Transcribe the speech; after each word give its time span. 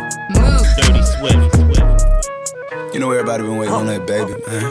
Move. 0.00 0.64
Dirty 0.78 1.02
Swift. 1.02 1.52
You 2.94 3.00
know 3.00 3.10
everybody 3.10 3.42
been 3.42 3.56
waiting 3.56 3.74
on 3.74 3.86
that 3.86 4.06
baby, 4.06 4.32
man. 4.48 4.64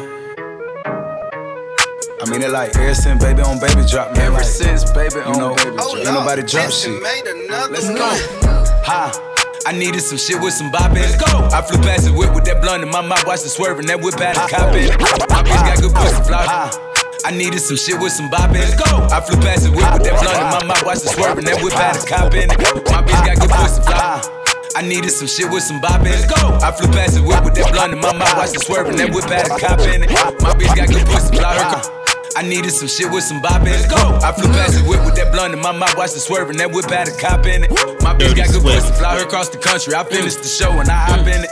I 2.22 2.30
mean 2.30 2.42
it 2.42 2.50
like 2.50 2.76
ever 2.76 2.96
since 2.96 3.22
baby 3.22 3.42
on 3.42 3.60
baby 3.60 3.86
drop, 3.86 4.16
man. 4.18 4.34
Ever 4.34 4.42
like, 4.42 4.46
since 4.46 4.90
baby 4.92 5.22
on 5.22 5.38
know, 5.38 5.54
baby 5.54 5.78
drop. 5.78 5.98
Ain't 5.98 6.06
nobody 6.06 6.42
drop 6.42 6.72
shit. 6.72 7.02
Let's 7.70 7.90
go. 7.90 8.10
Ha. 8.86 9.14
I 9.66 9.74
needed 9.74 10.02
some 10.02 10.18
shit 10.18 10.42
with 10.42 10.54
some 10.54 10.72
bop 10.72 10.90
in 10.92 11.06
it. 11.06 11.20
Go. 11.22 11.50
I 11.54 11.62
flew 11.62 11.78
past 11.82 12.06
the 12.06 12.14
whip 12.14 12.34
with 12.34 12.46
that 12.46 12.62
blunt 12.62 12.82
in 12.82 12.90
my 12.90 13.02
mouth, 13.02 13.26
watched 13.28 13.46
it 13.46 13.50
swerving. 13.50 13.86
That 13.86 14.02
whip 14.02 14.18
had 14.18 14.38
a 14.38 14.50
cop 14.50 14.74
in 14.74 14.90
it. 14.90 14.98
My 15.30 15.46
bitch 15.46 15.62
got 15.70 15.78
good 15.82 15.94
pussy, 15.94 16.22
fly. 16.26 16.46
I 17.26 17.30
needed 17.30 17.60
some 17.62 17.78
shit 17.78 18.00
with 18.02 18.12
some 18.12 18.30
bop 18.32 18.50
in 18.50 18.58
it. 18.58 18.74
Go. 18.74 19.06
I 19.14 19.22
flew 19.22 19.38
past 19.42 19.66
the 19.66 19.70
whip 19.70 19.86
with 19.94 20.02
that 20.10 20.18
blunt 20.18 20.42
in 20.42 20.50
my 20.50 20.66
mouth, 20.66 20.86
watched 20.86 21.06
it 21.06 21.14
swerving. 21.14 21.46
That 21.46 21.62
whip 21.62 21.74
had 21.74 21.94
a 21.94 22.02
cop 22.10 22.34
in 22.34 22.50
it. 22.50 22.58
My 22.90 23.06
bitch 23.06 23.22
got 23.22 23.38
good 23.38 23.54
pussy, 23.54 23.82
fly. 23.86 24.41
I 24.76 24.82
needed 24.82 25.12
some 25.12 25.28
shit 25.28 25.50
with 25.52 25.64
some 25.64 25.82
bop 25.82 26.02
in 26.02 26.08
it. 26.08 26.30
Go. 26.30 26.58
I 26.62 26.72
flew 26.72 26.88
past 26.92 27.16
the 27.16 27.24
whip 27.24 27.44
with 27.44 27.56
that 27.56 27.72
blunt 27.72 27.94
in 27.94 28.00
my 28.00 28.14
mouth, 28.14 28.38
watched 28.38 28.56
it 28.56 28.64
swerving. 28.64 28.96
That 28.96 29.12
whip 29.14 29.26
had 29.26 29.48
a 29.52 29.60
cop 29.60 29.80
in 29.82 30.04
it. 30.04 30.10
My 30.42 30.54
bitch 30.56 30.76
got 30.76 30.88
good 30.88 31.06
pussy, 31.08 31.36
fly. 31.36 31.58
I 32.36 32.44
needed 32.44 32.72
some 32.72 32.88
shit 32.88 33.12
with 33.12 33.24
some 33.24 33.42
bop 33.42 33.62
in 33.62 33.76
it. 33.76 33.90
Go. 33.90 34.20
I 34.24 34.32
flew 34.32 34.48
past 34.56 34.80
the 34.80 34.88
whip 34.88 35.04
with 35.04 35.16
that 35.16 35.32
blunt 35.32 35.54
in 35.54 35.60
my 35.60 35.72
mouth, 35.72 35.98
watched 35.98 36.16
it 36.16 36.24
swerving. 36.24 36.58
That 36.58 36.72
whip 36.72 36.90
had 36.90 37.10
a 37.10 37.16
cop 37.20 37.46
in 37.46 37.66
it. 37.66 37.72
My 38.02 38.16
bitch 38.16 38.36
got 38.36 38.48
good 38.50 38.64
pussy, 38.64 38.92
fly 38.96 39.20
her 39.20 39.26
across 39.26 39.50
the 39.50 39.58
country. 39.58 39.94
I 39.94 40.04
finished 40.06 40.40
the 40.40 40.48
show 40.48 40.72
and 40.80 40.88
I 40.88 40.96
hop 40.96 41.28
in 41.28 41.44
it. 41.44 41.52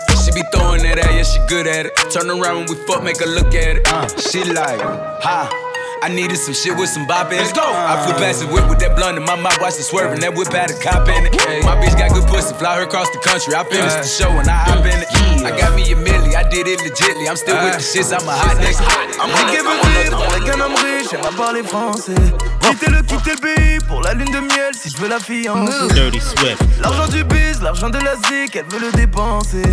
She 0.31 0.39
be 0.39 0.47
throwing 0.55 0.83
that 0.83 0.95
at, 0.95 1.11
yeah, 1.11 1.23
she 1.23 1.39
good 1.47 1.67
at 1.67 1.87
it. 1.87 1.95
Turn 2.11 2.29
around 2.29 2.63
when 2.63 2.67
we 2.71 2.75
fuck, 2.87 3.03
make 3.03 3.19
her 3.19 3.27
look 3.27 3.51
at 3.51 3.75
it. 3.75 3.87
Uh, 3.87 4.07
she 4.15 4.43
like, 4.43 4.79
ha. 4.79 5.51
I 6.01 6.07
needed 6.09 6.37
some 6.37 6.53
shit 6.53 6.77
with 6.77 6.89
some 6.89 7.05
bop 7.05 7.27
in 7.27 7.37
it. 7.37 7.41
Let's 7.41 7.53
go. 7.53 7.61
I 7.61 7.99
flew 8.05 8.15
past 8.15 8.39
the 8.39 8.47
whip 8.47 8.67
with 8.69 8.79
that 8.79 8.95
blunt 8.95 9.17
in 9.17 9.23
my 9.23 9.35
mouth, 9.35 9.59
watched 9.59 9.77
it 9.77 9.83
swerving. 9.83 10.21
That 10.21 10.33
whip 10.33 10.47
had 10.49 10.71
a 10.71 10.77
cop 10.79 11.07
in 11.09 11.27
it. 11.27 11.33
My 11.63 11.75
bitch 11.77 11.97
got 11.99 12.15
good 12.15 12.27
pussy, 12.27 12.55
fly 12.55 12.77
her 12.77 12.83
across 12.83 13.09
the 13.11 13.19
country. 13.19 13.53
I 13.53 13.63
finished 13.67 13.97
the 13.97 14.07
show 14.07 14.31
and 14.31 14.47
I 14.47 14.55
hop 14.65 14.85
in 14.87 15.03
it. 15.03 15.20
I 15.45 15.51
got 15.57 15.75
me 15.75 15.91
a 15.91 15.95
milli, 15.95 16.35
I 16.35 16.43
did 16.49 16.67
it 16.67 16.79
legitly. 16.79 17.27
I'm 17.27 17.35
still 17.35 17.57
with 17.63 17.73
the 17.73 17.79
shits, 17.79 18.11
I'm 18.11 18.27
a 18.27 18.31
hot 18.31 18.57
nigga. 18.57 18.81
I'm 19.19 19.29
qui 19.49 19.57
veut 19.57 20.03
vivre 20.03 20.23
avec 20.29 20.55
un 20.55 20.61
homme 20.61 20.75
riche, 20.75 21.07
elle 21.13 21.21
va 21.21 21.31
parler 21.31 21.63
français. 21.63 22.15
Quitter 22.61 22.91
le, 22.91 23.01
quitter 23.01 23.31
le 23.31 23.41
pays 23.41 23.77
pour 23.87 24.01
la 24.01 24.13
lune 24.13 24.31
de 24.31 24.39
miel 24.39 24.71
si 24.73 24.89
je 24.89 24.97
veux 24.97 25.09
la 25.09 25.19
fiancer. 25.19 25.93
Dirty 25.93 26.19
Swift. 26.19 26.61
L'argent 26.81 27.07
du 27.07 27.23
biz, 27.23 27.61
l'argent 27.61 27.89
de 27.89 27.99
la 27.99 28.15
zik, 28.15 28.55
elle 28.55 28.65
veut 28.71 28.79
le 28.79 28.91
dépenser. 28.91 29.63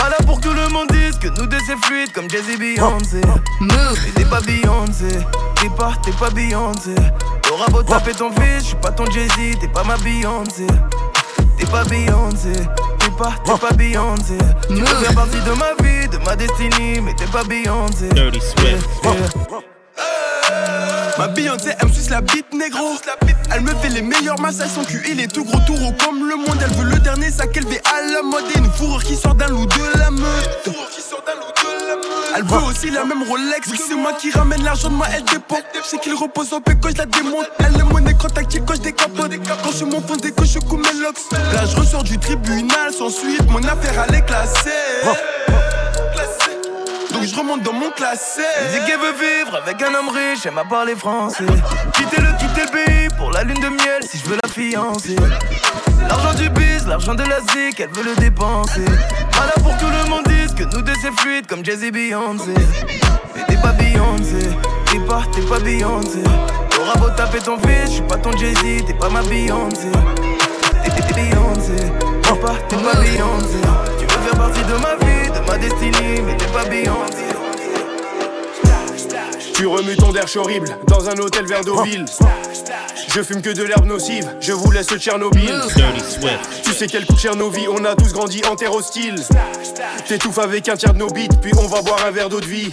Malin 0.00 0.16
pour 0.26 0.40
que 0.40 0.48
tout 0.48 0.54
le 0.54 0.68
monde 0.68 0.88
dise 0.90 1.18
que 1.18 1.28
nous 1.28 1.46
deux 1.46 1.58
c'est 1.66 1.76
fluide 1.84 2.12
comme 2.12 2.28
Jay-Z 2.30 2.58
Beyoncé. 2.58 3.20
Move. 3.60 3.98
Mais 4.04 4.10
t'es 4.14 4.24
pas 4.24 4.40
Beyoncé 4.40 5.18
t'es 5.66 5.68
pas, 5.76 5.92
t'es 6.02 6.12
pas 6.12 6.30
Beyoncé. 6.30 6.94
T'auras 7.42 7.68
beau 7.68 7.82
taper 7.82 8.12
ton 8.12 8.30
fils, 8.30 8.64
j'suis 8.64 8.76
pas 8.76 8.90
ton 8.90 9.06
Jay-Z, 9.10 9.58
t'es 9.60 9.68
pas 9.68 9.84
ma 9.84 9.96
Beyoncé. 9.98 10.66
T'es 11.58 11.66
pas 11.66 11.84
Beyoncé, 11.84 12.52
t'es 13.06 13.16
pas, 13.16 13.34
t'es 13.44 13.58
pas 13.58 13.74
Beyoncé. 13.74 14.38
Tu 14.68 14.74
peux 14.74 14.86
faire 14.86 15.14
partie 15.14 15.40
de 15.40 15.50
ma 15.50 15.74
vie, 15.82 16.08
de 16.08 16.18
ma 16.18 16.36
destinée, 16.36 17.00
mais 17.00 17.14
t'es 17.14 17.26
pas 17.26 17.44
Beyoncé. 17.44 18.08
Dirty 18.10 18.40
Swift. 18.40 18.88
Ma 21.18 21.28
Beyoncé, 21.28 21.70
elle 21.80 21.88
me 21.88 21.92
suce 21.92 22.10
la 22.10 22.20
bite 22.20 22.52
négro. 22.52 22.96
Elle 23.52 23.62
me 23.62 23.74
fait 23.76 23.88
les 23.88 24.02
meilleurs 24.02 24.38
massages, 24.38 24.70
son 24.74 24.84
cul 24.84 25.02
il 25.08 25.20
est 25.20 25.32
tout 25.32 25.44
gros 25.44 25.60
tour 25.66 25.78
comme 26.04 26.28
le 26.28 26.36
monde. 26.36 26.58
Elle 26.60 26.74
veut 26.76 26.90
le 26.90 26.98
dernier 26.98 27.30
sac 27.30 27.56
élevé 27.56 27.80
à 27.84 28.12
la 28.12 28.22
mode 28.22 28.44
et 28.54 28.58
une 28.58 28.70
fourrure 28.70 29.02
qui 29.02 29.14
sort 29.14 29.34
d'un 29.34 29.48
loup 29.48 29.66
de 29.66 29.98
la 29.98 30.10
meute. 30.10 30.68
Elle 32.36 32.44
veut 32.44 32.62
aussi 32.68 32.90
la 32.90 33.04
même 33.04 33.22
Rolex. 33.22 33.68
Oui, 33.70 33.80
c'est 33.88 33.94
moi 33.94 34.12
qui 34.12 34.30
ramène 34.30 34.62
l'argent 34.62 34.90
de 34.90 34.94
moi, 34.94 35.06
elle 35.14 35.24
dépend. 35.24 35.56
Je 35.74 35.88
sais 35.88 35.98
qu'il 35.98 36.14
repose 36.14 36.52
au 36.52 36.60
quand 36.60 36.90
je 36.90 36.98
la 36.98 37.06
démonte. 37.06 37.48
Elle 37.60 37.80
est 37.80 37.84
monnaie 37.84 38.14
quand 38.20 38.28
tactile 38.28 38.62
quand 38.66 38.74
je 38.74 38.82
décapote. 38.82 39.32
Quand 39.64 39.72
je 39.72 39.84
m'enfonce 39.86 40.18
dès 40.18 40.32
que 40.32 40.44
je 40.44 40.58
coupe 40.58 40.80
mes 40.80 41.00
locks. 41.00 41.16
Là, 41.32 41.64
je 41.64 41.76
ressors 41.76 42.02
du 42.02 42.18
tribunal 42.18 42.92
sans 42.92 43.08
suite. 43.08 43.50
Mon 43.50 43.62
affaire, 43.62 44.04
elle 44.06 44.16
est 44.16 44.26
classée. 44.26 44.70
Donc 47.16 47.24
je 47.24 47.34
remonte 47.34 47.62
dans 47.62 47.72
mon 47.72 47.90
classé. 47.90 48.42
Elle 48.60 48.84
qu'elle 48.84 49.00
veut 49.00 49.14
vivre 49.14 49.56
avec 49.56 49.80
un 49.80 49.94
homme 49.94 50.10
riche, 50.10 50.44
elle 50.44 50.52
m'a 50.52 50.64
parlé 50.64 50.94
français. 50.94 51.44
Quitter 51.94 52.20
le, 52.20 52.36
quitter 52.38 52.60
le 52.60 52.70
pays 52.70 53.08
pour 53.16 53.30
la 53.30 53.42
lune 53.42 53.58
de 53.58 53.68
miel 53.68 54.02
si 54.02 54.18
je 54.18 54.28
veux 54.28 54.36
la 54.42 54.48
fiancer. 54.50 55.16
L'argent 56.06 56.34
du 56.34 56.50
biz, 56.50 56.86
l'argent 56.86 57.14
de 57.14 57.22
la 57.22 57.40
zik, 57.40 57.80
elle 57.80 57.88
veut 57.88 58.04
le 58.04 58.14
dépenser. 58.16 58.84
Voilà 59.32 59.52
pour 59.62 59.74
tout 59.78 59.86
le 59.86 60.10
monde 60.10 60.24
dise 60.26 60.54
que 60.54 60.64
nous 60.64 60.82
deux 60.82 60.92
c'est 61.00 61.12
fluide 61.20 61.46
comme 61.46 61.64
Jay-Z 61.64 61.90
Beyoncé. 61.90 62.52
Mais 63.34 63.44
t'es 63.48 63.56
pas 63.56 63.72
Beyoncé, 63.72 64.50
t'es 64.92 64.98
pas, 64.98 65.22
t'es 65.34 65.40
pas 65.40 65.58
Beyoncé. 65.58 66.22
T'auras 66.68 66.96
beau 66.96 67.08
taper 67.16 67.38
ton 67.38 67.56
fils, 67.56 67.92
j'suis 67.92 68.02
pas 68.02 68.18
ton 68.18 68.36
Jay-Z, 68.36 68.84
t'es 68.86 68.94
pas 68.94 69.08
ma 69.08 69.22
Beyoncé. 69.22 69.88
T'es 70.84 71.14
Beyoncé, 71.14 71.76
t'es 72.22 72.34
pas, 72.34 72.56
t'es 72.68 72.76
pas 72.76 72.94
Beyoncé. 73.00 73.60
Tu 73.98 74.04
veux 74.04 74.22
faire 74.22 74.38
partie 74.38 74.60
de 74.60 74.74
ma 74.82 74.96
vie, 74.96 75.15
ma 75.56 75.68
destinée, 75.68 76.22
mais 76.22 76.36
t'es 76.36 76.46
pas 76.46 76.64
Beyoncé. 76.64 77.35
Tu 79.56 79.66
remues 79.66 79.96
ton 79.96 80.12
derche 80.12 80.36
horrible 80.36 80.68
dans 80.86 81.08
un 81.08 81.16
hôtel 81.16 81.46
vers 81.46 81.64
Deauville. 81.64 82.04
Je 83.08 83.22
fume 83.22 83.40
que 83.40 83.48
de 83.48 83.62
l'herbe 83.62 83.86
nocive, 83.86 84.28
je 84.38 84.52
vous 84.52 84.70
laisse 84.70 84.88
Tchernobyl. 84.88 85.62
Tu 86.62 86.72
sais 86.72 86.86
quel 86.86 87.06
cher 87.16 87.34
nos 87.34 87.48
vies, 87.48 87.66
on 87.66 87.82
a 87.86 87.94
tous 87.94 88.12
grandi 88.12 88.42
en 88.50 88.54
terre 88.54 88.74
hostile. 88.74 89.14
T'étouffes 90.06 90.40
avec 90.40 90.68
un 90.68 90.76
tiers 90.76 90.92
de 90.92 90.98
nos 90.98 91.08
bits, 91.08 91.30
puis 91.40 91.52
on 91.56 91.68
va 91.68 91.80
boire 91.80 92.04
un 92.06 92.10
verre 92.10 92.28
d'eau 92.28 92.40
de 92.40 92.44
vie. 92.44 92.70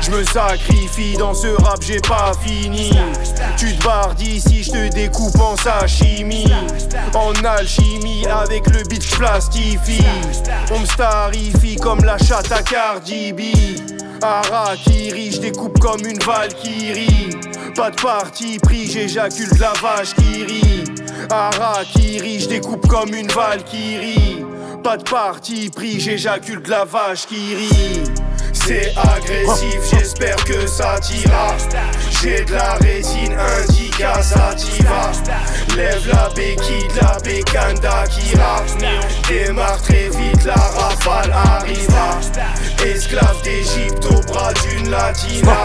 Je 0.00 0.10
me 0.10 0.24
sacrifie 0.24 1.18
dans 1.18 1.34
ce 1.34 1.48
rap, 1.48 1.82
j'ai 1.82 2.00
pas 2.00 2.32
fini. 2.42 2.90
Tu 3.58 3.76
te 3.76 3.84
barres 3.84 4.14
d'ici, 4.14 4.62
je 4.62 4.70
te 4.70 4.88
découpe 4.88 5.38
en 5.38 5.56
sashimi. 5.58 6.46
En 7.12 7.34
alchimie, 7.44 8.26
avec 8.26 8.66
le 8.68 8.82
beat 8.84 9.06
plastifie. 9.10 10.06
On 10.70 10.78
me 10.78 10.86
starifie 10.86 11.76
comme 11.76 12.02
la 12.02 12.16
chatte 12.16 12.50
à 12.50 12.62
Cardi 12.62 13.34
B. 13.34 13.42
Arakiri, 14.22 15.32
je 15.32 15.40
découpe 15.40 15.78
comme 15.78 16.04
une 16.04 16.18
valkyrie. 16.18 17.30
Pas 17.74 17.90
de 17.90 18.00
parti 18.00 18.58
pris, 18.58 18.90
j'éjacule 18.90 19.50
de 19.50 19.60
la 19.60 19.72
vache 19.80 20.14
qui 20.14 20.44
rit. 20.44 20.84
Arakiri, 21.30 22.40
je 22.40 22.48
découpe 22.48 22.86
comme 22.88 23.14
une 23.14 23.28
valkyrie. 23.28 24.44
Pas 24.82 24.96
de 24.96 25.08
parti 25.08 25.70
pris, 25.70 26.00
j'éjacule 26.00 26.62
de 26.62 26.70
la 26.70 26.84
vache 26.84 27.26
qui 27.26 27.54
rit. 27.54 28.02
C'est 28.52 28.92
agressif, 28.96 29.78
j'espère 29.90 30.36
que 30.44 30.66
ça 30.66 30.98
t'ira. 31.00 31.56
J'ai 32.20 32.44
de 32.44 32.52
la 32.52 32.74
résine 32.74 33.34
indica 33.34 34.20
sativa. 34.20 35.12
Lève 35.76 36.06
la 36.12 36.28
béquille, 36.34 36.88
de 36.88 37.00
la 37.00 37.18
bécane 37.20 37.78
d'Akira. 37.78 38.64
Démarre 39.28 39.80
très 39.82 40.08
vite, 40.10 40.27
la 40.48 40.54
rafale 40.54 41.32
arrivera. 41.32 42.18
Esclave 42.84 43.42
d'Égypte 43.42 44.04
au 44.06 44.20
bras 44.22 44.52
d'une 44.54 44.90
latina. 44.90 45.56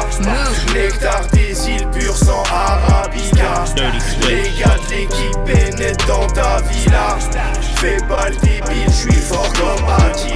Nectar 0.74 1.26
des 1.32 1.70
îles 1.70 1.88
pur 1.92 2.16
sans 2.16 2.44
arabica. 2.52 3.64
Les 4.28 4.50
gars 4.60 4.78
de 4.84 4.92
l'équipe 4.92 5.40
pénètrent 5.46 6.06
dans 6.08 6.28
ta 6.28 6.62
villa. 6.70 7.18
Fais 7.76 7.98
pas 8.10 8.30
le 8.30 8.36
débile, 8.38 8.90
j'suis 8.90 9.22
fort 9.22 9.52
comme 9.54 9.86
Attila. 9.88 10.34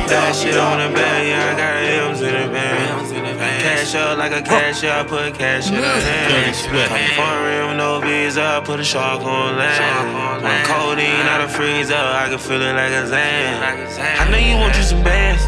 Cash 3.68 3.96
up 3.96 4.18
like 4.18 4.32
a 4.32 4.42
cash 4.42 4.84
up, 4.86 5.08
put 5.08 5.34
cash 5.34 5.68
in 5.68 5.76
her 5.76 5.84
hand. 5.84 6.56
Foreign 7.20 7.68
with 7.68 7.78
no 7.78 8.00
visa, 8.00 8.62
put 8.64 8.80
a 8.80 8.84
shark 8.84 9.22
on 9.22 9.58
land. 9.58 10.44
Want 10.44 10.64
codeine 10.64 11.28
out 11.28 11.42
of 11.42 11.52
freezer, 11.52 11.96
I 11.96 12.30
can 12.30 12.40
feel 12.40 12.62
it 12.62 12.74
like 12.74 12.94
a 12.94 13.06
Zan. 13.08 14.00
I 14.22 14.30
know 14.32 14.38
you 14.38 14.56
want 14.56 14.76
you 14.78 14.84
some 14.84 15.04
bands. 15.04 15.44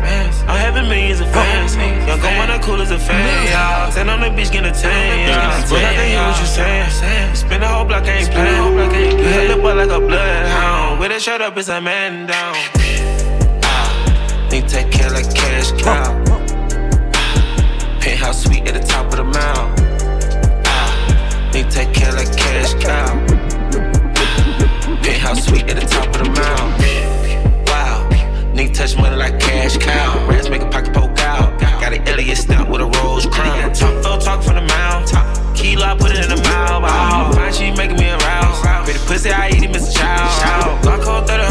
I'm 0.49 0.59
having 0.59 0.89
millions 0.89 1.21
of 1.21 1.31
fans. 1.31 1.77
Young 1.77 2.19
go 2.19 2.27
wanna 2.35 2.59
cool 2.59 2.81
as 2.81 2.91
a 2.91 2.99
fan. 2.99 3.91
Stand 3.91 4.09
on 4.09 4.19
the 4.19 4.29
beach, 4.31 4.51
get 4.51 4.65
a 4.65 4.71
tan. 4.71 5.69
But 5.69 5.85
I 5.85 5.93
can 5.93 6.07
hear 6.09 6.21
what 6.27 6.39
you 6.41 6.45
saying. 6.45 7.35
Spin 7.35 7.61
the 7.61 7.67
whole 7.67 7.85
block, 7.85 8.03
I 8.03 8.19
ain't 8.19 8.31
playing. 8.31 9.19
You 9.19 9.25
hit 9.25 9.47
the 9.47 9.61
boy 9.61 9.75
like 9.75 9.89
a 9.89 9.99
bloodhound. 9.99 10.99
With 10.99 11.11
a 11.11 11.19
shirt 11.19 11.39
up, 11.39 11.55
it's 11.57 11.69
a 11.69 11.79
man 11.79 12.27
down. 12.27 12.55
Ah, 13.63 14.47
think 14.49 14.67
take 14.67 14.91
care 14.91 15.09
like 15.09 15.33
cash 15.33 15.71
cow. 15.81 16.28
How 18.29 18.33
sweet 18.33 18.67
at 18.67 18.75
the 18.75 18.87
top 18.87 19.07
of 19.07 19.17
the 19.17 19.23
mound. 19.23 19.73
Ah, 20.63 21.49
need 21.51 21.71
take 21.71 21.91
care 21.95 22.13
like 22.13 22.31
cash 22.37 22.75
cow. 22.75 23.17
Penthouse 25.01 25.45
sweet 25.47 25.67
at 25.67 25.77
the 25.81 25.87
top 25.87 26.05
of 26.13 26.21
the 26.21 26.29
mound. 26.37 26.69
Wow, 27.65 28.07
need 28.53 28.75
touch 28.75 28.95
money 28.97 29.15
like 29.15 29.39
cash 29.39 29.79
cow. 29.79 30.27
Rats 30.27 30.47
make 30.47 30.61
a 30.61 30.69
pocket 30.69 30.93
poke 30.93 31.19
out. 31.21 31.59
Got 31.59 31.93
an 31.93 32.07
Elliot 32.07 32.37
stop 32.37 32.69
with 32.69 32.81
a 32.81 32.85
rose 33.01 33.25
crown. 33.25 33.73
Top 33.73 33.99
flow 34.03 34.19
talk 34.19 34.43
from 34.43 34.57
the 34.57 34.65
mound. 34.77 35.07
Kilo, 35.57 35.85
I 35.85 35.97
put 35.97 36.11
it 36.11 36.23
in 36.23 36.29
the 36.29 36.43
mouth. 36.43 36.83
Oh, 36.85 37.33
fine, 37.33 37.51
she 37.51 37.71
making 37.71 37.97
me 37.97 38.11
aroused. 38.11 38.61
Pretty 38.85 38.99
pussy, 39.07 39.31
I 39.31 39.49
eat 39.49 39.63
him 39.63 39.73
as 39.73 39.89
a 39.89 39.97
child. 39.97 40.85
Lock 40.85 41.07
on 41.07 41.25
30 41.25 41.48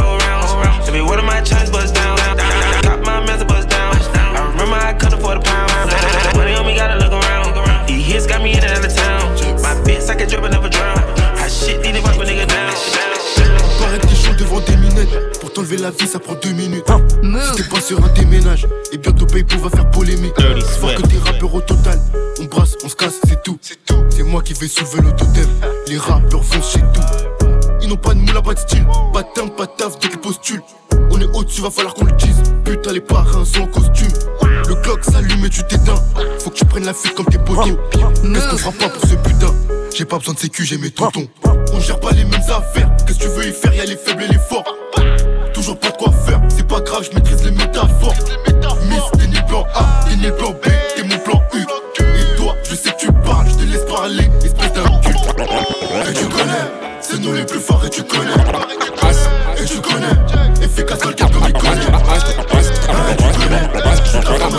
la 15.88 15.94
vie, 15.96 16.06
ça 16.06 16.18
prend 16.18 16.34
deux 16.34 16.52
minutes. 16.52 16.84
Si 16.86 17.62
t'es 17.62 17.68
pas 17.68 17.80
sur 17.80 18.04
un 18.04 18.08
déménage, 18.08 18.66
et 18.92 18.98
bientôt 18.98 19.24
PayPal 19.24 19.58
va 19.60 19.70
faire 19.70 19.90
polémique. 19.90 20.34
Faut 20.36 20.86
Swift. 20.88 21.02
que 21.02 21.08
t'es 21.08 21.18
rappeurs 21.18 21.54
au 21.54 21.60
total. 21.60 21.98
On 22.40 22.44
brasse, 22.44 22.74
on 22.84 22.88
se 22.88 22.94
casse, 22.94 23.14
c'est 23.26 23.42
tout. 23.42 23.58
C'est 24.10 24.22
moi 24.22 24.42
qui 24.42 24.52
vais 24.52 24.68
soulever 24.68 25.00
le 25.00 25.12
totem. 25.12 25.48
Les 25.86 25.96
rappeurs 25.96 26.44
foncent 26.44 26.72
chez 26.72 26.80
tout. 26.80 27.46
Ils 27.80 27.88
n'ont 27.88 27.96
pas 27.96 28.12
de 28.12 28.18
moula, 28.18 28.42
pas 28.42 28.54
de 28.54 28.58
style. 28.58 28.86
Pas 29.14 29.22
de 29.22 29.28
teint, 29.34 29.46
pas 29.48 29.64
de 29.64 29.70
taf 29.78 29.98
dès 29.98 30.08
qu'ils 30.08 30.18
postulent. 30.18 30.62
On 31.10 31.20
est 31.20 31.28
au-dessus, 31.34 31.62
va 31.62 31.70
falloir 31.70 31.94
qu'on 31.94 32.04
le 32.04 32.12
dise. 32.12 32.42
Putain, 32.64 32.92
les 32.92 33.00
parrains 33.00 33.44
sont 33.46 33.62
en 33.62 33.66
costume. 33.66 34.12
Le 34.68 34.74
clock 34.74 35.02
s'allume 35.04 35.46
et 35.46 35.48
tu 35.48 35.62
t'éteins. 35.62 35.94
Faut 36.40 36.50
que 36.50 36.56
tu 36.56 36.66
prennes 36.66 36.84
la 36.84 36.92
fuite 36.92 37.14
comme 37.14 37.26
tes 37.26 37.38
potos. 37.38 37.78
Qu'est-ce 37.92 38.48
qu'on 38.50 38.58
fera 38.58 38.72
pas 38.72 38.88
pour 38.90 39.08
ce 39.08 39.14
putain? 39.14 39.54
J'ai 39.96 40.04
pas 40.04 40.18
besoin 40.18 40.34
de 40.34 40.38
sécu, 40.38 40.66
j'ai 40.66 40.76
mes 40.76 40.90
tontons. 40.90 41.26
On 41.72 41.80
gère 41.80 41.98
pas 41.98 42.10
les 42.10 42.24
mêmes 42.24 42.42
affaires. 42.42 42.90
Qu'est-ce 43.06 43.18
que 43.18 43.24
tu 43.24 43.28
veux 43.30 43.48
y 43.48 43.52
faire? 43.52 43.72
Y'a 43.72 43.86
les 43.86 43.96
faibles 43.96 44.24
et 44.24 44.28
les 44.28 44.38
forts. 44.38 44.57
Toujours 45.68 45.80
pas 45.80 45.90
quoi 45.90 46.10
faire. 46.24 46.40
C'est 46.48 46.66
pas 46.66 46.80
grave, 46.80 47.06
je 47.10 47.14
maîtrise 47.14 47.44
les 47.44 47.50
métaphores. 47.50 48.14
Miss, 48.88 49.02
t'es 49.18 49.26
ni 49.26 49.38
plan 49.46 49.66
A, 49.74 49.84
t'es 50.08 50.16
ni 50.16 50.30
plan 50.30 50.52
B, 50.52 50.68
t'es 50.96 51.02
mon 51.02 51.18
plan 51.18 51.42
U. 51.52 51.60
Et 51.60 52.36
toi, 52.38 52.54
je 52.62 52.74
sais 52.74 52.90
que 52.92 52.96
tu 52.96 53.12
parles, 53.12 53.46
je 53.50 53.54
te 53.54 53.64
laisse 53.70 53.84
parler, 53.84 54.30
espèce 54.42 54.72
d'inculte. 54.72 55.18
Et 56.08 56.14
tu 56.14 56.24
connais, 56.24 56.64
c'est 57.02 57.20
nous 57.20 57.34
les 57.34 57.44
plus 57.44 57.60
forts 57.60 57.84
et 57.84 57.90
tu 57.90 58.02
connais. 58.02 58.32
Et 59.60 59.66
tu 59.66 59.78
connais, 59.82 60.16
efficace 60.64 61.00
dans 61.00 61.10
le 61.10 61.14
comme 61.14 61.32
il. 61.36 61.42
Et 61.42 61.52
tu 61.52 61.60
connais, 61.66 61.84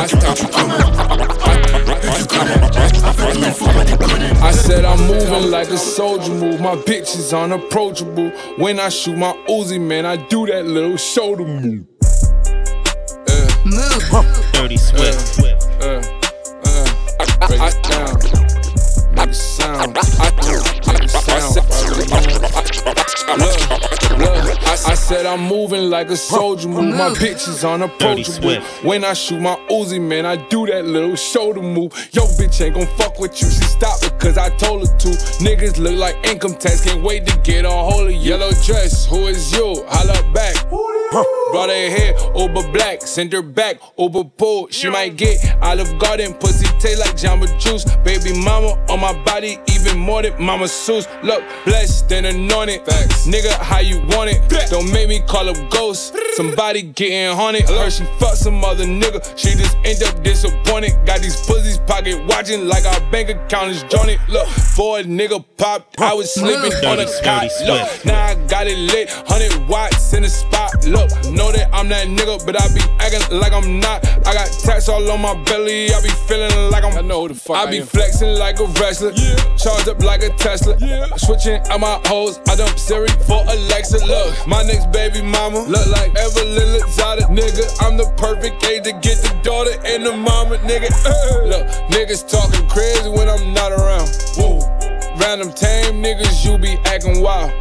cul, 0.06 0.16
et 0.16 0.34
tu 0.36 0.46
connais. 0.46 0.78
Et 2.04 2.10
tu 2.20 2.26
connais, 2.28 2.62
I 3.52 4.52
said 4.52 4.86
I'm 4.86 5.00
moving 5.08 5.50
like 5.50 5.70
a 5.70 5.78
soldier 5.78 6.32
move. 6.32 6.62
My 6.62 6.76
bitch 6.76 7.18
is 7.18 7.34
unapproachable. 7.34 8.30
When 8.58 8.80
I 8.80 8.90
shoot 8.90 9.18
my 9.18 9.34
Uzi, 9.48 9.82
man, 9.82 10.06
I 10.06 10.18
do 10.28 10.46
that 10.46 10.66
little 10.68 10.98
shoulder 10.98 11.46
move. 11.46 11.86
Dirty 14.54 14.78
Swift. 14.78 15.40
Uh, 15.82 16.02
uh, 16.64 17.48
break 17.48 17.62
it 17.62 17.84
down. 17.84 18.16
Make 19.16 19.30
it 19.30 19.34
sound. 19.34 19.98
I, 19.98 20.32
make 20.86 21.04
it 21.04 21.10
sound. 21.10 22.59
Look, 22.90 24.18
look, 24.18 24.68
I, 24.68 24.72
I 24.72 24.96
said 24.96 25.26
I'm 25.26 25.42
moving 25.42 25.90
like 25.90 26.10
a 26.10 26.18
soldier 26.18 26.68
move. 26.68 26.96
My 26.96 27.10
bitch 27.10 27.48
is 27.48 27.64
unapproachable. 27.64 28.56
When 28.82 29.04
I 29.04 29.14
shoot 29.14 29.40
my 29.40 29.56
Uzi, 29.70 30.02
man, 30.02 30.26
I 30.26 30.36
do 30.48 30.66
that 30.66 30.86
little 30.86 31.16
shoulder 31.16 31.62
move. 31.62 31.94
Yo, 32.12 32.24
bitch 32.24 32.60
ain't 32.66 32.76
gon' 32.76 32.88
fuck 32.98 33.20
with 33.20 33.40
you. 33.42 33.48
She 33.48 33.62
stopped 33.62 34.04
because 34.04 34.38
I 34.38 34.50
told 34.58 34.88
her 34.88 34.98
to. 34.98 35.10
Niggas 35.44 35.78
look 35.78 35.98
like 35.98 36.16
income 36.26 36.56
tax. 36.56 36.84
Can't 36.84 37.04
wait 37.04 37.28
to 37.28 37.38
get 37.40 37.66
a 37.66 37.70
hold 37.70 38.08
of. 38.08 38.14
Yellow 38.14 38.52
dress, 38.66 39.06
who 39.06 39.28
is 39.28 39.52
you? 39.54 39.86
Holla 39.88 40.34
back. 40.34 40.56
Brought 41.52 41.70
her 41.70 41.90
hair 41.90 42.14
over 42.36 42.62
black, 42.72 43.02
send 43.02 43.34
her 43.34 43.42
back 43.42 43.82
over 43.98 44.24
pool. 44.24 44.68
She 44.70 44.90
might 44.90 45.16
get 45.18 45.38
Olive 45.62 45.98
Garden, 45.98 46.34
pussy 46.36 46.68
taste 46.80 47.00
like 47.00 47.16
Jamba 47.16 47.48
Juice. 47.60 47.86
Baby 48.04 48.34
mama 48.40 48.80
on 48.90 49.00
my 49.00 49.14
body, 49.24 49.60
even 49.76 49.98
more 49.98 50.22
than 50.22 50.42
Mama 50.42 50.66
Seuss. 50.66 51.08
Look, 51.24 51.44
blessed 51.66 52.12
and 52.12 52.26
anointed. 52.26 52.86
Facts. 52.86 53.28
Nigga, 53.28 53.52
how 53.60 53.80
you 53.80 54.00
want 54.16 54.32
it? 54.32 54.70
Don't 54.70 54.92
make 54.92 55.10
me 55.10 55.20
call 55.20 55.50
up 55.50 55.58
ghosts. 55.70 56.12
Somebody 56.36 56.84
getting 56.84 57.36
haunted. 57.36 57.68
Heard 57.68 57.92
she 57.92 58.06
fuck 58.20 58.36
some 58.36 58.64
other 58.64 58.86
nigga. 58.86 59.20
She 59.38 59.56
just 59.56 59.76
end 59.84 60.02
up 60.04 60.24
disappointed. 60.24 60.94
Got 61.06 61.22
these 61.22 61.36
pussies 61.46 61.78
pocket 61.80 62.24
watching 62.28 62.68
like 62.68 62.86
our 62.86 63.00
bank 63.12 63.30
account 63.30 63.72
is 63.72 63.84
jointed. 63.84 64.20
Look, 64.30 64.48
for 64.48 65.00
a 65.00 65.04
nigga 65.04 65.44
popped, 65.58 66.00
I 66.00 66.14
was 66.14 66.34
sleeping 66.34 66.74
on 66.86 67.00
a 67.00 67.06
cot. 67.24 67.50
Look, 67.66 68.06
now 68.06 68.26
I 68.26 68.36
got 68.48 68.68
it 68.68 68.78
lit, 68.78 69.10
100 69.28 69.68
watts 69.68 70.14
in 70.14 70.24
the 70.24 70.30
spot. 70.30 70.86
Look, 70.86 71.10
know 71.34 71.52
that 71.52 71.70
I'm 71.74 71.90
that 71.90 72.08
nigga, 72.08 72.46
but 72.46 72.56
I 72.62 72.68
be 72.74 72.82
acting 73.00 73.38
like 73.38 73.54
I'm 73.54 73.80
not. 73.80 74.06
I 74.26 74.34
got 74.34 74.48
tats 74.64 74.88
all 74.88 75.10
on 75.12 75.22
my 75.22 75.34
belly, 75.44 75.92
I 75.94 76.02
be 76.02 76.10
feeling 76.28 76.69
like 76.70 76.84
I'm. 76.84 76.98
I 76.98 77.02
know 77.02 77.22
who 77.22 77.28
the 77.30 77.36
fuck 77.36 77.58
I, 77.58 77.72
be 77.72 77.82
flexing 77.82 78.36
like 78.38 78.60
a 78.60 78.66
wrestler, 78.80 79.14
charged 79.58 79.90
up 79.90 80.02
like 80.04 80.24
a 80.24 80.30
Tesla. 80.38 80.78
Switching 81.18 81.62
out 81.70 81.80
my 81.80 82.02
hoes, 82.06 82.40
I 82.48 82.56
dump 82.56 82.78
Siri 82.78 83.10
for 83.28 83.42
Alexa. 83.48 84.06
Look, 84.06 84.48
my 84.48 84.64
next 84.64 84.92
baby 84.92 85.22
mama 85.22 85.60
look 85.60 85.88
like 85.88 86.16
Evelyn 86.16 86.80
Lozada, 86.80 87.28
nigga. 87.30 87.66
I'm 87.82 87.98
the 87.98 88.12
perfect 88.18 88.64
age 88.66 88.84
to 88.84 88.94
get 88.94 89.18
the 89.22 89.38
daughter 89.44 89.76
and 89.86 90.06
the 90.06 90.16
mama, 90.16 90.58
nigga. 90.58 90.90
look, 91.46 91.68
niggas 91.90 92.30
talking 92.30 92.68
crazy 92.70 93.10
when 93.10 93.30
I'm 93.30 93.54
not 93.54 93.72
around. 93.72 94.10
Whoa. 94.36 94.79
Random 95.20 95.52
tame 95.52 96.02
niggas, 96.02 96.46
you 96.46 96.58
be 96.58 96.78
acting 96.86 97.22
wild. 97.22 97.52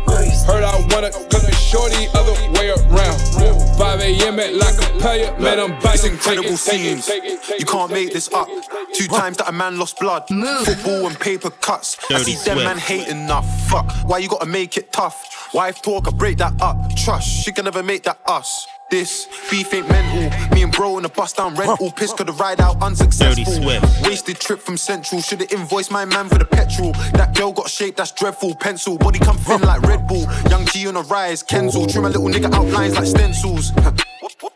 Heard 0.46 0.64
I 0.64 0.78
wanna 0.94 1.10
cut 1.10 1.44
a 1.44 1.52
shorty 1.52 2.06
other 2.14 2.32
way 2.52 2.70
around. 2.70 3.18
5 3.76 4.00
a.m. 4.00 4.38
at 4.40 4.54
like 4.54 4.74
a 4.78 4.98
player, 4.98 5.36
man, 5.38 5.60
I'm 5.60 5.72
biting. 5.80 5.88
It's 5.92 6.04
incredible 6.04 6.56
scenes. 6.56 7.08
You 7.58 7.66
can't 7.66 7.90
make 7.90 8.12
this 8.12 8.32
up. 8.32 8.48
Two 8.94 9.06
times 9.06 9.36
that 9.38 9.48
a 9.48 9.52
man 9.52 9.78
lost 9.78 9.98
blood. 9.98 10.26
Football 10.28 11.08
and 11.08 11.18
paper 11.20 11.50
cuts. 11.50 11.98
I 12.10 12.22
see 12.22 12.34
them 12.34 12.58
Swift. 12.58 12.64
man 12.64 12.78
hating 12.78 13.22
enough. 13.24 13.46
Fuck, 13.68 13.90
why 14.04 14.18
you 14.18 14.28
gotta 14.28 14.46
make 14.46 14.76
it 14.76 14.92
tough? 14.92 15.52
Wife 15.52 15.82
talk, 15.82 16.08
I 16.08 16.10
break 16.10 16.38
that 16.38 16.54
up. 16.62 16.76
Trust, 16.96 17.28
she 17.28 17.52
can 17.52 17.64
never 17.64 17.82
make 17.82 18.04
that 18.04 18.20
us. 18.26 18.66
This 18.90 19.28
beef 19.50 19.74
ain't 19.74 19.86
mental. 19.86 20.54
Me 20.54 20.62
and 20.62 20.72
bro 20.72 20.96
in 20.96 21.04
a 21.04 21.10
bus 21.10 21.34
down 21.34 21.54
rental. 21.56 21.92
Piss 21.92 22.14
could 22.14 22.28
have 22.28 22.40
ride 22.40 22.58
out 22.58 22.80
unsuccessful. 22.82 23.62
Wasted 24.04 24.40
trip 24.40 24.60
from 24.60 24.78
Central. 24.78 25.20
Should've 25.20 25.52
invoiced 25.52 25.90
my 25.90 26.06
man 26.06 26.28
for 26.28 26.38
the 26.38 26.46
petrol. 26.46 26.92
That 27.12 27.34
girl 27.36 27.52
got 27.52 27.68
shape 27.68 27.96
that's 27.96 28.12
dreadful. 28.12 28.54
Pencil, 28.54 28.96
body 28.96 29.18
come 29.18 29.36
thin 29.36 29.60
like 29.60 29.82
Red 29.82 30.06
Bull. 30.06 30.26
Young 30.48 30.64
G 30.66 30.88
on 30.88 30.96
a 30.96 31.02
rise, 31.02 31.42
Kenzel. 31.42 31.90
Trim 31.92 32.06
a 32.06 32.08
little 32.08 32.28
nigga 32.28 32.50
outlines 32.54 32.96
like 32.96 33.06
stencils. 33.06 33.72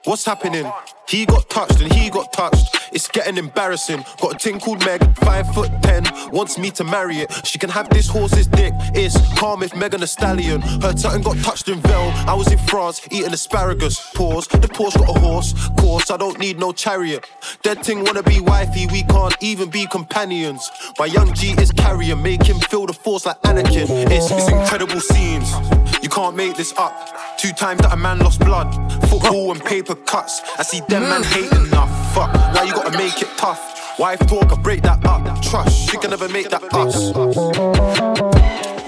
What's 0.04 0.24
happening? 0.24 0.70
He 1.08 1.26
got 1.26 1.50
touched 1.50 1.80
and 1.80 1.92
he 1.92 2.08
got 2.08 2.32
touched. 2.32 2.78
It's 2.92 3.08
getting 3.08 3.36
embarrassing. 3.36 4.04
Got 4.20 4.34
a 4.34 4.38
ting 4.38 4.60
called 4.60 4.84
Meg, 4.84 5.16
five 5.18 5.52
foot 5.54 5.70
ten, 5.82 6.04
wants 6.30 6.56
me 6.56 6.70
to 6.72 6.84
marry 6.84 7.16
it. 7.16 7.46
She 7.46 7.58
can 7.58 7.68
have 7.70 7.88
this 7.90 8.08
horse's 8.08 8.46
dick. 8.46 8.72
It's 8.94 9.16
calm 9.38 9.62
if 9.62 9.74
Megan 9.74 10.02
a 10.02 10.06
stallion. 10.06 10.60
Her 10.60 10.92
tutton 10.92 11.22
got 11.22 11.36
touched 11.38 11.68
in 11.68 11.80
Vel. 11.80 12.12
I 12.28 12.34
was 12.34 12.50
in 12.52 12.58
France 12.58 13.00
eating 13.10 13.32
asparagus. 13.32 14.12
Pause. 14.14 14.46
The 14.48 14.68
Porsche 14.68 14.98
got 14.98 15.16
a 15.16 15.20
horse. 15.20 15.52
Course, 15.78 16.10
I 16.10 16.16
don't 16.16 16.38
need 16.38 16.60
no 16.60 16.72
chariot. 16.72 17.26
Dead 17.62 17.82
ting 17.82 18.04
wanna 18.04 18.22
be 18.22 18.40
wifey. 18.40 18.86
We 18.86 19.02
can't 19.02 19.36
even 19.40 19.68
be 19.68 19.86
companions. 19.86 20.70
My 20.98 21.06
young 21.06 21.34
G 21.34 21.54
is 21.60 21.72
carrier. 21.72 22.14
Make 22.14 22.44
him 22.44 22.60
feel 22.60 22.86
the 22.86 22.92
force 22.92 23.26
like 23.26 23.40
Anakin. 23.42 23.88
It's, 24.10 24.30
it's 24.30 24.48
incredible 24.48 25.00
scenes. 25.00 25.50
You 26.02 26.08
can't 26.08 26.36
make 26.36 26.56
this 26.56 26.72
up. 26.78 27.38
Two 27.38 27.52
times 27.52 27.80
that 27.82 27.92
a 27.92 27.96
man 27.96 28.18
lost 28.20 28.40
blood. 28.40 28.70
Football 29.12 29.52
and 29.52 29.62
paper 29.62 29.94
cuts. 29.94 30.40
I 30.58 30.62
see 30.62 30.80
them 30.88 31.02
man 31.02 31.22
hating 31.22 31.66
enough. 31.66 32.14
Fuck, 32.14 32.32
now 32.32 32.62
you 32.62 32.72
gotta 32.72 32.96
make 32.96 33.20
it 33.20 33.28
tough. 33.36 33.60
Wife 33.98 34.20
talk, 34.26 34.50
I 34.50 34.56
break 34.56 34.80
that 34.82 35.04
up. 35.04 35.22
Trust, 35.42 35.90
she 35.90 35.98
can 35.98 36.08
never 36.10 36.30
make 36.30 36.48
that 36.48 36.62
us. 36.72 37.12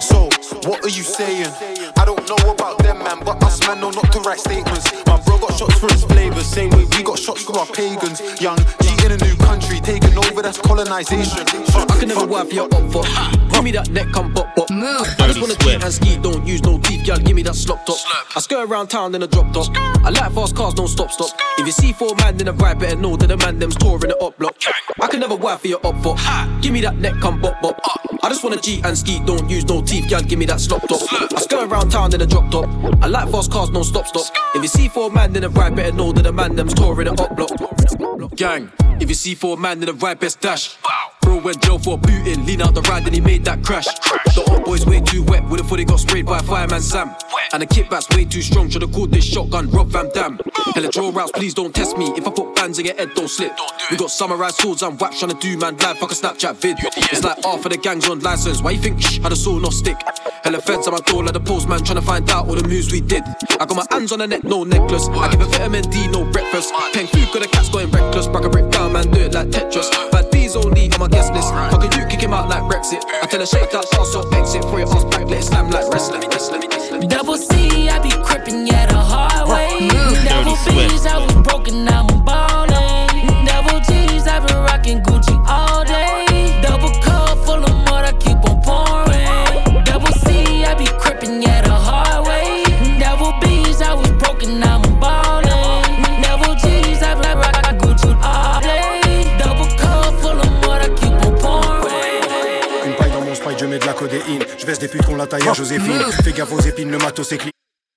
So, 0.03 0.31
what 0.67 0.83
are 0.83 0.89
you 0.89 1.03
saying? 1.03 1.53
I 1.99 2.07
don't 2.07 2.27
know 2.27 2.53
about 2.53 2.79
them, 2.79 3.01
man, 3.01 3.21
but 3.23 3.43
us 3.45 3.61
man 3.67 3.81
know 3.81 3.91
not 3.91 4.11
to 4.13 4.21
write 4.21 4.39
statements. 4.41 4.91
My 5.07 5.21
bro 5.21 5.34
got 5.47 5.59
shots 5.59 5.79
for 5.79 5.93
his 5.93 6.05
flavor, 6.05 6.41
same 6.41 6.71
way 6.71 6.85
we 6.97 7.03
got 7.03 7.19
shots 7.19 7.43
for 7.45 7.59
our 7.59 7.67
pagans. 7.67 8.21
Young 8.41 8.57
G 8.81 8.95
in 9.05 9.13
a 9.13 9.17
new 9.19 9.37
country, 9.37 9.81
taking 9.81 10.17
over, 10.17 10.43
that's 10.43 10.59
colonization. 10.59 11.45
Fuck, 11.67 11.91
I 11.91 11.99
can 11.99 12.09
never 12.09 12.27
wife 12.27 12.53
your 12.53 12.67
up 12.75 12.91
for. 12.91 13.05
Give 13.53 13.63
me 13.65 13.71
that 13.73 13.91
neck, 13.91 14.09
come 14.13 14.33
bop 14.33 14.55
bop. 14.57 14.71
I 14.71 15.27
just 15.27 15.41
wanna 15.41 15.55
cheat 15.57 15.83
and 15.83 15.93
ski, 15.93 16.17
don't 16.17 16.47
use 16.47 16.63
no 16.63 16.79
teeth, 16.79 17.07
y'all. 17.07 17.19
Give 17.19 17.37
me 17.37 17.43
that 17.43 17.55
slop 17.55 17.85
top. 17.85 17.99
I 18.37 18.41
skirt 18.41 18.69
around 18.69 18.89
town 18.89 19.15
in 19.15 19.23
a 19.23 19.27
drop 19.27 19.53
top. 19.53 19.69
I 20.05 20.11
like 20.11 20.33
fast 20.33 20.57
cars, 20.57 20.75
don't 20.75 20.89
stop 20.89 21.11
stop. 21.11 21.31
If 21.59 21.67
you 21.67 21.73
see 21.73 21.93
four 21.93 22.15
man 22.17 22.41
in 22.41 22.49
a 22.49 22.53
ride, 22.53 22.79
better 22.79 22.97
know 22.97 23.17
that 23.17 23.27
the 23.27 23.37
man 23.37 23.59
them's 23.59 23.77
touring 23.77 24.09
the 24.09 24.17
up 24.19 24.39
block. 24.39 24.57
I 25.01 25.07
can 25.09 25.21
never 25.21 25.37
wife 25.37 25.61
for 25.61 25.69
your 25.69 25.87
up 25.87 26.01
for. 26.03 26.17
Give 26.61 26.73
me 26.73 26.81
that 26.83 26.97
neck, 26.97 27.15
come 27.21 27.41
bop 27.41 27.61
bop. 27.61 27.79
Uh. 27.85 28.17
I 28.23 28.31
just 28.31 28.43
wanna 28.43 28.57
cheat 28.57 28.85
and 28.87 28.97
ski, 28.97 29.21
don't 29.27 29.51
use 29.51 29.67
no 29.67 29.83
teeth, 29.83 30.11
y'all. 30.11 30.23
Give 30.23 30.39
me 30.39 30.47
that 30.47 30.61
slop 30.61 30.89
top. 30.89 31.01
I 31.37 31.41
skirt 31.41 31.71
around 31.71 31.91
town 31.91 32.15
in 32.15 32.23
a 32.23 32.27
drop 32.27 32.51
top. 32.51 32.67
I 33.03 33.07
like 33.07 33.31
fast 33.31 33.53
cars, 33.53 33.69
don't 33.69 33.85
stop 33.85 34.07
stop. 34.07 34.25
If 34.55 34.63
you 34.63 34.69
see 34.69 34.89
four 34.89 35.11
man 35.11 35.34
in 35.37 35.45
a 35.45 35.49
ride, 35.49 35.75
better 35.75 35.93
know 35.93 36.13
that 36.13 36.23
the 36.23 36.33
man 36.33 36.57
them's 36.57 36.75
touring 36.75 37.07
the 37.07 37.23
up 37.23 37.37
block. 37.37 38.37
Gang, 38.37 38.71
if 39.01 39.09
you 39.09 39.15
see 39.15 39.35
four 39.35 39.57
man 39.57 39.81
in 39.81 39.87
the 39.87 39.95
right, 39.95 40.19
best 40.19 40.41
dash. 40.41 40.77
Bro 41.25 41.41
went 41.41 41.63
jail 41.63 41.79
for 41.79 41.99
booting, 41.99 42.45
lean 42.45 42.61
out 42.61 42.75
the 42.75 42.83
ride, 42.83 43.05
then 43.05 43.15
he 43.15 43.21
made 43.21 43.45
that 43.47 43.65
crash. 43.65 43.87
The 44.35 44.45
old 44.51 44.65
boy's 44.65 44.85
way 44.85 45.01
too 45.01 45.23
wet, 45.23 45.43
would've 45.49 45.67
thought 45.67 45.79
he 45.79 45.85
got 45.85 46.01
sprayed 46.01 46.27
by 46.27 46.39
a 46.39 46.43
fireman 46.43 46.83
Sam. 46.83 47.17
And 47.53 47.63
the 47.63 47.67
kickback's 47.67 48.15
way 48.15 48.25
too 48.25 48.43
strong, 48.43 48.69
should've 48.69 48.93
called 48.93 49.11
this 49.11 49.25
shotgun 49.25 49.71
Rob 49.71 49.89
Van 49.89 50.11
Dam. 50.11 50.39
Hella 50.75 50.89
draw 50.91 51.11
routes, 51.11 51.33
please 51.33 51.55
don't 51.55 51.75
test 51.75 51.97
me. 51.97 52.07
If 52.17 52.27
I 52.27 52.31
put 52.31 52.55
bands 52.55 52.79
in 52.79 52.85
your 52.87 52.95
head, 52.95 53.15
don't 53.15 53.29
slip. 53.29 53.57
We 53.91 53.97
got 53.97 54.11
samurai 54.11 54.51
swords 54.51 54.83
and 54.83 55.01
wax 55.01 55.21
trying 55.21 55.33
to 55.33 55.39
do 55.39 55.57
man 55.57 55.77
live, 55.79 55.99
fuck 55.99 56.13
a 56.13 56.15
Snapchat 56.15 56.57
vid. 56.57 56.77
It's 56.81 57.25
like 57.25 57.43
half 57.43 57.65
of 57.65 57.73
the 57.73 57.79
gang's 57.79 58.09
on 58.09 58.21
license. 58.21 58.61
Why 58.61 58.73
you 58.73 58.81
think 58.81 59.01
shh, 59.01 59.19
had 59.19 59.33
a 59.33 59.37
saw 59.37 59.59
no 59.59 59.71
stick? 59.71 59.97
Hella 60.43 60.61
feds 60.61 60.87
on 60.89 60.93
my 60.95 61.01
door 61.01 61.25
like 61.25 61.33
the 61.33 61.41
postman 61.41 61.83
trying 61.85 62.01
to 62.01 62.07
find 62.07 62.29
out 62.31 62.49
all 62.49 62.55
the 62.55 62.69
moves 62.69 62.93
we 62.93 63.01
did. 63.01 63.23
I 63.61 63.65
got 63.65 63.77
my 63.77 63.87
hands 63.91 64.13
on 64.13 64.19
the 64.19 64.27
neck, 64.27 64.45
no 64.45 64.65
necklace. 64.65 65.09
I 65.09 65.31
give 65.31 65.41
a 65.41 65.47
vitamin 65.47 65.89
D, 65.91 66.07
no 66.09 66.31
breakfast. 66.31 66.73
Paying 66.93 67.07
food, 67.07 67.29
got 67.33 67.43
the 67.43 67.49
cats 67.49 67.71
going 67.71 67.91
reckless. 67.91 68.27
Brack 68.27 68.45
a 68.45 68.51
brick 68.51 68.71
down, 68.71 68.93
man, 68.93 69.11
do 69.11 69.21
it 69.21 69.33
like 69.33 69.49
Tetris. 69.49 69.91
Bad 70.11 70.31
B's 70.55 70.67
only 70.67 70.93
on 70.93 71.01
my 71.01 71.09
guest 71.09 71.33
list. 71.33 71.49
Fucking 71.53 71.93
you 71.99 72.07
kick 72.07 72.21
him 72.21 72.33
out 72.33 72.49
like 72.49 72.63
Brexit. 72.63 73.03
I 73.23 73.27
tell 73.27 73.41
her 73.41 73.47
shake 73.47 73.71
that 73.73 73.87
ass 73.95 74.13
so 74.13 74.29
exit. 74.31 74.63
For 74.65 74.79
your 74.79 74.89
ass 74.89 75.05
back, 75.05 75.27
let 75.29 75.39
it 75.39 75.43
slam 75.43 75.71
like 75.71 75.89
wrestling. 75.89 76.21
Double 77.09 77.37
C, 77.37 77.89
I 77.89 77.99
be 77.99 78.11
crippin', 78.11 78.67
yeah, 78.67 78.87
the 78.87 78.95
hard 78.95 79.49
way. 79.49 79.89
Double 80.25 80.57
B's, 80.67 81.07
I 81.07 81.19
was 81.25 81.35
broken, 81.43 81.85
now 81.85 82.07
I'm 82.09 82.25
ballin'. 82.25 82.54
Putes 104.89 105.07
qu'on 105.07 105.17
la 105.17 105.27
taille 105.27 105.49
à 105.49 105.53
Joséphine. 105.53 106.03
Fais 106.23 106.33
gaffe 106.33 106.53
aux 106.53 106.61
épines, 106.61 106.91
le 106.91 106.99
matos. 106.99 107.35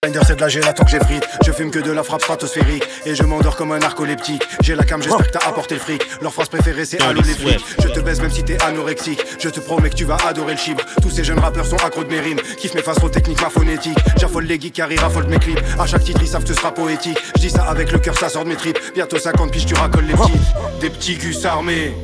Blender 0.03 0.20
c'est 0.27 0.36
de 0.36 0.41
la 0.41 0.48
gélato 0.48 0.84
que 0.84 0.91
j'ai 0.91 1.00
frite. 1.00 1.27
Je 1.44 1.51
fume 1.51 1.72
que 1.72 1.79
de 1.79 1.89
la 1.89 2.03
frappe 2.03 2.22
stratosphérique. 2.22 2.84
Et 3.08 3.15
je 3.15 3.24
m'endors 3.24 3.56
comme 3.56 3.72
un 3.72 3.79
narcoleptique. 3.79 4.44
J'ai 4.62 4.75
la 4.75 4.84
cam, 4.84 5.01
j'espère 5.01 5.25
que 5.25 5.32
t'as 5.32 5.50
apporté 5.50 5.74
le 5.74 5.82
fric. 5.82 6.03
Leur 6.22 6.32
phrase 6.32 6.50
préférée 6.50 6.86
c'est 6.86 7.01
allô 7.01 7.22
les 7.22 7.34
flics. 7.34 7.65
Je 7.82 7.88
te 7.88 8.00
baisse 8.00 8.22
même 8.22 8.29
si 8.29 8.44
t'es 8.44 8.62
anorexique. 8.62 9.20
Je 9.39 9.50
te 9.50 9.60
promets 9.60 9.89
que 9.89 9.96
tu 9.96 10.06
vas 10.06 10.17
adorer 10.27 10.53
le 10.53 10.60
chibre. 10.60 10.84
Tous 11.01 11.10
ces 11.10 11.24
jeunes 11.24 11.39
rappeurs 11.39 11.65
sont 11.65 11.77
accros 11.77 12.03
de 12.03 12.10
mes 12.10 12.20
rimes. 12.20 12.39
Kiff 12.58 12.75
mes 12.75 12.84
phases 12.84 12.98
trop 12.98 13.10
techniques, 13.10 13.41
ma 13.41 13.50
phonétique. 13.50 13.98
J'affole 14.20 14.46
les 14.46 14.60
geeks 14.60 14.75
car 14.75 14.91
ils 14.91 15.00
raffolent 15.00 15.27
mes 15.27 15.39
clips. 15.39 15.60
À 15.79 15.88
chaque 15.88 16.03
titre 16.03 16.20
ils 16.22 16.27
savent 16.27 16.44
que 16.44 16.50
ce 16.50 16.53
sera 16.53 16.72
poétique. 16.74 17.17
Je 17.36 17.41
dis 17.41 17.50
ça 17.50 17.63
avec 17.63 17.91
le 17.91 17.98
cœur, 17.98 18.15
ça 18.20 18.29
sort 18.29 18.44
de 18.44 18.50
mes 18.50 18.56
tripes. 18.56 18.77
Bientôt 18.94 19.17
50 19.17 19.51
piges 19.51 19.65
tu 19.65 19.74
racoles 19.74 20.06
les 20.06 20.13
petits 20.13 20.39
Des 20.79 20.89
petits 20.91 21.15
gus 21.15 21.44
armés 21.44 21.96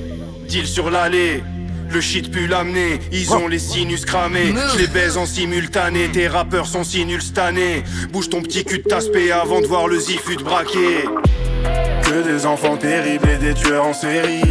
Deal 0.47 0.65
sur 0.65 0.89
l'allée 0.89 1.43
le 1.93 2.01
shit 2.01 2.31
pue 2.31 2.47
l'amener, 2.47 2.99
ils 3.11 3.33
ont 3.33 3.47
les 3.47 3.59
sinus 3.59 4.03
cramés. 4.03 4.53
Je 4.73 4.79
les 4.79 4.87
baise 4.87 5.15
en 5.15 5.27
simultané, 5.27 6.09
tes 6.09 6.27
rappeurs 6.27 6.65
sont 6.65 6.83
si 6.83 7.05
nuls 7.05 7.21
année. 7.37 7.83
Bouge 8.11 8.29
ton 8.29 8.41
petit 8.41 8.65
cul 8.65 8.79
de 8.79 8.83
taspé 8.83 9.31
avant 9.31 9.61
de 9.61 9.67
voir 9.67 9.87
le 9.87 9.99
zifut 9.99 10.43
braquer. 10.43 11.05
Que 12.03 12.23
des 12.23 12.45
enfants 12.47 12.77
terribles 12.77 13.29
et 13.29 13.37
des 13.37 13.53
tueurs 13.53 13.85
en 13.85 13.93
série. 13.93 14.41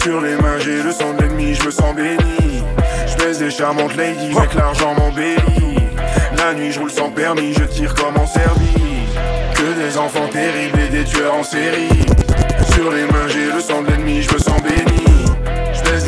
Sur 0.00 0.20
les 0.20 0.36
mains 0.36 0.58
j'ai 0.64 0.82
le 0.82 0.92
sang 0.92 1.12
de 1.14 1.22
l'ennemi, 1.22 1.54
je 1.54 1.64
me 1.66 1.70
sens 1.72 1.94
béni. 1.94 2.62
Je 3.06 3.16
baise 3.24 3.38
des 3.40 3.50
charmantes 3.50 3.96
ladies, 3.96 4.28
mec 4.28 4.54
l'argent 4.54 4.94
m'embellit. 4.94 5.36
La 6.38 6.54
nuit 6.54 6.70
je 6.70 6.78
roule 6.78 6.90
sans 6.90 7.10
permis, 7.10 7.52
je 7.52 7.64
tire 7.64 7.94
comme 7.94 8.16
en 8.16 8.26
Serbie. 8.26 9.08
Que 9.54 9.84
des 9.84 9.98
enfants 9.98 10.28
terribles 10.28 10.78
et 10.78 10.88
des 10.88 11.04
tueurs 11.04 11.34
en 11.34 11.42
série. 11.42 11.88
Sur 12.72 12.92
les 12.92 13.04
mains 13.04 13.28
j'ai 13.28 13.52
le 13.52 13.60
sang 13.60 13.82
de 13.82 13.88
l'ennemi, 13.88 14.22
je 14.22 14.32
me 14.32 14.38
sens 14.38 14.62
béni. 14.62 14.89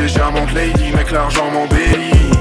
Des 0.02 0.08
charmantes 0.08 0.52
ladies, 0.52 0.90
mec 0.96 1.12
l'argent 1.12 1.48
m'embellit. 1.52 2.32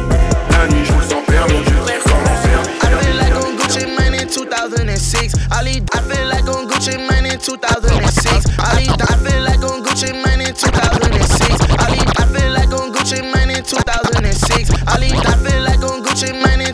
La 0.50 0.68
nuit 0.68 0.84
je 0.84 0.94
roule 0.94 1.04
sans 1.04 1.22
permis, 1.32 1.64
je 1.64 1.70
tire 1.70 3.38
en 3.38 3.54
Gucci 3.56 3.86
Mane 3.86 4.16
in 4.16 4.26
2006. 4.26 5.36
I, 5.52 5.64
lead, 5.64 5.88
I 5.94 6.00
feel 6.02 6.28
like 6.28 6.50
on 6.50 6.66
Gucci 6.68 6.98
Mane 6.98 7.28
in 7.28 7.38
2006. 7.38 8.58
I, 8.58 8.88
I 8.90 9.16
feel 9.18 9.44
like 9.44 9.64
on 9.64 9.84
Gucci 9.84 10.12
Mane 10.12 10.42
in 10.42 10.56
2006. 10.56 11.62
I, 11.78 11.92
lead, 11.92 12.10
I 12.18 12.26
feel 12.34 12.52
like 12.52 12.74
on 12.74 12.92
Gucci 12.92 13.22
Mane 13.32 13.52
in 13.52 13.64
2006. 13.64 14.72
I, 14.88 14.98
lead, 14.98 15.24
I 15.24 15.36
feel 15.38 15.62
like 15.62 15.71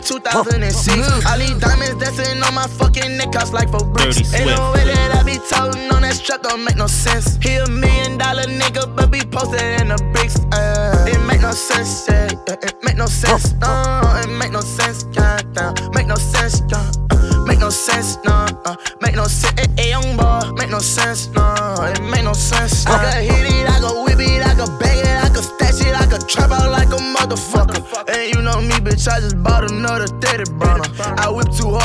2006. 0.08 1.26
I 1.26 1.36
leave 1.36 1.60
diamonds 1.60 2.02
dancing 2.02 2.42
on 2.42 2.54
my 2.54 2.66
fucking 2.66 3.18
neck, 3.18 3.32
cost 3.32 3.52
like 3.52 3.68
for 3.68 3.84
bricks. 3.84 4.32
Ain't 4.32 4.46
no 4.46 4.72
way 4.72 4.84
that 4.84 5.16
I 5.20 5.22
be 5.22 5.36
toting 5.36 5.90
on 5.92 6.00
that 6.02 6.14
strap, 6.14 6.42
don't 6.42 6.64
make 6.64 6.76
no 6.76 6.86
sense. 6.86 7.36
He 7.42 7.56
a 7.56 7.68
million 7.68 8.16
dollar 8.16 8.44
nigga, 8.44 8.88
but 8.96 9.10
be 9.10 9.20
posted 9.20 9.60
in 9.80 9.88
the 9.88 9.98
bricks. 10.12 10.40
Uh, 10.52 11.04
it 11.06 11.20
make 11.26 11.42
no 11.42 11.50
sense, 11.52 12.08
yeah, 12.08 12.32
it 12.48 12.74
make 12.82 12.96
no 12.96 13.04
sense, 13.06 13.52
no, 13.60 14.00
it 14.24 14.30
make 14.40 14.50
no 14.50 14.60
sense, 14.60 15.04
yeah, 15.12 15.40
yeah, 15.54 15.74
make 15.92 16.06
no 16.06 16.14
sense, 16.16 16.62
yeah, 16.72 16.90
uh, 17.12 17.44
make 17.44 17.58
no 17.60 17.68
sense, 17.68 18.16
no, 18.24 18.46
uh, 18.64 18.76
make 19.02 19.14
no 19.14 19.24
sense, 19.24 19.60
eh, 19.76 19.88
young 19.90 20.16
boy, 20.16 20.40
make 20.56 20.70
no 20.70 20.78
sense, 20.78 21.28
no, 21.36 21.44
it 21.84 22.00
make 22.02 22.24
no 22.24 22.32
sense. 22.32 22.86
I 22.86 23.12
can 23.12 23.22
hit 23.28 23.44
it, 23.44 23.68
I 23.68 23.78
can 23.80 24.04
whip 24.04 24.20
it, 24.20 24.40
I 24.40 24.54
can 24.54 24.72
bag 24.78 25.04
it, 25.04 25.24
I 25.24 25.28
can 25.28 25.42
stash 25.42 25.84
it, 25.84 25.94
I 25.94 26.06
can 26.06 26.20
trap 26.26 26.50
out 26.50 26.70
like 26.70 26.88
a 26.88 26.96
motherfucker. 26.96 27.84
And 28.08 28.34
you 28.34 28.40
know 28.42 28.60
me, 28.60 28.76
bitch, 28.80 29.06
I 29.08 29.20
just 29.20 29.42
bought 29.42 29.57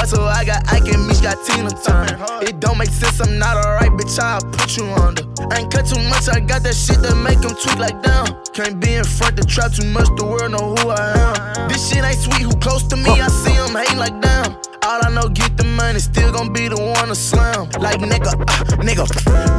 so 0.05 0.23
I 0.23 0.43
got 0.43 0.67
Ike 0.71 0.93
and 0.93 1.07
Mitch 1.07 1.21
got 1.21 1.37
Tina 1.45 1.69
Turner. 1.69 2.17
It 2.41 2.59
don't 2.59 2.77
make 2.77 2.89
sense, 2.89 3.19
I'm 3.21 3.37
not 3.37 3.57
alright, 3.57 3.91
bitch, 3.91 4.19
I'll 4.19 4.41
put 4.41 4.75
you 4.77 4.85
under. 4.85 5.23
I 5.51 5.59
ain't 5.59 5.71
cut 5.71 5.85
too 5.85 6.01
much, 6.09 6.27
I 6.29 6.39
got 6.39 6.63
that 6.63 6.75
shit 6.75 7.01
that 7.01 7.15
make 7.15 7.39
him 7.39 7.55
tweak 7.55 7.79
like 7.79 8.01
down. 8.01 8.41
Can't 8.53 8.79
be 8.79 8.95
in 8.95 9.03
front 9.03 9.37
to 9.37 9.43
trap 9.43 9.71
too 9.71 9.85
much, 9.87 10.07
the 10.17 10.25
world 10.25 10.51
know 10.51 10.75
who 10.75 10.89
I 10.89 11.57
am. 11.57 11.69
This 11.69 11.89
shit 11.89 12.03
ain't 12.03 12.19
sweet, 12.19 12.43
who 12.43 12.55
close 12.59 12.83
to 12.87 12.95
me, 12.95 13.09
I 13.09 13.27
see 13.27 13.53
him 13.53 13.75
hating 13.75 13.99
like 13.99 14.19
damn. 14.21 14.55
All 14.83 14.99
I 15.03 15.09
know, 15.09 15.29
get 15.29 15.55
the 15.57 15.63
money, 15.63 15.99
still 15.99 16.31
gon' 16.31 16.51
be 16.51 16.67
the 16.67 16.79
one 16.79 17.07
to 17.07 17.15
slam. 17.15 17.69
Like 17.79 17.99
nigga, 18.01 18.35
uh, 18.35 18.83
nigga, 18.83 19.07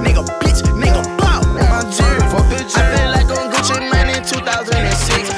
nigga, 0.05 0.23
bitch, 0.45 0.61
nigga, 0.77 1.03
blow. 1.17 1.41
In 1.57 1.65
my 1.73 1.81
jury, 1.89 2.21
the. 2.21 2.61
I 2.77 2.85
feel 2.93 3.11
like 3.17 3.31
on 3.33 3.51
Gucci 3.53 3.81
Mane 3.91 4.17
in 4.17 4.23
2006. 4.23 5.34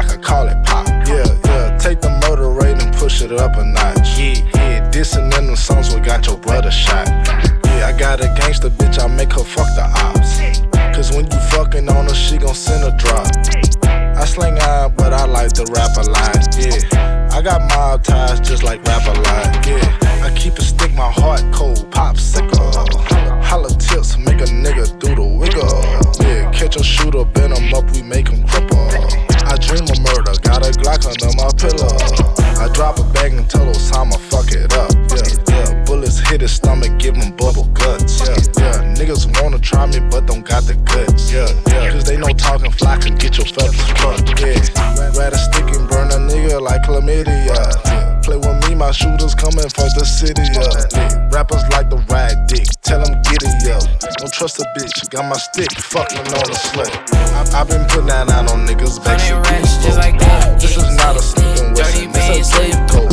Clock, 0.00 0.18
I 0.18 0.22
call 0.22 0.48
it 0.48 0.64
pop. 0.64 0.86
Yeah, 1.06 1.24
yeah. 1.44 1.76
Take 1.78 2.00
the 2.00 2.10
murder 2.22 2.50
rate 2.50 2.82
and 2.82 2.94
push 2.94 3.22
it 3.22 3.32
up 3.32 3.56
a 3.56 3.64
notch. 3.64 4.18
Yeah, 4.18 4.34
yeah. 4.54 4.90
Dissing 4.90 5.36
in 5.38 5.46
the 5.46 5.56
songs, 5.56 5.94
we 5.94 6.00
got 6.00 6.26
your 6.26 6.38
brother 6.38 6.70
shot. 6.70 7.08
Yeah, 7.08 7.92
I 7.92 7.98
got 7.98 8.20
a 8.20 8.28
gangster 8.40 8.70
bitch, 8.70 9.02
I 9.02 9.06
make 9.08 9.32
her 9.32 9.44
fuck 9.44 9.66
the 9.76 9.84
ops. 9.84 10.40
Cause 10.96 11.10
when 11.12 11.30
you 11.30 11.38
fucking 11.50 11.88
on 11.88 12.06
her, 12.06 12.14
she 12.14 12.38
gon' 12.38 12.54
send 12.54 12.84
a 12.84 12.96
drop. 12.96 13.26
I 13.84 14.24
slang 14.24 14.58
iron, 14.58 14.92
but 14.96 15.12
I 15.12 15.26
like 15.26 15.52
to 15.54 15.64
rap 15.70 15.96
a 15.96 16.02
lot. 16.08 16.56
Yeah, 16.56 17.28
I 17.32 17.42
got 17.42 17.60
mob 17.68 18.02
ties 18.02 18.40
just 18.40 18.62
like 18.62 18.84
Rap-A-Lot. 18.86 19.66
Yeah, 19.66 20.24
I 20.24 20.32
keep 20.36 20.54
a 20.58 20.62
stick, 20.62 20.92
my 20.94 21.10
heart 21.10 21.42
cold, 21.52 21.90
popsicle. 21.90 22.49
Tell 33.50 33.66
Osama, 33.66 34.16
fuck 34.30 34.46
it 34.54 34.72
up. 34.78 34.94
Yeah, 35.10 35.26
yeah, 35.50 35.84
bullets 35.84 36.18
hit 36.30 36.40
his 36.40 36.52
stomach, 36.52 36.96
give 36.98 37.16
him 37.16 37.34
bubble 37.36 37.66
guts. 37.74 38.22
Yeah, 38.22 38.38
yeah, 38.62 38.94
niggas 38.94 39.26
wanna 39.42 39.58
try 39.58 39.86
me, 39.86 39.98
but 40.10 40.26
don't 40.26 40.46
got 40.46 40.62
the 40.64 40.74
guts. 40.86 41.32
Yeah, 41.32 41.50
yeah, 41.66 41.90
cause 41.90 42.04
they 42.04 42.16
know 42.16 42.30
talking 42.32 42.70
fly 42.70 42.96
can 42.98 43.16
get 43.16 43.36
your 43.36 43.46
feathers 43.46 43.82
plucked. 43.98 44.30
Yeah, 44.40 44.54
rather 45.18 45.36
stick 45.36 45.66
and 45.74 45.88
burn 45.90 46.14
a 46.14 46.18
nigga 46.30 46.60
like 46.62 46.82
chlamydia. 46.82 47.50
Yeah, 47.50 48.20
play 48.22 48.38
with 48.38 48.56
me, 48.68 48.74
my 48.74 48.92
shooters 48.92 49.34
coming 49.34 49.68
for 49.74 49.90
the 49.98 50.06
city. 50.06 50.46
Yeah, 50.54 50.70
yeah. 50.94 51.28
rappers 51.34 51.66
like 51.74 51.90
the 51.90 51.98
rag 52.08 52.46
dick, 52.46 52.66
tell 52.82 53.02
them 53.02 53.20
get 53.26 53.42
it, 53.42 53.56
yo. 53.66 53.78
Don't 54.22 54.32
trust 54.32 54.62
a 54.62 54.64
bitch, 54.78 55.10
got 55.10 55.26
my 55.26 55.36
stick, 55.36 55.72
fucking 55.90 56.22
on 56.38 56.46
the 56.46 56.58
slut. 56.70 56.92
I, 57.34 57.60
I 57.60 57.64
been 57.64 57.84
putting 57.90 58.06
that 58.14 58.30
out 58.30 58.50
on 58.50 58.66
niggas 58.66 59.02
back 59.04 59.18
just 59.82 59.98
like 59.98 60.18
that. 60.20 60.60
This 60.60 60.76
is 60.76 60.94
not 60.96 61.16
a 61.16 61.22
sneaking 61.22 61.74
western, 61.74 62.10
it's 62.14 62.54
a 62.54 62.90
Draco. 62.90 63.08
They 63.08 63.09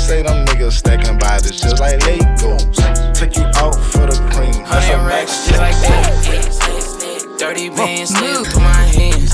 say 0.00 0.22
them 0.22 0.44
niggas 0.46 0.72
stacking 0.72 1.18
bodies 1.18 1.60
just 1.60 1.78
like 1.80 2.00
Legos. 2.00 2.74
Take 3.14 3.36
you 3.36 3.44
out 3.56 3.74
for 3.74 4.06
the 4.06 4.16
cream, 4.32 4.52
that's 4.64 4.88
a 4.88 4.96
Hundred 4.96 5.08
max 5.08 5.30
racks 5.30 5.46
just 5.46 5.60
like 5.60 5.78
that. 5.84 7.36
Dirty 7.38 7.68
bands 7.68 8.10
slip 8.10 8.46
through 8.46 8.62
my 8.62 8.84
hands. 8.96 9.30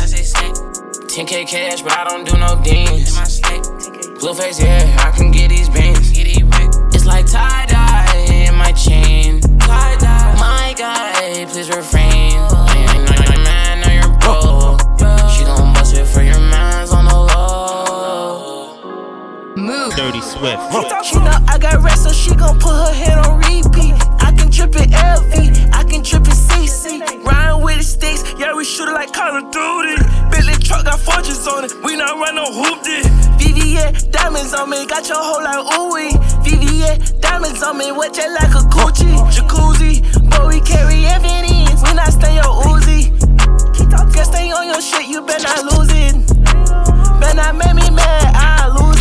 10k 1.12 1.48
cash, 1.48 1.82
but 1.82 1.92
I 1.92 2.04
don't 2.04 2.24
do 2.24 2.36
no 2.36 2.60
dance. 2.62 3.40
Blueface, 4.20 4.60
yeah, 4.60 4.96
I 4.98 5.16
can 5.16 5.30
get 5.30 5.50
these 5.50 5.68
bands. 5.68 6.10
It's 6.94 7.04
like 7.04 7.26
tie 7.26 7.66
dye 7.66 8.26
in 8.28 8.54
my 8.54 8.72
chain. 8.72 9.40
My 9.66 10.74
guy, 10.76 11.46
please 11.48 11.68
refrain. 11.70 13.15
Dirty 19.96 20.20
Swift. 20.20 20.60
She 21.06 21.16
know 21.16 21.38
I 21.48 21.56
got 21.58 21.82
rest, 21.82 22.04
so 22.04 22.12
she 22.12 22.34
gon' 22.34 22.58
put 22.60 22.74
her 22.74 22.92
head 22.92 23.16
on 23.16 23.38
repeat. 23.38 23.94
I 24.20 24.30
can 24.36 24.50
trippin' 24.50 24.90
LV, 24.90 25.72
I 25.72 25.84
can 25.84 26.04
trip 26.04 26.26
in 26.26 26.36
CC. 26.36 27.00
Riding 27.24 27.64
with 27.64 27.78
the 27.78 27.82
sticks, 27.82 28.22
yeah, 28.38 28.54
we 28.54 28.64
shoot 28.64 28.88
it 28.88 28.92
like 28.92 29.14
Call 29.14 29.36
of 29.36 29.50
Duty. 29.50 29.96
Bentley 30.30 30.54
truck 30.62 30.84
got 30.84 31.00
fortunes 31.00 31.46
on 31.48 31.64
it, 31.64 31.72
we 31.82 31.96
not 31.96 32.18
run 32.18 32.34
no 32.34 32.44
hoop 32.44 32.82
this. 32.84 33.06
VVS 33.40 34.10
diamonds 34.10 34.52
on 34.52 34.68
me, 34.68 34.86
got 34.86 35.08
your 35.08 35.16
whole 35.16 35.42
like 35.42 35.64
ooey. 35.64 36.12
VVS 36.44 37.18
diamonds 37.20 37.62
on 37.62 37.78
me, 37.78 37.90
wet 37.90 38.12
jet 38.12 38.28
like 38.32 38.52
a 38.52 38.68
Gucci. 38.68 39.16
Jacuzzi, 39.32 40.04
but 40.28 40.46
we 40.46 40.60
carry 40.60 41.06
evidence, 41.06 41.82
we 41.82 41.94
not 41.94 42.12
stay 42.12 42.34
your 42.34 42.52
Uzi. 42.68 43.16
Guess 44.12 44.28
stay 44.28 44.50
on 44.52 44.66
your 44.66 44.80
shit, 44.82 45.08
you 45.08 45.22
better 45.22 45.44
not 45.44 45.72
lose 45.72 45.88
it. 45.90 46.14
Better 47.18 47.36
not 47.36 47.56
make 47.56 47.74
me 47.74 47.90
mad, 47.90 48.34
I 48.36 48.68
lose 48.76 48.95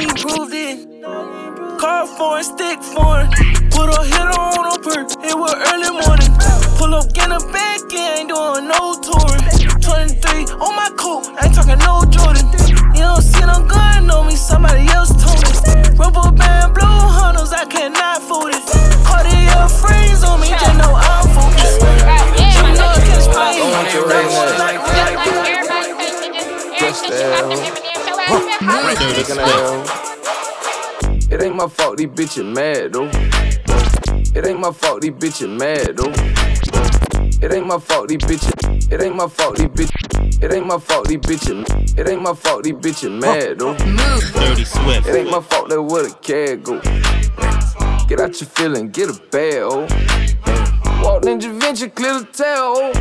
you 0.00 0.08
ain't 0.08 0.52
it. 0.54 1.78
Car 1.78 2.06
foreign, 2.06 2.44
stick 2.44 2.82
foreign. 2.82 3.28
Put 3.70 3.88
a 3.92 4.04
hitter 4.04 4.36
on 4.36 4.66
a 4.72 4.78
perk, 4.80 5.08
it 5.24 5.36
was 5.36 5.54
early 5.72 5.92
morning. 5.92 6.32
Pull 6.76 6.94
up, 6.94 7.12
get 7.12 7.30
a 7.30 7.40
back, 7.52 7.80
ain't 7.92 8.28
doing 8.28 8.68
no 8.68 8.96
touring. 9.00 9.44
23 9.80 10.56
on 10.60 10.76
my 10.76 10.90
coat, 10.96 11.28
ain't 11.42 11.54
talking 11.54 11.78
no 11.84 12.04
Jordan. 12.08 12.46
You 12.96 13.04
don't 13.08 13.22
see 13.22 13.44
no 13.44 13.64
gun 13.64 14.10
on 14.10 14.26
me, 14.26 14.36
somebody 14.36 14.88
else 14.88 15.12
told 15.20 15.40
me. 15.44 15.52
Rubber 15.96 16.32
band, 16.32 16.74
blue 16.74 16.84
hunters, 16.84 17.52
I 17.52 17.64
cannot 17.66 18.22
fool 18.22 18.48
it. 18.48 18.60
Cartier 19.04 19.68
frames 19.68 20.24
on 20.24 20.40
me, 20.40 20.48
just 20.48 20.76
know 20.76 20.92
I'm 20.96 21.29
Just 26.90 27.04
It 31.30 31.40
ain't 31.40 31.54
my 31.54 31.68
fault 31.68 31.98
these 31.98 32.08
bitches 32.08 32.52
mad 32.52 32.92
though. 32.92 33.08
It 34.34 34.44
ain't 34.44 34.58
my 34.58 34.72
fault 34.72 35.02
these 35.02 35.12
bitches 35.12 35.56
mad 35.56 35.96
though. 35.96 36.10
It 37.46 37.52
ain't 37.54 37.68
my 37.68 37.78
fault 37.78 38.08
these 38.08 38.18
bitches. 38.18 38.92
It 38.92 39.00
ain't 39.00 39.14
my 39.14 39.28
fault 39.28 39.58
these 39.58 39.68
bitches. 39.68 40.42
It 40.42 40.52
ain't 40.52 40.66
my 40.66 40.78
fault 40.78 41.06
these 41.06 41.18
bitches. 41.18 41.96
It 41.96 42.08
ain't 42.08 42.22
my 42.22 42.34
fault 42.34 42.64
these 42.64 42.74
bitches 42.74 43.20
mad 43.20 43.60
though. 43.60 43.74
Dirty 44.32 44.64
Swift. 44.64 45.06
It 45.06 45.14
ain't 45.14 45.30
my 45.30 45.40
fault 45.40 45.68
that 45.68 45.80
where 45.80 46.02
the 46.02 46.10
cat 46.20 46.64
go. 46.64 46.80
Get 48.08 48.18
out 48.18 48.40
your 48.40 48.50
feeling, 48.50 48.88
get 48.90 49.10
a 49.10 49.20
bag, 49.30 49.62
oh. 49.62 49.86
Walked 51.04 51.26
in 51.26 51.40
Venture, 51.60 51.88
clear 51.88 52.18
the 52.18 52.26
tail, 52.32 52.74
oh. 52.74 52.92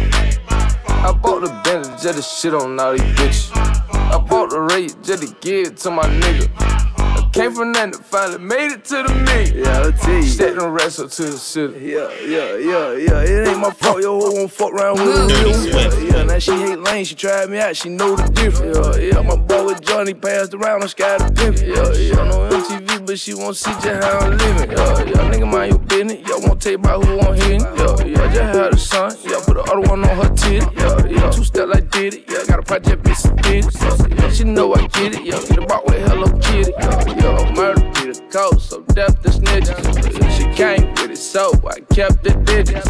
I 1.02 1.14
bought 1.14 1.42
the 1.42 1.62
Bentley 1.64 1.92
just 1.98 2.18
to 2.18 2.22
shit 2.22 2.54
on 2.54 2.80
all 2.80 2.92
these 2.92 3.02
bitches. 3.02 3.79
I 4.12 4.18
bought 4.18 4.50
the 4.50 4.60
rate 4.60 4.96
just 5.04 5.22
to 5.22 5.36
give 5.40 5.68
it 5.68 5.78
to 5.78 5.92
my 5.92 6.04
nigga. 6.04 6.50
I 6.98 7.30
came 7.32 7.54
from 7.54 7.72
nothing, 7.72 7.94
finally 7.94 8.40
made 8.40 8.72
it 8.72 8.84
to 8.86 9.04
the 9.04 9.14
million. 9.14 9.66
Yeah, 9.66 9.82
I'll 9.82 9.92
tell 9.92 10.14
you. 10.14 10.24
Set 10.24 10.56
them 10.56 10.72
rest 10.72 11.00
up 11.00 11.12
to 11.12 11.24
the 11.24 11.38
city. 11.38 11.86
Yeah, 11.86 12.10
yeah, 12.22 12.56
yeah, 12.58 12.94
yeah. 12.94 13.22
It 13.22 13.48
ain't 13.48 13.60
my 13.60 13.70
fault, 13.70 14.02
yo, 14.02 14.20
hoe 14.20 14.32
won't 14.32 14.52
fuck 14.52 14.74
around 14.74 15.00
with 15.00 15.28
me. 15.28 15.70
Yeah, 15.70 16.18
yeah, 16.18 16.24
now 16.24 16.40
she 16.40 16.52
hate 16.54 16.80
lane, 16.80 17.06
she 17.06 17.14
tried 17.14 17.50
me 17.50 17.60
out, 17.60 17.76
she 17.76 17.90
know 17.90 18.16
the 18.16 18.24
difference. 18.34 18.98
Yeah, 18.98 19.14
yeah, 19.14 19.22
my 19.22 19.36
boy 19.36 19.66
with 19.66 19.82
Johnny 19.82 20.16
passed 20.16 20.56
around 20.56 20.82
on 20.82 20.90
Sky 20.90 21.18
the 21.20 21.32
Pimp. 21.32 21.60
Yeah, 21.60 21.92
yeah, 21.94 22.24
no 22.24 22.50
MTV, 22.50 23.06
but 23.06 23.20
she 23.20 23.36
won't 23.36 23.56
see 23.58 23.72
just 23.74 24.04
how 24.04 24.20
I'm 24.20 24.32
living. 24.36 24.72
Yeah, 24.72 25.04
yeah, 25.04 25.32
nigga 25.32 25.52
mind 25.52 25.72
your 25.72 25.80
business. 25.80 26.28
Y'all 26.28 26.42
won't 26.42 26.60
take 26.60 26.72
you 26.72 26.80
about 26.80 27.06
who 27.06 27.20
I'm 27.20 27.36
hitting. 27.36 27.62
Yeah, 27.62 28.06
yeah, 28.06 28.34
just 28.34 28.58
had 28.58 28.74
a 28.74 28.78
son. 28.78 29.12
The 29.60 29.72
other 29.74 29.90
one 29.90 30.06
on 30.06 30.16
her 30.16 30.36
titty. 30.36 30.66
Yeah, 30.78 31.06
yeah, 31.06 31.32
two 31.32 31.44
step 31.44 31.68
like 31.68 31.92
did 31.92 32.14
it. 32.14 32.24
Yeah, 32.30 32.46
got 32.48 32.60
a 32.60 32.64
project 32.64 33.04
bitch 33.04 33.44
did 33.44 33.66
it. 33.66 34.18
Yeah, 34.18 34.32
she 34.32 34.46
know 34.46 34.74
I 34.74 34.88
get 34.88 35.16
it. 35.16 35.26
Yeah, 35.26 35.38
get 35.50 35.58
a 35.58 35.66
box 35.68 35.84
with 35.92 36.08
Hello 36.08 36.28
Kitty. 36.40 36.72
Yeah, 36.80 37.04
yeah, 37.20 37.54
murder 37.54 37.82
be 37.82 38.14
the 38.14 38.26
code, 38.32 38.62
so 38.62 38.80
death 38.96 39.22
the 39.22 39.28
snitches. 39.28 40.38
She 40.38 40.44
came 40.56 40.94
with 40.94 41.12
it, 41.12 41.18
so 41.18 41.52
I 41.68 41.82
kept 41.94 42.24
the 42.24 42.36
digits. 42.48 42.88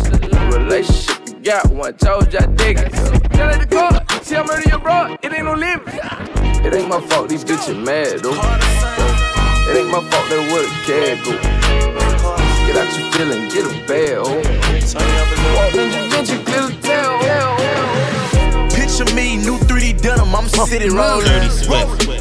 Relationship 0.56 1.28
you 1.28 1.44
got 1.44 1.72
one, 1.72 1.98
told 1.98 2.32
you 2.32 2.38
I 2.38 2.46
dig 2.46 2.78
it. 2.78 2.94
Tell 3.34 3.50
it 3.50 3.62
to 3.62 3.66
God, 3.66 4.06
see 4.22 4.36
I 4.36 4.46
murder 4.46 4.70
your 4.70 4.78
bro, 4.78 5.18
it 5.24 5.34
ain't 5.34 5.46
no 5.46 5.56
limit. 5.56 5.88
It 5.88 6.72
ain't 6.72 6.88
my 6.88 7.02
fault 7.02 7.30
these 7.30 7.44
bitches 7.44 7.84
mad 7.84 8.20
though. 8.20 8.38
It 9.72 9.76
ain't 9.76 9.90
my 9.90 10.02
fault 10.08 10.30
that 10.30 10.38
where 10.54 10.62
the 10.62 10.70
cat 10.86 12.36
go. 12.36 12.39
Get 12.70 12.78
out 12.78 13.00
your 13.00 13.12
feeling, 13.14 13.50
get 13.50 13.66
a 13.66 13.88
bag, 13.88 14.18
oh. 14.20 14.36
Walk 15.56 15.74
in 15.74 15.92
your 15.92 16.08
venture, 16.12 16.38
clear 16.44 16.68
the 16.68 16.78
tail, 16.84 18.19
Me, 19.16 19.38
new 19.38 19.58
3D 19.60 20.02
denim, 20.02 20.36
I'm 20.36 20.50
city 20.50 20.90
rolling. 20.90 21.48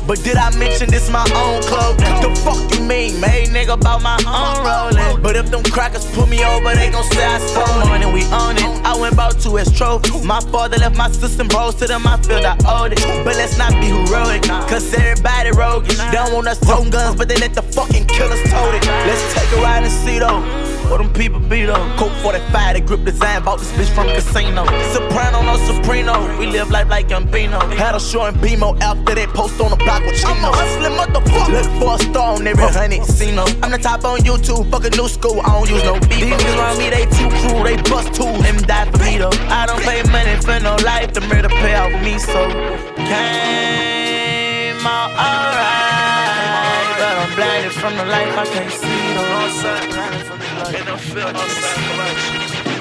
But 0.07 0.23
did 0.23 0.37
I 0.37 0.57
mention 0.57 0.89
this 0.89 1.11
my 1.11 1.27
own 1.35 1.61
clothes? 1.63 1.97
The 1.97 2.31
fuck 2.45 2.57
you 2.73 2.85
mean, 2.87 3.21
made 3.21 3.49
nigga 3.49 3.75
about 3.75 4.01
my 4.01 4.17
own 4.23 4.65
rolling? 4.65 5.21
But 5.21 5.35
if 5.35 5.51
them 5.51 5.65
crackers 5.65 6.07
put 6.13 6.29
me 6.29 6.45
over, 6.45 6.75
they 6.75 6.91
gon' 6.91 7.03
say 7.11 7.25
I 7.25 7.39
stole 7.41 7.81
money, 7.89 8.07
we 8.07 8.23
own 8.31 8.57
it. 8.57 8.87
I 8.87 8.97
went 8.97 9.13
about 9.13 9.41
two 9.41 9.59
as 9.59 9.71
trophies. 9.77 10.25
My 10.25 10.41
father 10.41 10.79
left 10.79 10.97
my 10.97 11.11
sister 11.11 11.45
bros 11.45 11.75
to 11.77 11.87
them, 11.87 12.07
I 12.07 12.17
feel 12.23 12.47
I 12.47 12.57
owed 12.67 12.93
it. 12.93 13.01
But 13.25 13.35
let's 13.37 13.59
not 13.59 13.73
be 13.73 13.89
heroic, 13.89 14.43
cause 14.43 14.95
everybody 14.95 15.51
roguish. 15.51 15.99
They 15.99 16.13
don't 16.13 16.33
want 16.33 16.47
us 16.47 16.61
toting 16.61 16.91
guns, 16.91 17.17
but 17.17 17.29
they 17.29 17.37
let 17.37 17.55
the 17.55 17.63
fucking 17.63 18.07
killers 18.07 18.43
tote 18.51 18.75
it. 18.75 18.87
Let's 18.87 19.35
take 19.35 19.51
a 19.59 19.63
ride 19.63 19.83
and 19.83 19.93
see 19.93 20.21
though. 20.21 20.68
What 20.89 20.99
them 20.99 21.13
people 21.13 21.41
be 21.41 21.67
though? 21.67 21.85
Coke 21.99 22.13
45, 22.23 22.75
the 22.75 22.81
grip 22.81 23.05
design, 23.05 23.45
bought 23.45 23.59
this 23.59 23.71
bitch 23.73 23.95
from 23.95 24.07
casino. 24.09 24.65
Soprano, 24.93 25.43
no 25.43 25.57
Soprano. 25.67 26.39
We 26.39 26.47
live 26.47 26.71
life 26.71 26.89
like 26.89 27.09
Gambino. 27.09 27.61
Had 27.75 27.95
a 27.95 28.01
short 28.01 28.33
and 28.33 28.43
BMO 28.43 28.81
after 28.81 29.15
that 29.15 29.29
post 29.35 29.61
on 29.61 29.71
the 29.71 29.77
block 29.77 30.03
with 30.07 30.17
Chino. 30.17 30.33
I'm 30.33 30.45
a 30.45 30.51
hustling 30.57 30.97
motherfucker. 30.97 31.53
Look 31.53 31.71
for 31.83 31.95
a 31.95 31.99
star 31.99 32.35
on 32.37 32.47
every 32.47 32.69
honey, 32.73 33.05
see 33.05 33.31
no. 33.35 33.45
I'm 33.63 33.71
the 33.71 33.79
top 33.79 34.05
on 34.05 34.21
YouTube, 34.21 34.71
fucking 34.71 34.97
new 34.97 35.09
school, 35.09 35.41
I 35.45 35.53
don't 35.53 35.69
use 35.69 35.85
no 35.85 36.01
beat. 36.09 36.25
These 36.25 36.33
niggas 36.33 36.57
around 36.57 36.79
me, 36.79 36.89
they 36.89 37.05
too 37.05 37.29
cruel, 37.45 37.65
they 37.65 37.77
bust 37.85 38.15
too. 38.15 38.33
Them 38.41 38.57
die 38.65 38.91
for 38.91 38.99
me 39.05 39.19
though. 39.19 39.37
I 39.53 39.67
don't 39.67 39.83
pay 39.85 40.03
money 40.09 40.41
for 40.41 40.59
no 40.65 40.77
life, 40.89 41.13
the 41.13 41.21
murder 41.29 41.53
pay 41.61 41.77
off 41.77 41.93
me, 42.01 42.19
so. 42.19 42.49
Came 42.97 44.81
out 44.89 45.13
alright, 45.21 46.97
but 46.97 47.13
I'm 47.13 47.29
blinded 47.37 47.73
from 47.77 47.93
the 47.93 48.07
life, 48.09 48.33
I 48.41 48.47
can't 48.49 48.73
see 48.73 48.89
though. 49.13 49.37
Outside, 49.37 49.85
blinded 49.93 50.25
from 50.27 50.39
the 50.39 50.48
life. 50.73 50.81
In 50.81 50.87
the 50.87 50.99
field, 50.99 51.37
outside, 51.37 51.79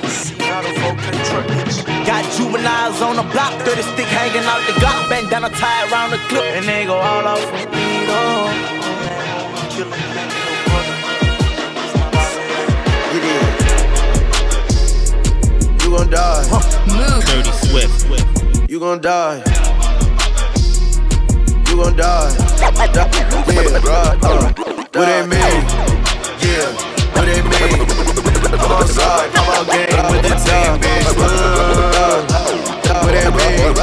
See 0.09 0.35
how 0.43 0.61
the 0.61 0.69
folk 0.79 0.97
can 0.97 1.13
truck 1.25 1.47
Got 2.05 2.23
juveniles 2.35 3.01
on 3.01 3.15
the 3.15 3.23
block, 3.33 3.53
30 3.63 3.81
stick 3.81 4.07
hanging 4.07 4.43
out 4.43 4.61
the 4.67 4.73
Glock, 4.79 5.09
bandana 5.09 5.49
tied 5.49 5.91
around 5.91 6.11
the 6.11 6.17
clip, 6.29 6.43
and 6.43 6.65
they 6.65 6.85
go 6.85 6.95
all 6.95 7.27
off 7.27 7.41
for 7.41 7.69
me 7.71 8.05
though. 8.05 8.47
Killing 9.71 10.17
You 15.83 15.89
gon' 15.97 16.09
die. 16.09 16.43
Dirty 17.25 17.51
Swift. 17.51 18.69
You 18.69 18.79
gon' 18.79 19.01
die. 19.01 19.43
You 21.69 21.75
gon' 21.83 21.95
die. 21.95 22.33
Yeah, 23.47 23.79
right. 23.79 24.17
Uh, 24.23 24.53
what 24.93 25.05
they 25.05 25.25
mean? 25.25 25.97
Yeah, 26.41 26.96
what 27.17 27.25
they 27.25 27.41
mean? 27.41 27.81
I'm 28.53 28.71
outside, 28.71 29.29
I'm 29.33 29.49
out 29.49 29.65
game 29.73 30.05
with 30.11 30.21
the 30.21 30.35
team, 30.45 30.77
bitch. 30.77 31.09
Uh, 31.17 32.21
what 33.01 33.11
they 33.13 33.25
mean? 33.33 33.73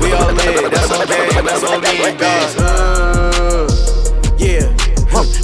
We 0.00 0.08
all 0.14 0.32
lit, 0.32 0.70
that's 0.70 0.90
on 0.92 1.06
game, 1.06 1.44
that's 1.44 1.64
on 1.64 1.80
me, 1.80 2.14
bitch. 2.14 2.54
Uh, 2.58 3.66
yeah. 4.38 4.66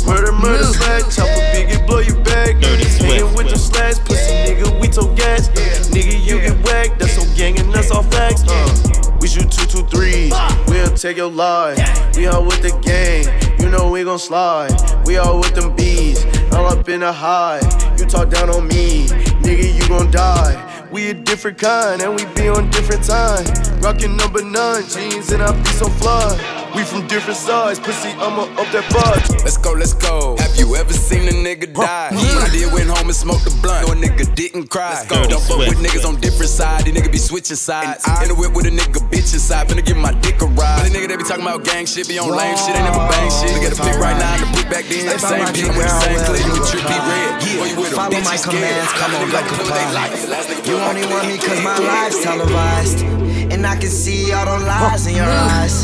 Murder, 0.06 0.32
murder, 0.32 0.64
slack, 0.64 1.02
chop 1.10 1.26
a 1.26 1.40
biggie, 1.52 1.84
blow 1.86 1.98
you 1.98 2.14
back. 2.22 2.54
Hanging 2.62 3.34
with 3.34 3.50
the 3.50 3.58
slacks, 3.58 3.98
pussy 3.98 4.32
nigga, 4.46 4.80
we 4.80 4.86
told 4.88 5.16
gas. 5.16 5.48
Nigga, 5.90 6.24
you 6.24 6.40
get 6.40 6.56
whacked, 6.64 6.98
that's 7.00 7.18
on 7.18 7.34
gang 7.34 7.58
and 7.58 7.72
that's 7.72 7.90
all 7.90 8.04
facts. 8.04 8.44
Uh, 8.46 9.16
we 9.20 9.26
shoot 9.28 9.50
two, 9.50 9.66
two, 9.66 9.84
threes, 9.86 10.32
we'll 10.68 10.94
take 10.94 11.16
your 11.16 11.30
life. 11.30 11.78
We 12.16 12.28
all 12.28 12.44
with 12.44 12.62
the 12.62 12.70
gang, 12.82 13.26
you 13.66 13.72
know 13.72 13.90
we 13.90 14.04
gon' 14.04 14.18
slide. 14.18 14.70
We 15.06 15.16
all 15.16 15.40
with 15.40 15.56
them 15.56 15.74
bees, 15.74 16.24
all 16.52 16.66
up 16.66 16.88
in 16.88 17.00
the 17.00 17.12
high. 17.12 17.58
You 17.98 18.06
talk 18.06 18.30
down 18.30 18.48
on 18.48 18.68
me, 18.68 19.06
nigga, 19.42 19.74
you 19.74 19.88
gon' 19.88 20.12
die. 20.12 20.86
We 20.92 21.10
a 21.10 21.14
different 21.14 21.58
kind 21.58 22.00
and 22.00 22.14
we 22.14 22.24
be 22.36 22.48
on 22.48 22.70
different 22.70 23.02
time. 23.02 23.44
Rockin' 23.80 24.16
number 24.16 24.44
nine 24.44 24.84
jeans 24.88 25.32
and 25.32 25.42
I 25.42 25.50
be 25.50 25.70
so 25.70 25.88
fly. 25.88 26.65
We 26.76 26.84
from 26.84 27.08
different 27.08 27.40
sides, 27.40 27.80
pussy, 27.80 28.12
I'ma 28.20 28.52
up 28.60 28.68
that 28.76 28.84
vibe. 28.92 29.40
Let's 29.48 29.56
go, 29.56 29.72
let's 29.72 29.96
go. 29.96 30.36
Have 30.36 30.60
you 30.60 30.76
ever 30.76 30.92
seen 30.92 31.24
a 31.24 31.32
nigga 31.32 31.72
die? 31.72 32.12
When 32.12 32.36
I 32.36 32.52
did 32.52 32.68
went 32.68 32.92
home 32.92 33.08
and 33.08 33.16
smoked 33.16 33.48
the 33.48 33.54
blunt. 33.64 33.88
No 33.88 33.94
a 33.94 33.96
nigga 33.96 34.28
didn't 34.36 34.68
cry. 34.68 34.92
Let's 34.92 35.08
go. 35.08 35.24
Don't 35.24 35.40
fuck 35.40 35.56
with 35.56 35.80
niggas 35.80 36.04
on 36.04 36.20
different 36.20 36.52
sides. 36.52 36.84
These 36.84 36.92
niggas 36.92 37.12
be 37.12 37.16
switching 37.16 37.56
sides. 37.56 38.04
In 38.20 38.28
the 38.28 38.36
whip 38.36 38.52
with 38.52 38.68
a 38.68 38.74
nigga 38.76 39.00
bitch 39.08 39.32
inside. 39.32 39.72
Finna 39.72 39.80
give 39.80 39.96
my 39.96 40.12
dick 40.20 40.36
a 40.44 40.52
ride. 40.52 40.84
But 40.84 40.92
the 40.92 40.92
nigga 40.92 41.08
they 41.08 41.16
be 41.16 41.24
talking 41.24 41.48
about 41.48 41.64
gang 41.64 41.88
shit, 41.88 42.12
be 42.12 42.20
on 42.20 42.28
lame 42.28 42.52
shit. 42.60 42.76
ain't 42.76 42.84
never 42.84 43.08
bang 43.08 43.32
shit. 43.32 43.56
Look 43.56 43.64
at 43.64 43.72
the 43.72 43.80
pick 43.80 43.96
right 43.96 44.18
now 44.20 44.36
and 44.36 44.44
the 44.44 44.48
pick 44.60 44.68
back 44.68 44.84
then. 44.84 45.08
The 45.08 45.16
same 45.16 45.48
pick 45.56 45.72
with 45.72 45.80
the 45.80 45.96
same 46.04 46.20
clip. 46.28 46.44
You 46.44 46.60
trip 46.60 46.84
be 46.84 46.98
red. 47.08 47.40
Or 47.56 47.66
you 47.72 47.76
with 47.80 47.92
a 47.92 47.96
Follow 47.96 48.20
my 48.20 48.36
commands, 48.36 48.92
come 49.00 49.16
on 49.16 49.32
like 49.32 49.48
a 49.48 49.56
They 49.64 49.88
like 49.96 50.12
it. 50.12 50.28
Last 50.28 50.52
nigga 50.52 50.68
You 50.68 50.76
only 50.76 51.08
want 51.08 51.24
me 51.24 51.40
cause 51.40 51.60
my 51.64 51.80
life's 51.80 52.20
televised. 52.20 53.00
And 53.48 53.64
I 53.64 53.76
can 53.80 53.88
see 53.88 54.32
all 54.32 54.44
the 54.44 54.60
lies 54.60 55.06
in 55.06 55.16
your 55.16 55.24
eyes. 55.24 55.75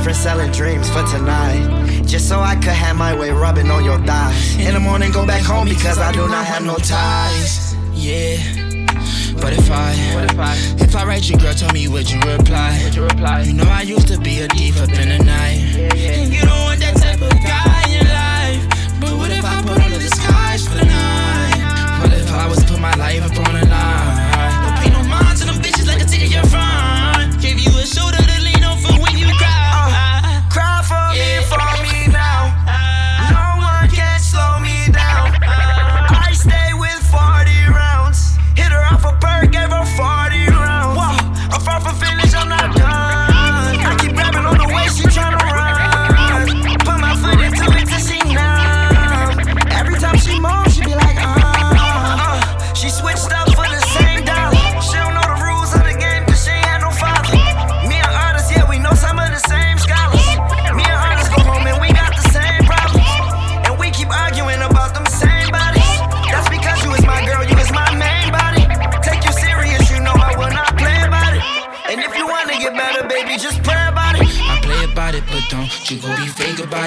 Different 0.00 0.16
selling 0.16 0.50
dreams 0.52 0.88
for 0.88 1.02
tonight. 1.02 2.04
Just 2.06 2.26
so 2.26 2.40
I 2.40 2.54
could 2.54 2.72
have 2.72 2.96
my 2.96 3.14
way 3.14 3.32
rubbing 3.32 3.70
on 3.70 3.84
your 3.84 3.98
thighs. 4.06 4.56
In 4.56 4.72
the 4.72 4.80
morning, 4.80 5.12
go 5.12 5.26
back 5.26 5.42
home 5.42 5.68
because 5.68 5.98
I 5.98 6.10
do 6.10 6.26
not 6.26 6.46
have 6.46 6.64
no 6.64 6.76
ties. 6.76 7.74
Yeah. 7.92 8.38
But 9.42 9.52
if 9.52 9.70
I, 9.70 9.92
if 10.80 10.96
I 10.96 11.04
write 11.04 11.28
you, 11.28 11.36
girl, 11.36 11.52
tell 11.52 11.70
me 11.74 11.86
would 11.86 12.10
you 12.10 12.18
reply? 12.20 12.90
You 12.94 13.04
reply? 13.04 13.42
You 13.42 13.52
know 13.52 13.64
I 13.64 13.82
used 13.82 14.08
to 14.08 14.18
be 14.18 14.40
a 14.40 14.48
thief 14.48 14.80
up 14.80 14.88
in 14.88 15.10
the 15.10 15.22
night. 15.22 15.76
And 15.76 16.32
you 16.32 16.40
don't 16.40 16.62
want 16.62 16.80
that 16.80 16.96
type 16.96 17.20
of 17.20 17.32
guy 17.44 17.69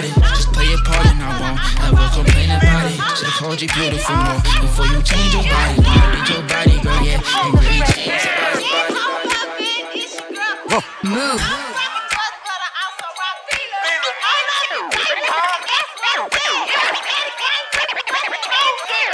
be 0.02 0.10
about 0.10 0.26
it. 0.26 0.36
Just 0.36 0.52
play 0.54 0.66
your 0.66 0.82
part 0.84 1.06
and 1.06 1.22
I 1.22 1.30
won't 1.42 1.60
ever 1.86 2.10
complain 2.14 2.50
about 2.50 2.90
it. 2.90 2.98
Should've 3.18 3.34
called 3.34 3.62
you 3.62 3.68
beautiful 3.68 4.16
more 4.16 4.42
before 4.62 4.86
you 4.88 5.02
change 5.04 5.34
your 5.34 5.44
body. 5.44 5.76
You 5.78 6.02
read 6.14 6.30
your 6.30 6.44
body, 6.48 6.80
girl, 6.82 7.02
yeah, 7.06 7.22
and 7.22 7.54
really 7.54 7.82
change 7.94 8.24
your 8.24 8.36
body. 8.42 8.64
Move. 11.04 11.42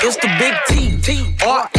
It's 0.02 0.15
the 0.15 0.30
big 0.39 0.56
T, 0.68 0.98
T, 1.02 1.36
R 1.46 1.63
A 1.65 1.70
P. 1.74 1.76
Got 1.76 1.76
a 1.76 1.79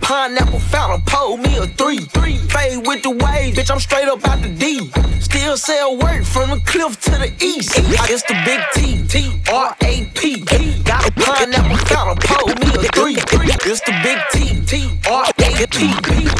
pineapple 0.00 0.60
fountain, 0.60 1.02
pole 1.06 1.36
me 1.36 1.56
a 1.58 1.66
three. 1.66 1.98
three. 1.98 2.36
Fade 2.36 2.86
with 2.86 3.02
the 3.02 3.10
waves, 3.10 3.58
bitch, 3.58 3.70
I'm 3.70 3.80
straight 3.80 4.08
up 4.08 4.26
out 4.26 4.40
the 4.42 4.48
D. 4.48 4.90
Still 5.20 5.56
sell 5.56 5.96
work 5.96 6.24
from 6.24 6.50
the 6.50 6.60
cliff 6.64 7.00
to 7.02 7.10
the 7.12 7.32
east. 7.44 7.72
It's 7.76 8.22
the 8.24 8.34
big 8.44 8.60
T, 8.74 9.06
T, 9.06 9.40
R 9.52 9.76
A 9.82 10.04
P. 10.14 10.40
Got 10.84 11.08
a 11.08 11.12
pineapple 11.12 11.76
fountain, 11.86 12.18
pole 12.22 12.48
me 12.48 12.68
a 12.74 12.88
three. 12.96 13.16
three. 13.28 13.48
It's 13.70 13.80
the 13.82 13.92
big 14.02 14.18
T, 14.32 14.60
T, 14.64 14.98
R 15.10 15.26
A 15.26 15.66
P. 15.66 15.94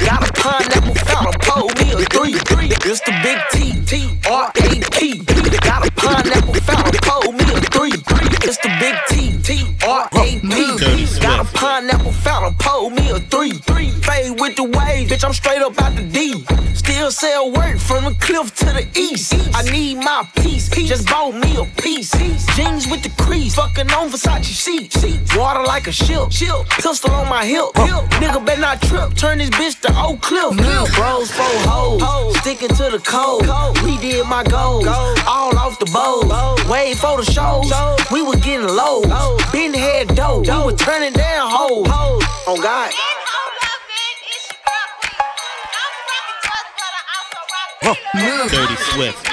Got 0.07 0.29
a 0.29 0.33
pineapple 0.33 0.95
fountain, 0.95 1.18
pineapple 11.55 12.13
fountain, 12.13 12.55
pole 12.59 12.91
me 12.91 13.11
a 13.11 13.21
three. 13.21 13.53
three. 13.53 13.91
Fade 13.91 14.41
with 14.41 14.57
the 14.57 14.65
waves, 14.65 15.11
bitch, 15.11 15.25
I'm 15.25 15.33
straight 15.33 15.63
up 15.63 15.81
out 15.81 15.95
the 15.95 16.03
D. 16.03 16.45
Still 16.75 17.11
sell 17.11 17.51
work 17.53 17.79
from 17.79 18.05
the 18.05 18.15
cliff 18.21 18.55
to 18.57 18.67
the 18.67 18.87
east. 18.97 19.35
I 19.55 19.63
need 19.71 19.97
my 19.97 20.27
piece, 20.37 20.69
just 20.69 21.07
bought 21.07 21.35
me 21.35 21.57
a 21.57 21.65
piece. 21.83 22.13
Jeans 22.57 22.89
with 22.89 23.03
the 23.03 23.13
crease, 23.23 23.55
fucking 23.55 23.91
on 23.93 24.09
Versace 24.11 24.45
sheets. 24.45 24.97
Water 25.37 25.63
like 25.65 25.87
a 25.87 25.93
ship, 25.93 26.31
pistol 26.81 27.11
on 27.11 27.29
my 27.29 27.45
hip. 27.45 27.67
Nigga 28.21 28.45
better 28.45 28.61
not 28.61 28.81
trip, 28.83 29.15
turn 29.15 29.39
this 29.39 29.51
bitch 29.51 29.81
to 29.83 29.93
Oak 30.01 30.23
Cliff. 30.23 30.57
Bros, 30.95 31.31
four 31.31 31.45
hoes, 31.69 32.37
sticking 32.39 32.69
to 32.69 32.91
the 32.91 33.03
code. 33.05 33.43
We 33.85 33.99
did 33.99 34.27
my 34.27 34.45
goals, 34.45 34.87
all 34.87 35.57
off 35.59 35.79
the 35.79 35.87
bowl. 35.87 36.23
Wait 36.71 36.97
for 36.97 37.19
the 37.19 37.25
shows, 37.31 37.71
we 38.11 38.23
was 38.23 38.37
getting 38.37 38.67
low. 38.67 39.03
Been 39.53 39.75
head 39.75 40.15
dope, 40.15 40.47
we 40.47 40.73
was 40.73 40.77
turning 40.81 41.13
down 41.13 41.38
hoes. 41.47 41.87
Oh 42.47 42.59
God. 42.63 42.93
Dirty 48.51 48.77
Swift. 48.77 49.29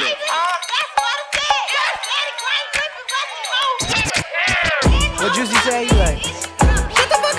What 5.22 5.34
Juicy 5.34 5.56
say? 5.56 5.84
You 5.84 5.96
like? 5.98 6.20
Shut 6.20 7.10
the 7.10 7.16
fuck 7.16 7.38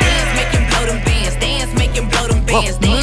Dance, 0.00 0.30
make 0.36 0.52
him 0.52 0.64
blow 0.70 0.84
them 0.86 1.00
bands. 1.04 1.36
Dance, 1.36 1.74
make 1.74 1.90
him 1.90 2.08
blow 2.08 2.26
them 2.28 2.44
bands. 2.44 2.78
Dance, 2.78 3.01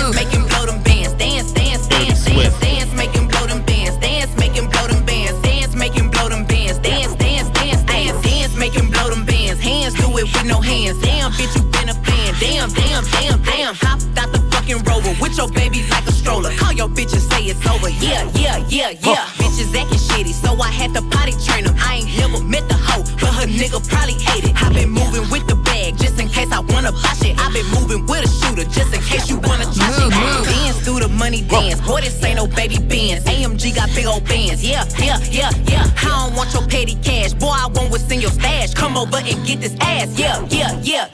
hands. 10.90 11.02
Damn, 11.02 11.32
bitch, 11.32 11.56
you 11.56 11.64
been 11.72 11.90
a 11.90 11.94
fan. 11.94 12.34
Damn, 12.40 12.70
damn, 12.72 13.04
damn, 13.06 13.42
damn. 13.44 13.76
Hopped 13.76 14.18
out 14.18 14.32
the 14.32 14.40
fucking 14.52 14.84
rover 14.84 15.14
with 15.22 15.38
your 15.38 15.50
baby 15.50 15.86
like 15.90 16.06
a 16.08 16.12
stroller. 16.12 16.52
Call 16.58 16.74
your 16.74 16.90
bitch 16.90 17.14
and 17.14 17.22
say 17.22 17.44
it's 17.44 17.66
over. 17.68 17.90
Yeah, 17.90 18.30
yeah, 18.34 18.58
yeah, 18.70 18.92
yeah. 18.92 19.26
Bitches 19.38 19.76
acting 19.76 20.00
shitty, 20.00 20.34
so 20.34 20.54
I 20.62 20.70
had 20.70 20.94
to 20.96 21.02
potty 21.10 21.34
train 21.46 21.66
them. 21.66 21.76
I 21.78 22.02
ain't 22.02 22.18
never 22.18 22.44
met 22.44 22.68
the 22.68 22.76
hoe, 22.76 23.04
but 23.20 23.34
her 23.34 23.48
nigga 23.48 23.80
probably 23.88 24.14
hate 24.14 24.46
it. 24.46 24.62
i 24.62 24.72
been 24.74 24.90
moving 24.90 25.30
with 25.30 25.48
the 25.48 25.56
bag 25.56 25.98
just 25.98 26.20
in 26.20 26.28
case 26.28 26.52
I 26.52 26.60
wanna 26.60 26.92
buy 26.92 27.14
shit. 27.22 27.38
i 27.40 27.52
been 27.52 27.68
moving 27.72 28.06
with 28.06 28.26
a 28.26 28.30
shooter 28.30 28.64
just 28.64 28.94
in 28.94 28.99
money 31.30 31.42
dance. 31.44 31.80
Boy, 31.82 32.02
this 32.02 32.24
ain't 32.24 32.38
no 32.38 32.48
baby 32.48 32.80
bands. 32.80 33.24
AMG 33.26 33.76
got 33.76 33.90
big 33.94 34.06
old 34.06 34.26
bands. 34.26 34.64
Yeah, 34.64 34.84
yeah, 34.98 35.20
yeah, 35.30 35.52
yeah. 35.68 35.86
I 35.98 36.26
don't 36.26 36.36
want 36.36 36.52
your 36.54 36.66
petty 36.68 36.96
cash. 37.04 37.34
Boy, 37.34 37.54
I 37.54 37.68
want 37.68 37.92
what's 37.92 38.10
in 38.10 38.20
your 38.20 38.32
stash. 38.32 38.74
Come 38.74 38.98
over 38.98 39.18
and 39.18 39.46
get 39.46 39.62
this 39.62 39.76
ass. 39.80 40.18
Yeah, 40.18 40.44
yeah, 40.50 40.80
yeah, 40.82 41.08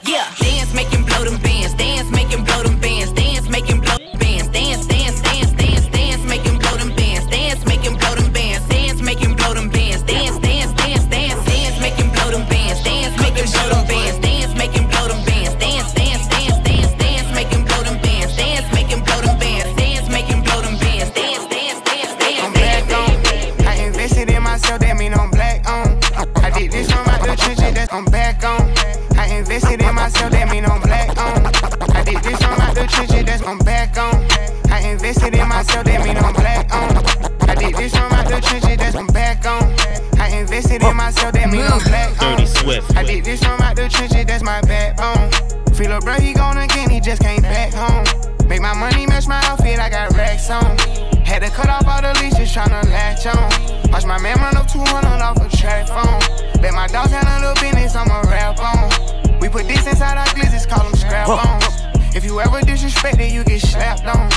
in 40.90 40.98
myself, 40.98 41.34
that 41.34 41.50
mean 41.50 41.66
I'm 41.66 41.80
black 41.84 42.22
on. 42.22 42.38
Dirty 42.38 42.46
Swift. 42.46 42.96
I 42.96 43.04
did 43.04 43.26
this 43.26 43.44
from 43.44 43.62
out 43.62 43.76
the 43.76 43.90
trenches, 43.90 44.26
that's 44.26 44.44
my 44.44 44.62
backbone. 44.62 45.32
Feel 45.76 45.92
a 45.92 46.00
bro, 46.00 46.14
he 46.16 46.34
gone 46.34 46.58
again, 46.58 46.90
he 46.90 47.00
just 47.00 47.22
came 47.22 47.42
back 47.42 47.74
home. 47.74 48.06
Make 48.48 48.62
my 48.62 48.74
money 48.74 49.06
match 49.06 49.28
my 49.28 49.42
outfit, 49.46 49.80
I 49.80 49.90
got 49.90 50.14
racks 50.16 50.50
on. 50.50 50.78
Had 51.26 51.42
to 51.42 51.50
cut 51.50 51.70
off 51.70 51.88
all 51.88 52.02
the 52.02 52.14
leashes, 52.22 52.54
tryna 52.54 52.86
latch 52.86 53.26
on. 53.26 53.92
Watch 53.92 54.06
my 54.06 54.20
man 54.22 54.38
run 54.38 54.56
up 54.56 54.68
200 54.72 54.86
off 55.22 55.38
a 55.38 55.50
track 55.58 55.88
phone. 55.88 56.22
Let 56.62 56.74
my 56.74 56.88
dogs 56.88 57.12
handle 57.12 57.54
the 57.54 57.60
business, 57.60 57.96
I'ma 57.96 58.22
rap 58.30 58.60
on. 58.60 59.40
We 59.40 59.50
put 59.50 59.68
this 59.68 59.86
inside 59.88 60.18
our 60.18 60.28
glizzes, 60.28 60.68
call 60.68 60.84
them 60.84 60.96
scrap 60.96 61.28
bones. 61.28 62.16
If 62.16 62.24
you 62.24 62.40
ever 62.40 62.62
disrespect 62.62 63.20
it, 63.20 63.34
you 63.34 63.44
get 63.44 63.62
slapped 63.62 64.06
on. 64.06 64.32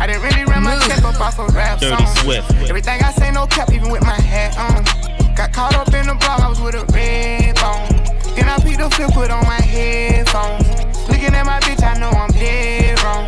I 0.00 0.06
didn't 0.06 0.22
really 0.22 0.44
run 0.44 0.62
my 0.62 0.78
check 0.86 1.04
up 1.04 1.20
off 1.20 1.38
a 1.38 1.46
rap 1.52 1.78
Dirty 1.78 2.04
song. 2.04 2.16
Swift. 2.16 2.50
Everything 2.68 3.02
I 3.02 3.12
say, 3.12 3.30
no 3.30 3.46
cap, 3.46 3.70
even 3.70 3.90
with 3.90 4.02
my 4.02 4.18
hat 4.18 4.56
on. 4.58 5.09
Got 5.40 5.54
caught 5.54 5.74
up 5.74 5.94
in 5.94 6.06
the 6.06 6.12
block, 6.20 6.40
I 6.40 6.50
was 6.50 6.60
with 6.60 6.74
a 6.74 6.84
red 6.92 7.56
bone. 7.56 7.88
Then 8.36 8.44
I 8.44 8.60
picked 8.60 8.76
the 8.76 8.90
flip, 8.90 9.08
put 9.16 9.30
on 9.30 9.42
my 9.46 9.56
headphones. 9.56 10.68
Looking 11.08 11.32
at 11.32 11.46
my 11.46 11.58
bitch, 11.60 11.80
I 11.80 11.96
know 11.98 12.10
I'm 12.12 12.28
dead 12.36 13.00
wrong. 13.00 13.24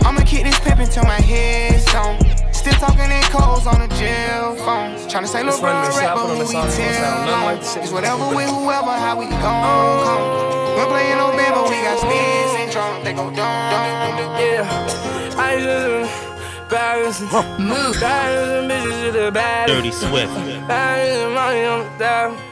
I'ma 0.00 0.24
kick 0.24 0.44
this 0.44 0.58
pep 0.60 0.78
until 0.78 1.04
my 1.04 1.20
head's 1.20 1.84
gone. 1.92 2.16
Still 2.54 2.72
talking 2.80 3.12
in 3.12 3.20
codes 3.28 3.66
on 3.66 3.76
the 3.76 3.94
jail 4.00 4.56
phone. 4.64 4.96
Tryna 5.04 5.28
say, 5.28 5.44
look, 5.44 5.60
bro, 5.60 5.68
rap, 6.00 6.16
but 6.16 6.48
we 6.48 6.48
tell 6.48 7.28
on. 7.28 7.58
It's 7.58 7.92
whatever 7.92 8.34
with 8.34 8.48
whoever, 8.48 8.96
how 8.96 9.20
we 9.20 9.26
gon' 9.28 9.44
come. 9.44 10.80
We're 10.80 10.88
playing 10.88 11.18
no 11.18 11.28
band, 11.36 11.60
but 11.60 11.68
we 11.68 11.76
got 11.84 12.00
spins 12.00 12.56
and 12.56 12.72
drums. 12.72 13.04
They 13.04 13.12
go 13.12 13.28
down. 13.36 14.16
Yeah, 14.40 15.36
I 15.36 15.60
just. 15.60 16.29
Move. 16.70 17.98
Bad 17.98 18.70
bitches 18.70 19.12
to 19.12 19.12
the 19.12 19.32
bad. 19.32 19.66
Dirty 19.66 19.90
Swift. 19.90 20.32
Bad 20.68 21.34
money 21.34 21.64
on 21.64 21.98
the. 21.98 22.50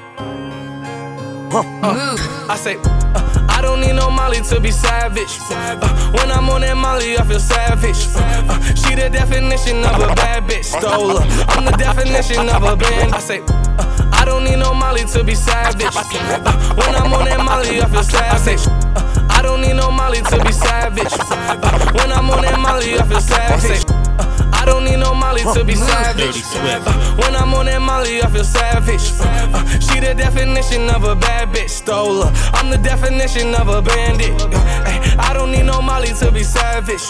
Uh, 1.54 2.16
I 2.50 2.56
say, 2.56 2.76
uh, 2.76 3.46
I 3.48 3.62
don't 3.62 3.80
need 3.80 3.94
no 3.94 4.10
Molly 4.10 4.40
to 4.40 4.58
be 4.60 4.72
savage. 4.72 5.38
Uh, 5.50 6.12
when 6.12 6.32
I'm 6.32 6.48
on 6.50 6.62
that 6.62 6.76
Molly, 6.76 7.16
I 7.16 7.22
feel 7.22 7.38
savage. 7.38 8.08
Uh, 8.16 8.60
she 8.74 8.96
the 8.96 9.08
definition 9.08 9.84
of 9.84 10.02
a 10.02 10.12
bad 10.16 10.42
bitch. 10.50 10.64
Stole 10.64 11.18
her. 11.18 11.44
I'm 11.50 11.64
the 11.64 11.76
definition 11.78 12.48
of 12.48 12.64
a 12.64 12.76
band. 12.76 13.14
I 13.14 13.20
say, 13.20 13.40
uh, 13.40 14.10
I 14.12 14.24
don't 14.24 14.42
need 14.42 14.58
no 14.58 14.74
Molly 14.74 15.04
to 15.14 15.22
be 15.22 15.36
savage. 15.36 15.94
Uh, 15.94 16.74
when 16.74 16.94
I'm 16.96 17.12
on 17.14 17.24
that 17.26 17.38
Molly, 17.38 17.80
I 17.80 17.86
feel 17.88 18.02
savage. 18.02 18.66
Uh, 18.66 19.28
I 19.30 19.42
don't 19.42 19.60
need 19.60 19.74
no 19.76 19.92
Molly 19.92 20.22
to 20.22 20.42
be 20.44 20.50
savage. 20.50 21.06
Uh, 21.30 21.92
when 21.94 22.10
I'm 22.10 22.28
on 22.30 22.42
that 22.42 22.58
Molly, 22.58 22.98
I 22.98 23.06
feel 23.06 23.20
savage. 23.20 24.07
Uh, 24.18 24.50
I 24.52 24.64
don't 24.64 24.84
need 24.84 24.98
no 24.98 25.14
Molly 25.14 25.42
to 25.42 25.64
be 25.64 25.74
savage. 25.74 26.42
Uh, 26.54 27.16
when 27.16 27.34
I'm 27.36 27.54
on 27.54 27.66
that 27.66 27.80
Molly, 27.80 28.22
I 28.22 28.28
feel 28.28 28.44
savage. 28.44 29.12
Uh, 29.20 29.64
she 29.78 30.00
the 30.00 30.14
definition 30.14 30.90
of 30.90 31.04
a 31.04 31.14
bad 31.14 31.54
bitch. 31.54 31.70
Stole 31.70 32.22
her. 32.22 32.32
I'm 32.54 32.70
the 32.70 32.78
definition 32.78 33.54
of 33.54 33.68
a 33.68 33.80
bandit. 33.82 34.32
Uh, 34.42 34.86
ay, 34.86 35.07
I 35.18 35.32
don't 35.32 35.50
need 35.50 35.64
no 35.64 35.80
Molly 35.82 36.08
to 36.20 36.30
be 36.30 36.42
savage. 36.42 37.02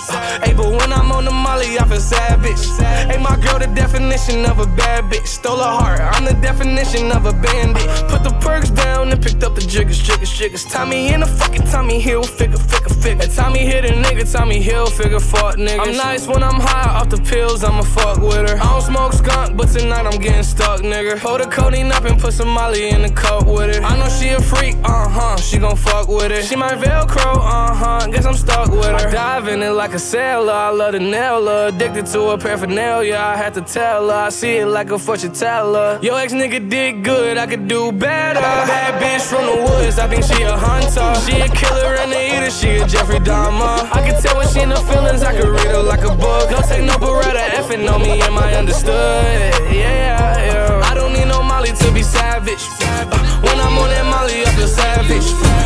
Hey, 0.43 0.55
but 0.55 0.71
when 0.71 0.93
I'm 0.93 1.13
on 1.13 1.25
the 1.25 1.31
Molly, 1.31 1.79
I 1.79 1.85
feel 1.87 2.01
savage. 2.01 2.65
Hey, 3.11 3.19
my 3.19 3.37
girl, 3.37 3.59
the 3.59 3.71
definition 3.75 4.45
of 4.47 4.59
a 4.59 4.67
bad 4.67 5.05
bitch. 5.05 5.27
Stole 5.27 5.59
her 5.59 5.65
heart. 5.65 6.01
I'm 6.01 6.25
the 6.25 6.35
definition 6.41 7.13
of 7.13 7.27
a 7.27 7.33
bandit. 7.33 7.87
Put 8.09 8.25
the 8.25 8.37
perks 8.41 8.71
down 8.71 9.11
and 9.13 9.23
picked 9.23 9.43
up 9.45 9.55
the 9.55 9.61
jiggers, 9.61 9.99
jiggers, 9.99 10.33
jiggers. 10.33 10.65
Tommy 10.65 11.13
in 11.13 11.21
the 11.21 11.27
fucking 11.27 11.67
Tommy 11.67 12.01
Hilfiger, 12.01 12.59
figure, 12.59 12.95
figure. 13.03 13.29
Tommy 13.29 13.61
hit 13.61 13.85
a 13.85 13.89
nigga, 13.89 14.31
Tommy 14.31 14.61
Hill, 14.61 14.87
figure, 14.87 15.21
fuck 15.21 15.57
nigga. 15.57 15.81
I'm 15.81 15.97
nice 15.97 16.27
when 16.27 16.43
I'm 16.43 16.61
high 16.61 16.99
off 16.99 17.09
the 17.11 17.19
pills, 17.19 17.65
I'ma 17.65 17.83
fuck 17.83 18.19
with 18.19 18.49
her. 18.49 18.57
I 18.57 18.65
don't 18.65 18.83
smoke 18.83 19.13
skunk, 19.13 19.57
but 19.57 19.69
tonight 19.69 20.07
I'm 20.07 20.21
getting 20.21 20.43
stuck, 20.43 20.81
nigga. 20.81 21.19
Hold 21.19 21.41
the 21.41 21.47
codeine 21.47 21.93
up 21.93 22.05
and 22.05 22.19
put 22.21 22.33
some 22.33 22.49
Molly 22.49 22.89
in 22.91 23.03
the 23.03 23.11
cup 23.11 23.47
with 23.47 23.77
it. 23.77 23.83
I 23.83 23.99
know 23.99 24.09
she 24.09 24.29
a 24.31 24.41
freak, 24.41 24.77
uh 24.85 25.09
huh. 25.09 25.37
She 25.37 25.59
gon' 25.59 25.77
fuck 25.77 26.09
with 26.09 26.33
it. 26.33 26.45
She 26.45 26.57
my 26.57 26.73
Velcro, 26.73 27.37
uh 27.37 27.75
huh. 27.75 27.98
Guess 28.07 28.25
I'm 28.25 28.35
stuck 28.35 28.71
with 28.71 28.87
her. 28.87 28.95
I 28.95 29.11
dive 29.11 29.49
in 29.49 29.63
it 29.63 29.71
like 29.71 29.93
a 29.93 29.99
sailor. 29.99 30.53
I 30.53 30.71
love 30.71 30.93
the 30.93 31.01
nail 31.01 31.47
her. 31.47 31.69
Addicted 31.69 32.07
to 32.07 32.31
her 32.31 32.39
paraphernalia. 32.39 33.17
I 33.17 33.37
had 33.37 33.55
to 33.55 33.61
tell 33.61 34.09
her. 34.09 34.15
I 34.15 34.29
see 34.31 34.57
it 34.59 34.67
like 34.67 34.91
a 34.91 34.99
fortune 34.99 35.33
teller. 35.33 35.99
Yo 36.03 36.17
ex 36.17 36.33
nigga 36.33 36.69
did 36.69 37.05
good, 37.05 37.37
I 37.37 37.47
could 37.47 37.69
do 37.69 37.93
better. 37.93 38.41
Bad 38.41 39.03
bitch 39.03 39.27
from 39.27 39.45
the 39.47 39.63
woods, 39.63 39.99
I 39.99 40.09
think 40.09 40.25
she 40.25 40.43
a 40.43 40.57
hunter. 40.57 41.15
She 41.21 41.41
a 41.41 41.49
killer 41.49 41.97
and 41.97 42.13
a 42.13 42.37
eater, 42.37 42.51
she 42.51 42.77
a 42.77 42.87
Jeffrey 42.87 43.19
Dahmer. 43.19 43.91
I 43.93 44.01
can 44.09 44.21
tell 44.23 44.37
when 44.37 44.49
she 44.49 44.61
in 44.61 44.71
her 44.71 44.77
feelings, 44.77 45.23
I 45.23 45.39
can 45.39 45.49
read 45.51 45.67
her 45.67 45.83
like 45.83 46.03
a 46.03 46.15
book. 46.15 46.51
Don't 46.51 46.65
take 46.65 46.85
no 46.85 46.95
Beretta, 46.95 47.45
effing 47.59 47.91
on 47.93 48.03
me, 48.03 48.21
am 48.23 48.39
I 48.39 48.55
understood? 48.55 49.25
Yeah, 49.73 50.47
yeah. 50.47 50.81
I 50.85 50.95
don't 50.95 51.13
need 51.13 51.27
no 51.27 51.43
Molly 51.43 51.73
to 51.73 51.93
be 51.93 52.03
savage. 52.03 52.65
Uh, 52.81 53.05
when 53.43 53.59
I'm 53.61 53.77
on 53.79 53.91
that 53.91 54.07
Molly, 54.07 54.43
I 54.43 54.51
feel 54.57 54.69
savage. 54.69 55.58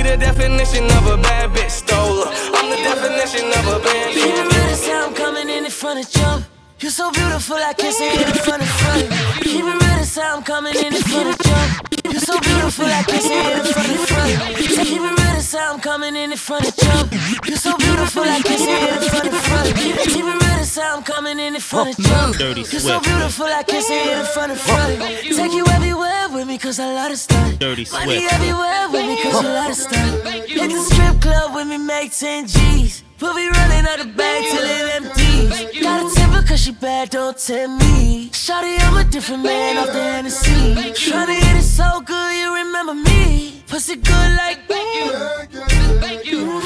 She 0.00 0.08
the 0.08 0.16
definition 0.16 0.84
of 0.96 1.08
a 1.08 1.18
bad 1.18 1.50
bitch. 1.50 1.70
Stole. 1.70 2.24
I'm 2.56 2.70
the 2.70 2.76
definition 2.76 3.52
of 3.52 3.68
a 3.68 3.84
bandit. 3.84 4.16
You 4.16 4.32
remember 4.32 4.70
the 4.72 4.74
sound 4.74 5.14
coming 5.14 5.50
in 5.50 5.66
in 5.66 5.70
front 5.70 6.00
of 6.00 6.10
jump. 6.10 6.46
You're 6.78 6.90
so 6.90 7.10
beautiful, 7.10 7.56
I 7.56 7.74
can't 7.74 7.94
see 7.94 8.08
it 8.08 8.26
in 8.26 8.32
front 8.32 8.62
of 8.62 8.68
front. 8.80 9.02
Keep 9.44 9.60
it 9.60 9.64
real, 9.66 9.98
the 10.00 10.04
sound 10.06 10.46
coming 10.46 10.74
in 10.74 10.94
in 10.96 11.02
front 11.02 11.28
of 11.28 11.38
jump. 11.44 11.84
You're 12.04 12.26
so 12.30 12.40
beautiful, 12.40 12.86
I 12.86 13.02
can't 13.02 13.22
see 13.22 13.44
it 13.44 13.58
in 13.60 13.72
front 13.74 13.90
of 13.92 14.00
front. 14.08 14.56
Keep 14.56 14.88
it 14.88 15.00
real, 15.04 15.34
the 15.36 15.42
sound 15.42 15.82
coming 15.82 16.16
in 16.16 16.32
in 16.32 16.38
front 16.38 16.66
of 16.66 16.74
jump. 16.76 17.12
You're 17.44 17.58
so 17.58 17.76
beautiful, 17.76 18.22
I 18.22 18.40
can't 18.40 18.58
see 18.58 18.72
it 18.72 19.02
in 19.02 19.08
front 19.10 19.28
of 19.28 19.36
front. 19.36 19.76
Keep 19.76 20.24
it 20.24 20.24
real, 20.24 20.49
sound 20.70 21.04
coming 21.04 21.38
in 21.40 21.54
in 21.56 21.60
front 21.60 21.98
of 21.98 22.04
jump. 22.04 22.36
Dirty 22.36 22.60
You're 22.60 22.80
so 22.80 23.00
beautiful, 23.00 23.46
I 23.46 23.64
can't 23.64 23.84
see 23.84 23.98
it 23.98 24.18
in 24.18 24.24
front 24.26 24.52
of 24.52 24.60
front. 24.60 25.00
Take 25.00 25.52
you 25.52 25.66
everywhere 25.66 26.28
with 26.30 26.46
me, 26.46 26.58
cause 26.58 26.78
I 26.78 26.94
love 26.94 27.10
to 27.10 27.16
stunt. 27.16 27.58
Dirty 27.58 27.86
Money 27.90 28.26
everywhere 28.30 28.88
with 28.92 29.06
me, 29.06 29.20
cause 29.22 29.42
you 29.42 29.48
love 29.48 29.68
to 29.68 29.74
stunt. 29.74 30.48
Hit 30.48 30.70
the 30.70 30.80
strip 30.80 31.20
club 31.20 31.54
with 31.54 31.66
me, 31.66 31.78
make 31.78 32.12
10 32.12 32.46
G's. 32.46 33.02
We'll 33.20 33.34
be 33.34 33.48
running 33.48 33.86
out 33.86 33.98
the 33.98 34.06
bag 34.06 34.44
till 34.50 34.64
it 34.64 34.94
empties. 34.94 35.82
Got 35.82 36.10
a 36.10 36.14
temper 36.14 36.42
cause 36.46 36.60
she 36.60 36.72
bad, 36.72 37.10
don't 37.10 37.36
tempt 37.36 37.84
me. 37.84 38.30
Shawty, 38.30 38.80
I'm 38.80 38.96
a 38.96 39.04
different 39.10 39.42
man 39.42 39.76
off 39.76 39.88
the 39.88 40.02
Hennessy. 40.02 40.74
Tryna 40.96 41.34
hit 41.34 41.56
it 41.58 41.62
so 41.62 42.00
good, 42.00 42.34
you 42.40 42.54
remember 42.54 42.94
me. 42.94 43.62
Pussy 43.66 43.96
good 43.96 44.30
like 44.38 44.60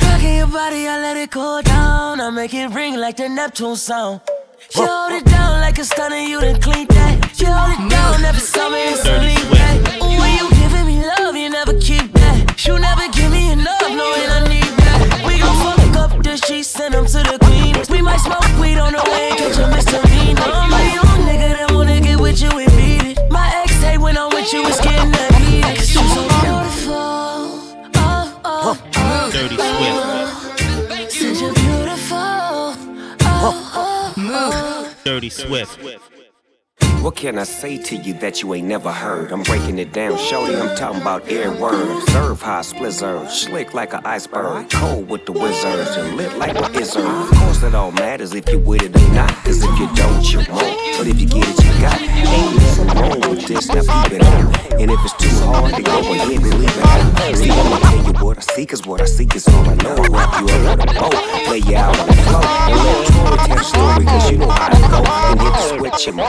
Rocking 0.04 0.36
your 0.36 0.46
body, 0.46 0.86
I 0.86 0.98
let 1.02 1.16
it 1.16 1.30
go 1.30 1.60
down. 1.60 2.20
I 2.20 2.30
make 2.30 2.54
it 2.54 2.68
ring 2.68 2.94
like 2.96 3.16
the 3.16 3.28
Neptune 3.28 3.74
sound. 3.74 4.20
You 4.76 4.86
hold 4.86 5.12
it 5.12 5.24
down 5.24 5.60
like 5.60 5.78
a 5.78 5.84
stunner, 5.84 6.16
you 6.16 6.40
done 6.40 6.60
clean 6.60 6.86
that. 6.86 7.40
You 7.40 7.46
hold 7.46 7.72
it 7.72 7.90
down, 7.90 8.22
never 8.22 8.38
saw 8.38 8.70
me, 8.70 8.78
it's 8.92 9.04
a 9.04 9.18
lean 9.18 9.50
back. 9.50 10.00
When 10.00 10.32
you 10.38 10.48
giving 10.50 10.86
me 10.86 11.04
love, 11.04 11.34
you 11.34 11.50
never 11.50 11.78
keep 11.80 12.12
that. 12.12 12.64
You 12.64 12.78
never 12.78 13.08
give 13.08 13.32
me 13.32 13.50
enough, 13.50 13.88
knowing 13.88 14.30
I 14.30 14.46
need 14.48 14.63
the 16.40 16.46
sheets, 16.46 16.68
send 16.68 16.94
them 16.94 17.06
to 17.06 17.18
the 17.18 17.38
queen. 17.42 17.76
We 17.90 18.02
might 18.02 18.18
smoke 18.18 18.42
weed 18.60 18.78
on 18.78 18.92
the 18.92 19.02
way, 19.10 19.30
catch 19.36 19.58
a 19.58 19.68
misdemeanor. 19.70 20.42
I'm 20.42 20.72
a 20.72 20.94
young 20.94 21.20
nigga 21.28 21.48
that 21.56 21.70
wanna 21.72 22.00
get 22.00 22.20
with 22.20 22.40
you 22.42 22.50
and 22.50 22.70
beat 22.76 23.02
it. 23.12 23.30
My 23.30 23.50
ex 23.62 23.72
hate 23.82 23.98
when 23.98 24.16
I'm 24.18 24.30
with 24.30 24.52
you, 24.52 24.66
it's 24.66 24.80
getting 24.80 25.12
that 25.12 25.34
heated. 25.34 25.76
Cause 25.76 25.94
you 25.94 26.02
so 26.16 26.22
beautiful. 26.42 26.94
Oh, 27.94 28.40
oh, 28.44 28.80
oh. 28.96 29.30
Dirty 29.32 29.56
Swift. 29.56 31.54
Beautiful. 31.54 32.18
Oh, 33.36 33.54
oh, 33.74 34.14
oh. 34.16 34.94
Dirty 35.04 35.30
Swift. 35.30 35.78
What 37.04 37.16
can 37.16 37.38
I 37.38 37.44
say 37.44 37.76
to 37.76 37.96
you 37.96 38.14
that 38.14 38.40
you 38.40 38.54
ain't 38.54 38.66
never 38.66 38.90
heard? 38.90 39.30
I'm 39.30 39.42
breaking 39.42 39.78
it 39.78 39.92
down, 39.92 40.16
shorty. 40.16 40.56
I'm 40.56 40.74
talking 40.74 41.02
about 41.02 41.30
air 41.30 41.52
word. 41.52 42.02
Serve 42.08 42.40
high 42.40 42.60
splizzers, 42.60 43.28
slick 43.28 43.74
like 43.74 43.92
an 43.92 44.00
iceberg. 44.06 44.70
Cold 44.70 45.10
with 45.10 45.26
the 45.26 45.32
wizards 45.32 45.98
and 45.98 46.16
lit 46.16 46.34
like 46.38 46.54
my 46.54 46.70
izzard. 46.70 47.04
Of 47.04 47.28
course, 47.28 47.62
it 47.62 47.74
all 47.74 47.92
matters 47.92 48.32
if 48.32 48.48
you 48.48 48.58
with 48.58 48.84
it 48.84 48.96
or 48.96 49.12
not. 49.12 49.28
Cause 49.44 49.62
if 49.62 49.78
you 49.78 49.86
don't, 49.94 50.32
you 50.32 50.38
won't. 50.50 50.96
But 50.96 51.06
if 51.06 51.20
you 51.20 51.26
get 51.26 51.46
it, 51.46 51.62
you 51.62 51.72
got. 51.82 52.00
Ain't 52.00 52.56
nothing 52.56 52.86
wrong 52.98 53.30
with 53.30 53.48
this, 53.48 53.68
now 53.68 53.82
peep 53.82 54.12
it 54.12 54.24
out. 54.24 54.72
And 54.80 54.90
if 54.90 54.98
it's 55.04 55.12
too 55.18 55.28
hard, 55.44 55.74
to 55.74 55.82
go 55.82 55.98
ahead 55.98 56.20
and 56.22 56.42
leave 56.42 56.46
it 56.46 56.78
out. 56.86 57.36
See, 57.36 57.50
I'ma 57.50 57.78
tell 57.80 58.06
you 58.06 58.24
what 58.24 58.38
I 58.38 58.40
see, 58.40 58.64
cause 58.64 58.86
what 58.86 59.02
I 59.02 59.04
see 59.04 59.28
is 59.34 59.46
all 59.48 59.68
I 59.68 59.74
know. 59.74 59.94
I 59.94 60.06
wrap 60.08 60.40
you 60.40 60.46
up 60.54 60.78
with 60.78 60.90
a 60.90 61.00
boat, 61.00 61.14
lay 61.50 61.58
you 61.58 61.76
out 61.76 61.98
on 62.00 62.06
the 62.06 62.14
floor. 62.14 62.44
And 62.44 62.78
let 62.80 63.06
Tori 63.12 63.36
tell 63.36 63.56
the 63.56 63.62
story, 63.62 64.04
cause 64.06 64.30
you 64.30 64.38
know 64.38 64.48
how 64.48 64.68
to 64.68 64.80
go. 64.88 65.04
And 65.04 65.40
hit 65.40 65.52
the 65.52 65.76
switch 65.76 66.08
in 66.08 66.14
my 66.16 66.28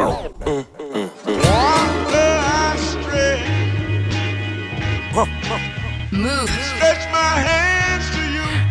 6 0.00 0.08
4. 0.08 0.30
Mm, 0.46 0.64
mm, 0.78 1.10
mm. 1.24 1.80
Move. 6.12 6.50
Stretch 6.50 7.12
my 7.12 7.18
hands 7.18 7.48
to 7.48 7.64
you. 7.64 7.69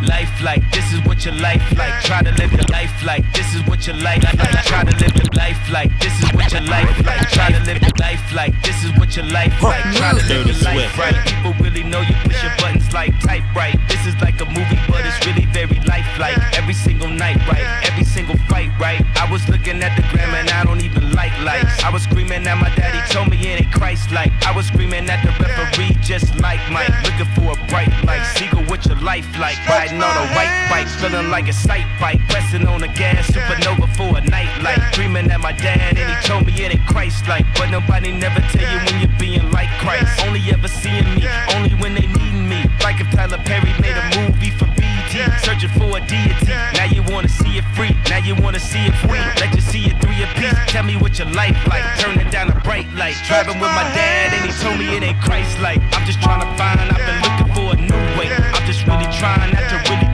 Life 0.01 0.41
like 0.41 0.63
this 0.71 0.93
is 0.93 1.03
what 1.05 1.25
your 1.25 1.35
life 1.35 1.61
like. 1.77 2.03
Try 2.03 2.21
to 2.21 2.31
live 2.39 2.51
your 2.53 2.63
life 2.71 2.93
like 3.03 3.23
this 3.33 3.53
is 3.53 3.61
what 3.67 3.85
your 3.85 3.97
life 3.97 4.23
like. 4.23 4.63
Try 4.63 4.83
to 4.83 4.95
live 4.95 5.15
your 5.15 5.31
life 5.35 5.59
like 5.71 5.91
this 5.99 6.15
is 6.23 6.31
what 6.33 6.51
your 6.51 6.61
life 6.61 7.05
like. 7.05 7.29
Try 7.29 7.51
to 7.51 7.59
live 7.65 7.81
your 7.81 7.97
life 7.99 8.33
like 8.33 8.53
this 8.63 8.83
is 8.83 8.91
what 8.97 9.15
your 9.15 9.25
life 9.25 9.51
like. 9.61 9.83
Try 9.95 10.11
to 10.11 10.25
live 10.27 10.47
your 10.47 10.55
life 10.63 10.97
right. 10.97 11.15
People 11.27 11.53
really 11.59 11.83
know 11.83 11.99
you 12.01 12.15
push 12.23 12.41
your 12.41 12.55
buttons 12.57 12.91
like 12.93 13.11
type 13.19 13.43
right. 13.55 13.75
This 13.89 14.05
is 14.07 14.15
like 14.21 14.39
a 14.39 14.45
movie, 14.45 14.79
but 14.87 15.05
it's 15.05 15.19
really 15.25 15.45
very 15.51 15.79
lifelike. 15.83 16.37
Every 16.57 16.73
single 16.73 17.09
night, 17.09 17.37
right? 17.47 17.67
Every 17.91 18.05
single 18.05 18.37
fight, 18.47 18.71
right? 18.79 19.03
I 19.17 19.29
was 19.29 19.47
looking 19.49 19.83
at 19.83 19.95
the 19.97 20.03
gram 20.15 20.33
and 20.33 20.49
I 20.49 20.63
don't 20.63 20.81
even 20.81 21.11
like 21.11 21.35
lights. 21.43 21.83
I 21.83 21.89
was 21.91 22.03
screaming 22.03 22.47
at 22.47 22.55
my 22.55 22.73
daddy, 22.75 23.01
told 23.11 23.29
me 23.29 23.37
it 23.37 23.61
ain't 23.61 23.73
Christ 23.73 24.11
like. 24.11 24.31
I 24.47 24.55
was 24.55 24.67
screaming 24.67 25.09
at 25.09 25.19
the 25.25 25.31
referee, 25.43 25.97
just 26.01 26.39
like 26.39 26.59
Mike. 26.71 26.89
Looking 27.03 27.29
for 27.35 27.51
a 27.51 27.67
bright 27.67 27.91
light. 28.05 28.23
Seagull, 28.37 28.63
what 28.65 28.85
your 28.85 28.97
life 29.01 29.27
like? 29.37 29.57
Riding 29.89 30.05
on 30.05 30.17
a 30.21 30.35
white 30.37 30.67
bike, 30.69 30.87
feeling 31.01 31.31
like 31.31 31.47
a 31.47 31.53
sight 31.53 31.87
bike. 31.99 32.21
Pressing 32.29 32.67
on 32.67 32.81
the 32.81 32.87
gas, 32.89 33.25
supernova 33.31 33.89
for 33.97 34.17
a 34.17 34.21
night 34.21 34.61
light. 34.61 34.77
Dreaming 34.93 35.31
at 35.31 35.39
my 35.39 35.51
dad, 35.51 35.97
and 35.97 36.05
he 36.05 36.27
told 36.27 36.45
me 36.45 36.53
it 36.61 36.75
ain't 36.75 36.85
Christ 36.85 37.27
like. 37.27 37.45
But 37.55 37.71
nobody 37.71 38.11
never 38.11 38.39
tell 38.53 38.69
you 38.69 38.79
when 38.85 39.01
you're 39.01 39.17
being 39.17 39.51
like 39.51 39.69
Christ. 39.81 40.21
Only 40.21 40.41
ever 40.53 40.67
seeing 40.67 41.09
me, 41.15 41.25
only 41.55 41.73
when 41.81 41.95
they 41.95 42.05
needing 42.05 42.47
me. 42.47 42.69
Like 42.83 43.01
if 43.01 43.09
Tyler 43.09 43.41
Perry 43.49 43.73
made 43.81 43.97
a 43.97 44.05
movie 44.21 44.51
for 44.51 44.69
BET, 44.77 45.09
searching 45.41 45.73
for 45.73 45.97
a 45.97 46.01
deity. 46.05 46.53
Now 46.77 46.85
you 46.85 47.01
wanna 47.09 47.29
see 47.29 47.57
it 47.57 47.65
free, 47.73 47.97
now 48.13 48.21
you 48.21 48.35
wanna 48.35 48.59
see 48.59 48.85
it 48.85 48.95
free. 49.09 49.25
Let 49.41 49.55
you 49.55 49.61
see 49.61 49.89
it 49.89 49.97
through 50.01 50.13
your 50.13 50.29
piece. 50.37 50.53
Tell 50.69 50.83
me 50.83 50.97
what 50.97 51.17
your 51.17 51.29
life 51.33 51.57
like, 51.65 51.81
turn 51.97 52.19
it 52.19 52.29
down 52.29 52.51
a 52.51 52.59
bright 52.61 52.85
light. 52.93 53.17
like. 53.17 53.25
Driving 53.25 53.57
with 53.57 53.73
my 53.73 53.89
dad, 53.97 54.37
and 54.37 54.45
he 54.45 54.53
told 54.61 54.77
me 54.77 54.95
it 54.95 55.01
ain't 55.01 55.19
Christ 55.21 55.57
like. 55.61 55.81
I'm 55.97 56.05
just 56.05 56.21
trying 56.21 56.45
to 56.45 56.49
find, 56.61 56.77
I've 56.77 57.01
been 57.09 57.21
looking 57.25 57.53
for 57.57 57.73
a 57.73 57.77
new 57.89 58.08
trying 59.19 59.51
not 59.51 59.69
to 59.69 59.75
really 59.75 60.08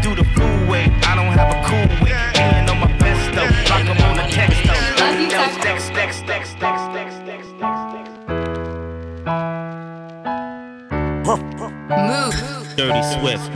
Dirty 12.76 13.02
Swift. 13.04 13.50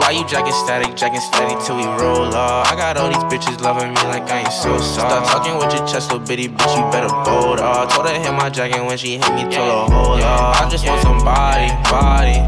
Why 0.00 0.10
you 0.12 0.26
jacking 0.26 0.52
static, 0.52 0.96
jacking 0.96 1.20
steady 1.20 1.54
till 1.64 1.76
we 1.76 1.84
roll 1.84 2.34
off? 2.34 2.66
I 2.70 2.74
got 2.74 2.96
all 2.96 3.08
these 3.08 3.24
bitches 3.30 3.60
loving 3.60 3.90
me 3.90 4.02
like 4.02 4.28
I 4.28 4.40
ain't 4.40 4.52
so 4.52 4.76
soft. 4.78 5.08
Stop 5.08 5.26
talking 5.26 5.56
with 5.56 5.72
your 5.72 5.86
chest, 5.86 6.10
little 6.10 6.26
bitty 6.26 6.48
bitch, 6.48 6.76
you 6.76 6.82
better 6.90 7.08
bold 7.24 7.60
off. 7.60 7.94
Told 7.94 8.08
her 8.08 8.18
hit 8.18 8.32
my 8.32 8.50
jacket 8.50 8.84
when 8.84 8.98
she 8.98 9.18
hit 9.18 9.34
me, 9.34 9.42
told 9.42 9.54
her 9.54 9.94
hold 9.94 10.20
off. 10.20 10.60
I 10.60 10.68
just 10.68 10.84
want 10.84 11.00
somebody, 11.02 11.68
body, 11.90 12.42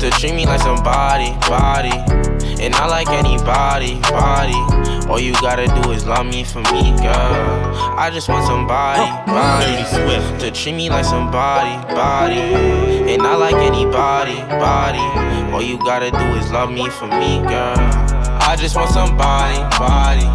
to 0.00 0.10
treat 0.18 0.34
me 0.34 0.46
like 0.46 0.60
somebody, 0.60 1.30
body. 1.48 2.29
And 2.60 2.74
not 2.74 2.90
like 2.90 3.08
anybody, 3.08 3.98
body. 4.02 4.52
All 5.08 5.18
you 5.18 5.32
gotta 5.40 5.66
do 5.82 5.92
is 5.92 6.04
love 6.04 6.26
me 6.26 6.44
for 6.44 6.60
me, 6.70 6.94
girl. 6.98 7.74
I 7.98 8.10
just 8.12 8.28
want 8.28 8.44
somebody, 8.44 9.10
body, 9.26 10.38
to 10.40 10.50
treat 10.50 10.74
me 10.74 10.90
like 10.90 11.06
somebody, 11.06 11.74
body. 11.94 12.38
And 13.10 13.22
not 13.22 13.40
like 13.40 13.54
anybody, 13.54 14.36
body. 14.60 14.98
All 15.54 15.62
you 15.62 15.78
gotta 15.78 16.10
do 16.10 16.26
is 16.38 16.52
love 16.52 16.70
me 16.70 16.90
for 16.90 17.06
me, 17.06 17.40
girl. 17.48 17.74
I 18.42 18.56
just 18.58 18.76
want 18.76 18.90
somebody, 18.90 19.56
body. 19.78 20.28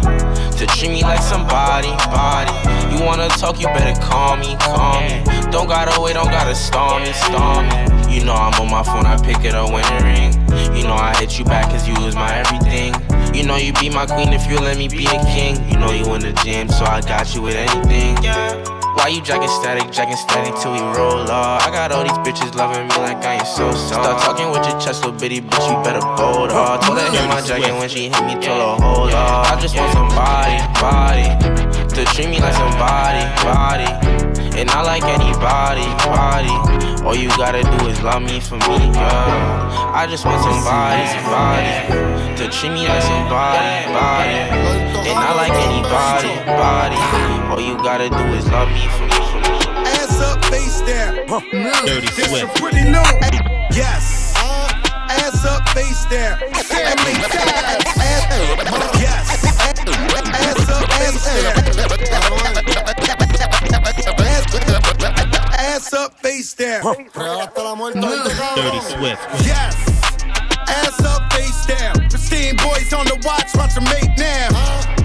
To 0.58 0.66
treat 0.66 0.90
me 0.90 1.02
like 1.02 1.22
somebody, 1.22 1.90
body. 2.10 2.52
You 2.92 3.04
wanna 3.04 3.28
talk, 3.28 3.60
you 3.60 3.66
better 3.68 3.98
call 4.00 4.36
me, 4.36 4.56
call 4.56 5.00
me. 5.00 5.22
Don't 5.52 5.68
gotta 5.68 6.00
wait, 6.00 6.14
don't 6.14 6.30
gotta 6.30 6.56
storm 6.56 7.04
me, 7.04 7.12
storm 7.12 7.68
me. 7.68 7.95
You 8.08 8.24
know 8.24 8.34
I'm 8.34 8.54
on 8.60 8.70
my 8.70 8.82
phone, 8.82 9.06
I 9.06 9.16
pick 9.22 9.44
it 9.44 9.54
up 9.54 9.70
when 9.72 9.84
it 9.84 10.02
ring. 10.02 10.32
You 10.76 10.84
know 10.84 10.94
I 10.94 11.14
hit 11.18 11.38
you 11.38 11.44
back 11.44 11.70
cause 11.70 11.86
you 11.86 11.94
was 12.04 12.14
my 12.14 12.32
everything. 12.34 12.94
You 13.34 13.44
know 13.44 13.56
you 13.56 13.72
be 13.74 13.90
my 13.90 14.06
queen 14.06 14.32
if 14.32 14.46
you 14.48 14.58
let 14.58 14.78
me 14.78 14.88
be 14.88 15.06
a 15.06 15.18
king. 15.24 15.56
You 15.70 15.78
know 15.78 15.90
you 15.90 16.04
in 16.14 16.20
the 16.20 16.32
gym, 16.44 16.68
so 16.68 16.84
I 16.84 17.00
got 17.00 17.34
you 17.34 17.42
with 17.42 17.56
anything. 17.56 18.16
Why 18.96 19.08
you 19.08 19.20
jacking 19.20 19.48
static, 19.48 19.92
jacking 19.92 20.16
steady 20.16 20.50
till 20.60 20.72
we 20.72 20.80
roll 20.80 21.30
off? 21.30 21.62
I 21.62 21.70
got 21.70 21.92
all 21.92 22.02
these 22.02 22.16
bitches 22.24 22.54
loving 22.54 22.88
me 22.88 22.96
like 22.96 23.22
I 23.24 23.34
ain't 23.34 23.46
so 23.46 23.70
soft. 23.72 24.02
Start 24.02 24.22
talking 24.22 24.50
with 24.50 24.66
your 24.66 24.80
chest, 24.80 25.04
little 25.04 25.20
bitty 25.20 25.42
bitch, 25.42 25.68
you 25.68 25.76
better 25.84 26.00
bold 26.16 26.50
off. 26.50 26.84
Told 26.84 26.98
her 26.98 27.10
hit 27.10 27.28
my 27.28 27.40
jacket 27.42 27.72
when 27.78 27.88
she 27.88 28.08
hit 28.08 28.24
me, 28.24 28.34
told 28.40 28.80
her 28.80 28.84
hold 28.84 29.12
off. 29.12 29.52
I 29.52 29.60
just 29.60 29.76
want 29.76 29.92
somebody, 29.92 30.56
body, 30.80 31.28
to 31.94 32.04
treat 32.14 32.30
me 32.30 32.40
like 32.40 32.54
somebody, 32.54 33.22
body. 33.44 34.25
And 34.56 34.70
I 34.70 34.82
like 34.82 35.04
anybody, 35.04 35.84
body. 36.08 36.54
All 37.04 37.14
you 37.14 37.28
gotta 37.36 37.62
do 37.62 37.88
is 37.88 38.00
love 38.02 38.22
me 38.22 38.40
for 38.40 38.56
me, 38.56 38.78
girl. 38.96 39.28
I 39.92 40.06
just 40.08 40.24
want 40.24 40.40
somebody, 40.42 41.04
body, 41.28 42.36
to 42.40 42.48
treat 42.50 42.72
me 42.72 42.88
like 42.88 43.02
somebody, 43.02 43.92
body. 43.92 44.40
And 45.06 45.18
I 45.18 45.32
like 45.36 45.52
anybody, 45.52 46.32
body. 46.56 46.98
All 47.52 47.60
you 47.60 47.76
gotta 47.84 48.08
do 48.08 48.24
is 48.34 48.46
love 48.50 48.68
me 48.72 48.88
for 48.96 49.04
me, 49.04 49.20
for 49.28 49.40
me. 49.44 49.86
Ass 50.00 50.20
up, 50.20 50.44
face 50.46 50.80
down. 50.82 51.14
Dirty 51.86 52.08
This 52.16 52.28
Swift. 52.30 52.56
a 52.56 52.60
pretty 52.60 52.82
new. 52.84 53.04
Yes. 53.76 54.32
Uh, 54.36 54.72
ass 55.20 55.44
up, 55.44 55.68
face 55.70 56.06
down. 56.06 56.38
Family 56.64 57.12
ties. 57.28 57.84
Ass 58.00 58.24
uh, 58.32 58.98
Yes. 58.98 59.44
Ass 60.32 60.68
up, 60.70 60.90
face 60.92 61.24
down. 62.64 62.65
Ass 65.76 65.92
up, 65.92 66.18
face 66.20 66.54
down. 66.54 66.80
Dirty 68.56 68.80
Swift. 68.80 69.20
Yes. 69.44 69.76
Ass 70.68 71.04
up, 71.04 71.30
face 71.30 71.66
down. 71.66 72.08
Pristine 72.08 72.56
boys 72.56 72.94
on 72.94 73.04
the 73.04 73.20
watch, 73.26 73.54
watch 73.54 73.74
them 73.74 73.84
make 73.84 74.16
now. 74.16 74.48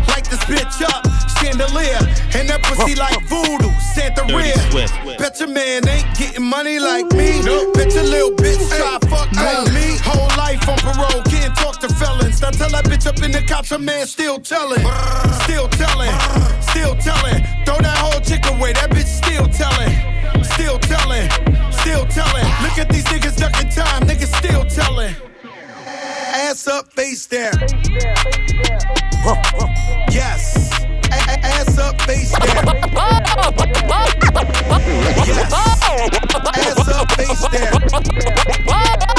Light 0.08 0.24
this 0.32 0.40
bitch 0.48 0.82
up, 0.88 1.04
chandelier. 1.42 2.00
And 2.38 2.48
that 2.50 2.62
pussy 2.64 2.96
like 2.96 3.18
voodoo, 3.28 3.72
Santa 3.94 4.22
Dirty 4.28 4.54
Rhea. 4.78 5.18
Bet 5.18 5.40
your 5.40 5.50
man 5.50 5.88
ain't 5.88 6.08
getting 6.18 6.46
money 6.46 6.80
like 6.80 7.12
me. 7.12 7.42
Bet 7.74 7.94
your 7.94 8.04
little 8.06 8.32
bitch 8.38 8.62
try 8.70 8.98
fuck 9.10 9.32
like 9.34 9.74
me. 9.74 9.98
Whole 10.06 10.32
life 10.38 10.68
on 10.70 10.78
parole, 10.78 11.22
can't 11.26 11.56
talk 11.56 11.80
to 11.82 11.90
felons. 11.90 12.42
Now 12.42 12.52
tell 12.52 12.70
that 12.70 12.86
bitch 12.86 13.08
up 13.08 13.22
in 13.24 13.32
the 13.32 13.42
cops, 13.42 13.70
her 13.70 13.80
man 13.80 14.08
still 14.08 14.40
telling. 14.40 14.86
Still 15.44 15.68
telling, 15.70 16.14
still 16.72 16.96
telling. 16.96 17.44
Throw 17.66 17.78
that 17.82 17.98
whole 17.98 18.22
chick 18.22 18.46
away, 18.48 18.74
that 18.74 18.90
bitch 18.92 19.10
still 19.10 19.48
telling. 19.48 19.92
Still 20.44 20.80
telling, 20.80 21.30
still 21.82 22.06
telling. 22.08 22.46
Look 22.64 22.78
at 22.78 22.90
these 22.90 23.06
niggas 23.06 23.38
ducking 23.38 23.70
time, 23.70 24.04
niggas 24.08 24.34
still 24.38 24.66
telling. 24.66 25.16
Ass 26.34 26.68
up, 26.68 26.92
face 26.94 27.28
down. 27.28 27.54
Yes. 30.12 30.51
Ass 31.52 31.78
up, 31.78 32.02
face 32.02 32.32
down. 32.32 32.66
Yes. 35.26 35.54
Ass 36.56 36.88
up, 36.90 37.12
face 37.12 37.46
down. 37.50 37.82
Oh! 38.68 39.11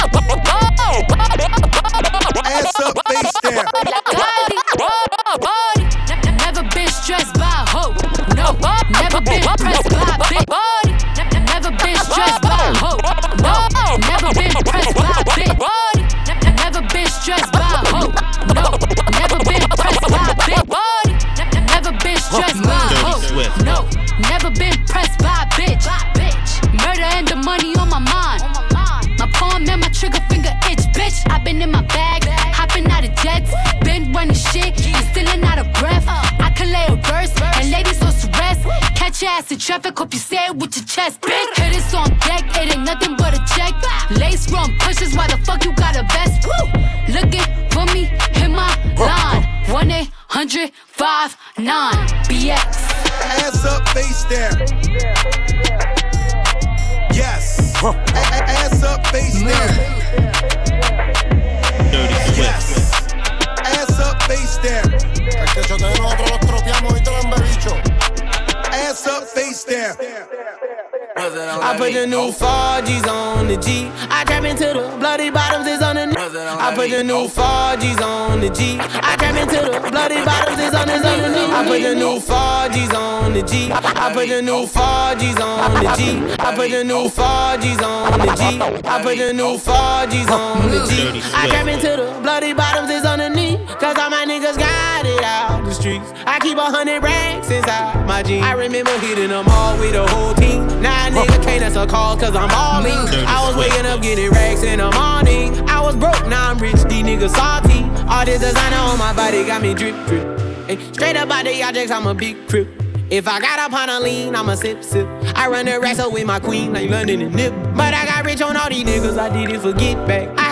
New 72.33 72.47
4G's 72.47 73.09
on 73.09 73.49
the 73.49 73.57
G. 73.57 73.91
I 74.09 74.25
trap 74.25 74.45
into 74.45 74.65
the 74.65 74.97
bloody 74.99 75.31
bottoms 75.31 75.67
is 75.67 75.83
on 75.83 75.97
the 75.97 76.15
I 76.19 76.75
put 76.75 76.91
the 76.91 77.05
new 77.05 77.27
4G's 77.29 78.01
on 78.01 78.41
the 78.41 78.49
G. 78.51 78.79
I 78.81 79.17
trap 79.17 79.37
into 79.37 79.61
the 79.71 79.91
bloody 79.91 80.25
bottoms 80.25 80.59
is 80.59 80.75
on 80.75 80.87
the 80.87 80.95
I 80.95 81.65
put 81.67 81.83
the 81.83 81.95
new 81.95 82.19
4G's 82.19 82.95
on 82.95 83.33
the 83.35 83.43
G. 83.43 83.71
I 83.73 84.13
put 84.15 84.29
the 84.29 84.43
new 84.43 84.65
4G's 84.65 85.41
on 85.41 85.75
the 85.75 85.95
G. 85.97 86.35
I 86.39 86.55
put 86.57 86.71
the 86.71 86.85
new 86.85 87.09
4G's 87.09 87.83
on 87.83 88.19
the 88.19 88.35
G. 88.37 88.89
I 88.89 89.03
put 89.03 89.19
the 89.19 89.33
new 89.33 89.57
4G's 89.59 90.31
on 90.31 90.71
the 90.71 90.81
G. 90.89 91.21
I 91.35 91.49
trap 91.49 91.67
into 91.67 91.91
the 92.03 92.21
bloody 92.23 92.53
bottoms 92.53 92.91
is 92.91 93.05
on 93.05 93.19
the 93.19 93.29
knee. 93.29 93.59
Cause 93.79 93.99
all 93.99 94.11
my 94.11 94.25
niggas 94.25 94.59
got 94.59 95.05
it 95.05 95.23
out 95.23 95.65
the 95.65 95.73
streets. 95.73 96.13
I 96.27 96.39
keep 96.41 96.57
a 96.57 96.65
hundred 96.65 97.03
racks 97.03 97.22
inside 97.53 98.07
my 98.07 98.23
jeans. 98.23 98.45
I 98.45 98.53
remember 98.53 98.97
hitting 98.99 99.29
them 99.29 99.47
all 99.49 99.79
with 99.79 99.93
the 99.93 100.07
whole 100.07 100.35
team. 100.35 100.67
Now 100.81 101.07
a 101.07 101.11
nigga 101.11 101.43
can't 101.43 101.63
answer 101.63 101.87
call 101.87 102.17
cause 102.17 102.35
I'm 102.35 102.51
all 102.51 102.85
in. 102.85 103.27
I 103.27 103.47
was 103.47 103.57
waking 103.57 103.87
up 103.87 104.03
getting 104.03 104.31
racks 104.31 104.63
in 104.63 104.79
the 104.79 104.91
morning. 104.91 105.69
I 105.69 105.81
was 105.81 105.97
broke, 105.97 106.27
now 106.29 106.51
I'm 106.51 106.59
rich, 106.59 106.83
these 106.85 107.05
niggas 107.05 107.31
salty. 107.31 107.83
All 108.09 108.25
this 108.25 108.41
designer 108.41 108.77
on 108.77 108.99
my 108.99 109.13
body 109.15 109.45
got 109.45 109.63
me 109.63 109.75
drip 109.75 109.95
drip. 110.07 110.27
Ay, 110.69 110.79
straight 110.93 111.17
up 111.17 111.31
out 111.31 111.45
the 111.45 111.63
objects, 111.63 111.91
I'm 111.91 112.07
a 112.07 112.15
big 112.15 112.49
crip. 112.49 112.69
If 113.11 113.29
I 113.29 113.41
got 113.41 113.59
up 113.59 113.75
on 113.75 113.91
a 113.91 114.01
lean, 114.01 114.35
I'ma 114.35 114.55
sip 114.55 114.83
sip. 114.83 115.07
I 115.37 115.47
run 115.47 115.67
the 115.67 115.79
racks 115.79 115.99
up 115.99 116.13
with 116.13 116.25
my 116.25 116.41
queen 116.41 116.73
like 116.73 116.89
London 116.89 117.21
and 117.21 117.35
Nip. 117.35 117.53
But 117.77 117.93
I 117.93 118.07
got 118.07 118.25
rich 118.25 118.41
on 118.41 118.57
all 118.57 118.71
these 118.71 118.85
niggas, 118.85 119.19
I 119.19 119.29
didn't 119.29 119.61
forget 119.61 120.07
back. 120.09 120.29
I 120.39 120.52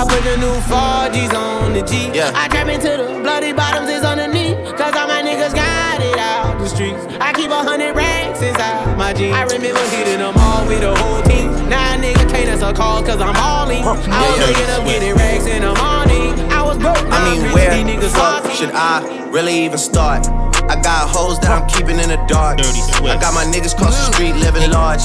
Who 0.00 0.06
knew? 0.06 0.08
I 0.08 0.08
put 0.08 0.24
the 0.24 0.36
new 0.40 0.56
4Gs 0.64 1.34
on 1.34 1.72
the 1.74 1.82
G. 1.82 2.10
Yeah. 2.16 2.32
I 2.34 2.48
trap 2.48 2.68
into 2.68 2.88
the 2.88 3.20
bloody 3.20 3.52
bottoms 3.52 3.90
is 3.90 4.02
underneath. 4.02 4.56
Cause 4.76 4.96
all 4.96 5.06
my 5.06 5.20
niggas 5.22 5.54
got 5.54 6.00
it 6.00 6.16
out 6.16 6.58
the 6.58 6.68
streets. 6.68 7.04
I 7.20 7.32
keep 7.32 7.50
a 7.50 7.62
hundred 7.62 7.94
racks 7.94 8.40
inside 8.40 8.96
my 8.96 9.12
jeans. 9.12 9.36
I 9.36 9.44
remember 9.44 9.84
hitting 9.92 10.18
them 10.18 10.34
all 10.36 10.66
with 10.66 10.80
the 10.80 10.94
whole 10.96 11.22
team. 11.22 11.52
Now 11.68 11.94
a 11.94 11.98
nigga 11.98 12.24
can't 12.30 12.48
answer 12.48 12.72
calls 12.72 13.06
cause 13.06 13.20
I'm 13.20 13.36
all 13.36 13.68
in. 13.68 13.84
I 13.84 14.20
was 14.24 14.40
waking 14.40 14.70
up 14.72 14.84
getting 14.84 15.14
racks 15.14 15.46
in 15.46 15.62
the 15.62 15.74
morning. 15.76 16.32
I 16.50 16.62
was 16.62 16.78
broke. 16.78 16.96
I 17.12 17.20
mean, 17.28 17.52
where 17.52 17.68
the 17.84 18.08
fuck 18.08 18.50
should 18.52 18.72
I 18.72 19.04
really 19.28 19.64
even 19.64 19.78
start? 19.78 20.26
I 20.70 20.80
got 20.80 21.08
hoes 21.10 21.38
that 21.40 21.50
I'm 21.50 21.68
keeping 21.68 21.98
in 21.98 22.08
the 22.08 22.20
dark. 22.28 22.60
I 22.60 23.20
got 23.20 23.34
my 23.34 23.44
niggas 23.44 23.76
cross 23.76 24.08
the 24.08 24.12
street 24.14 24.34
living 24.36 24.70
large. 24.70 25.04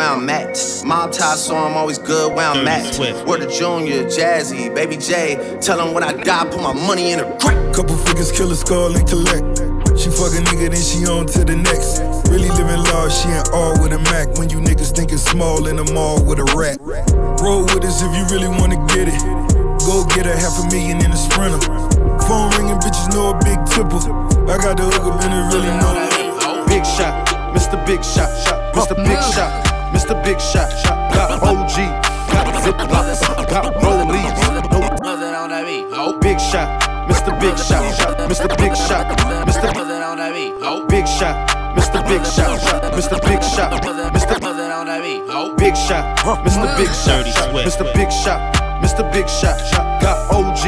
where 0.01 0.09
I'm 0.09 0.29
at. 0.29 0.57
Mob 0.83 1.11
tie, 1.11 1.35
so 1.35 1.55
I'm 1.55 1.77
always 1.77 1.99
good 1.99 2.33
where 2.33 2.47
I'm 2.47 2.67
at. 2.67 2.97
Word 3.27 3.41
to 3.41 3.47
Junior, 3.47 4.03
Jazzy, 4.05 4.73
Baby 4.73 4.97
J. 4.97 5.59
Tell 5.61 5.77
them 5.77 5.93
when 5.93 6.03
I 6.03 6.13
die, 6.13 6.45
put 6.49 6.59
my 6.59 6.73
money 6.73 7.11
in 7.11 7.19
a 7.19 7.37
crack. 7.37 7.57
Couple 7.73 7.95
figures, 7.97 8.31
kill 8.31 8.51
a 8.51 8.55
skull 8.55 8.95
and 8.95 9.07
collect. 9.07 9.61
She 9.99 10.09
fuck 10.09 10.33
a 10.33 10.41
nigga, 10.41 10.73
then 10.73 10.81
she 10.81 11.05
on 11.05 11.27
to 11.27 11.45
the 11.45 11.55
next. 11.55 12.01
Really 12.31 12.49
living 12.49 12.81
large, 12.89 13.13
she 13.13 13.29
ain't 13.29 13.49
all 13.53 13.77
with 13.81 13.93
a 13.93 13.99
Mac. 14.09 14.33
When 14.39 14.49
you 14.49 14.57
niggas 14.57 14.95
thinking 14.95 15.19
small 15.19 15.67
in 15.67 15.75
the 15.75 15.85
mall 15.93 16.23
with 16.25 16.39
a 16.39 16.47
rat. 16.57 16.81
Roll 17.39 17.63
with 17.69 17.85
us 17.85 18.01
if 18.01 18.09
you 18.17 18.25
really 18.33 18.49
wanna 18.49 18.81
get 18.89 19.05
it. 19.05 19.21
Go 19.85 20.05
get 20.15 20.25
a 20.25 20.33
half 20.33 20.57
a 20.57 20.65
million 20.73 20.97
in 21.05 21.11
a 21.11 21.17
sprinter. 21.17 21.61
Phone 22.25 22.49
ringing, 22.57 22.81
bitches 22.81 23.13
know 23.13 23.37
a 23.37 23.37
big 23.45 23.59
tipple. 23.69 24.01
I 24.49 24.57
got 24.57 24.77
the 24.77 24.89
hook 24.89 25.13
up 25.13 25.21
and 25.21 25.29
it 25.29 25.45
really 25.53 25.73
know. 25.77 26.65
Big 26.65 26.85
shot, 26.85 27.13
Mr. 27.53 27.77
Big 27.85 28.01
Shot, 28.03 28.31
Mr. 28.73 28.95
Big 28.95 29.19
Shot, 29.35 29.51
Mr. 29.93 30.23
Big 30.23 30.39
Shot, 30.39 30.69
got 31.13 31.43
OG, 31.43 31.75
got 32.31 32.47
Ziplocs, 32.63 33.49
got 33.49 33.73
rollies, 33.75 34.41
no 35.91 36.17
big 36.19 36.39
shot, 36.39 36.67
Mr. 37.07 37.37
Big 37.39 37.57
Shot, 37.57 37.83
Mr. 38.29 38.47
Big 38.57 38.75
Shot, 38.75 39.05
Mr. 39.45 39.71
Buzzin'. 39.73 40.01
Oh 40.63 40.85
big 40.87 41.07
Shot, 41.07 41.35
Mr. 41.75 42.01
Big 42.07 42.25
Shot, 42.25 42.59
Mr. 42.93 43.21
Big 43.21 43.43
Shot, 43.43 43.71
Mr. 44.13 44.39
Buzzin' 44.39 44.71
on 44.71 44.85
that 44.87 45.01
meet 45.01 45.23
Oh 45.29 45.53
Big 45.55 45.75
Shot, 45.75 46.17
Mr. 46.19 46.77
Big 46.77 46.89
Shot, 46.89 47.25
Mr. 47.53 47.93
Big 47.93 48.11
Shot, 48.11 48.39
Mr. 48.81 49.11
Big 49.11 49.29
Shot, 49.29 49.57
got 50.01 50.17
OG, 50.31 50.63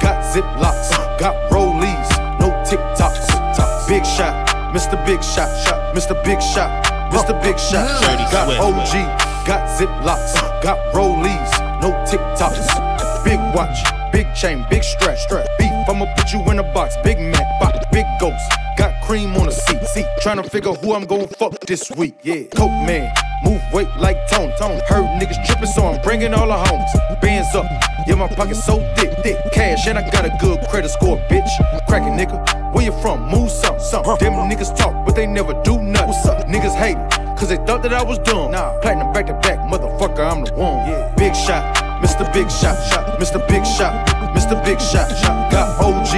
got 0.00 0.22
Ziplocs, 0.32 0.90
got 1.18 1.34
rollies, 1.50 2.10
no 2.38 2.50
TikToks, 2.68 3.88
Big 3.88 4.04
Shot, 4.04 4.34
Mr. 4.74 4.96
Big 5.06 5.22
Shot, 5.22 5.48
Mr. 5.94 6.14
Big 6.24 6.42
Shot, 6.42 6.70
Mr. 7.14 7.40
Big 7.40 7.56
Shot, 7.60 7.86
got 8.32 8.48
OG, 8.58 9.46
got 9.46 9.68
Ziplocs, 9.78 10.34
got 10.64 10.76
rollies, 10.92 11.50
no 11.80 11.92
TikToks, 12.10 13.24
big 13.24 13.38
watch, 13.54 13.78
big 14.10 14.26
chain, 14.34 14.66
big 14.68 14.82
strap, 14.82 15.16
strap, 15.16 15.46
beef. 15.56 15.70
I'ma 15.88 16.12
put 16.16 16.32
you 16.32 16.40
in 16.50 16.58
a 16.58 16.64
box, 16.74 16.96
Big 17.04 17.20
Mac, 17.20 17.60
box, 17.60 17.78
big 17.92 18.04
ghost. 18.18 18.42
Got 18.76 19.00
cream 19.04 19.36
on 19.36 19.46
the 19.46 19.52
seat, 19.52 19.80
seat. 19.84 20.06
Trying 20.22 20.42
to 20.42 20.50
figure 20.50 20.72
who 20.72 20.94
I'm 20.94 21.04
gon' 21.04 21.28
fuck 21.28 21.60
this 21.60 21.88
week. 21.92 22.16
Yeah, 22.24 22.42
Coke 22.52 22.72
man, 22.84 23.14
move 23.44 23.62
weight 23.72 23.86
like 23.96 24.16
Tone, 24.28 24.52
Tony. 24.58 24.80
Heard 24.88 25.06
niggas 25.20 25.46
trippin', 25.46 25.68
so 25.68 25.86
I'm 25.86 26.02
bringing 26.02 26.34
all 26.34 26.48
the 26.48 26.54
homies. 26.54 27.20
Bands 27.20 27.54
up, 27.54 27.66
yeah, 28.08 28.16
my 28.16 28.26
pocket's 28.26 28.64
so 28.64 28.80
thick, 28.96 29.16
thick. 29.22 29.36
Cash, 29.52 29.86
and 29.86 29.98
I 29.98 30.10
got 30.10 30.24
a 30.24 30.36
good 30.40 30.58
credit 30.68 30.88
score, 30.88 31.18
bitch. 31.30 31.48
Crackin' 31.86 32.18
nigga, 32.18 32.42
where 32.74 32.84
you 32.84 32.92
from? 33.00 33.28
Move 33.28 33.50
some, 33.50 33.78
some. 33.78 34.02
Them 34.18 34.34
niggas 34.50 34.76
talk, 34.76 35.06
but 35.06 35.14
they 35.14 35.26
never 35.26 35.54
do 35.62 35.80
nothing. 35.80 36.08
What's 36.08 36.26
up? 36.26 36.46
Niggas 36.46 36.74
hate 36.74 36.98
Cause 37.44 37.48
they 37.48 37.64
thought 37.66 37.82
that 37.82 37.92
I 37.92 38.02
was 38.02 38.18
dumb. 38.18 38.52
Nah. 38.52 38.80
Platinum 38.80 39.12
back 39.12 39.26
to 39.26 39.34
back, 39.34 39.58
motherfucker, 39.68 40.24
I'm 40.24 40.44
the 40.44 40.54
one. 40.54 40.78
Yeah. 40.86 41.12
Big 41.16 41.34
shot, 41.34 41.76
Mr. 42.00 42.24
Big 42.32 42.48
Shot, 42.48 42.78
shot, 42.88 43.20
Mr. 43.20 43.36
Big 43.48 43.66
Shot, 43.66 44.06
Mr. 44.32 44.56
Big 44.64 44.80
Shot, 44.80 45.10
shot. 45.20 45.50
Got 45.50 45.76
OG, 45.82 46.12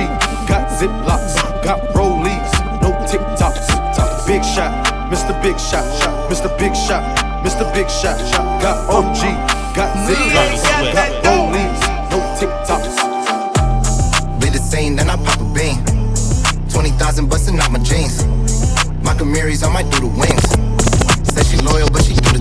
got 0.47 0.69
Ziplocs, 0.79 1.35
got 1.65 1.81
rollies, 1.97 2.53
no 2.83 2.93
TikToks. 3.11 3.67
Big 4.29 4.45
shot, 4.45 4.71
Mr. 5.11 5.33
Big 5.43 5.59
Shot, 5.59 5.83
shot, 5.99 6.31
Mr. 6.31 6.49
Big 6.59 6.77
Shot, 6.77 7.03
Mr. 7.43 7.65
Big 7.75 7.89
Shot, 7.89 8.21
shot. 8.31 8.61
Got 8.61 8.77
OG, 8.93 9.23
got 9.75 9.97
Ziplocs, 10.07 10.63
got 10.95 11.11
rollies, 11.25 11.81
no 12.13 12.19
TikToks. 12.39 12.97
Be 14.41 14.49
the 14.51 14.59
same, 14.59 14.97
then 14.97 15.09
I 15.09 15.16
pop 15.16 15.16
a 15.16 15.16
bean. 15.16 15.16
20,000 16.77 17.31
busting 17.31 17.59
out 17.59 17.73
my 17.73 17.79
jeans. 17.79 18.23
My 19.03 19.17
I 19.17 19.73
might 19.73 19.91
do 19.91 20.01
the 20.01 20.13
wings. 20.13 20.45
Said 21.25 21.47
she 21.47 21.57
loyal, 21.65 21.89
but 21.89 22.05
she 22.05 22.13
do 22.13 22.37
the. 22.37 22.41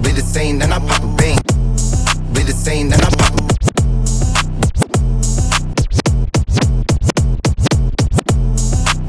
Be 0.00 0.12
the 0.12 0.22
same, 0.22 0.60
then 0.60 0.72
I 0.72 0.78
pop 0.78 1.02
a 1.02 1.08
bean. 1.18 1.36
Be 2.32 2.44
the 2.46 2.54
same, 2.54 2.88
then 2.88 3.00
I 3.00 3.10
pop 3.10 3.34
a. 3.34 3.42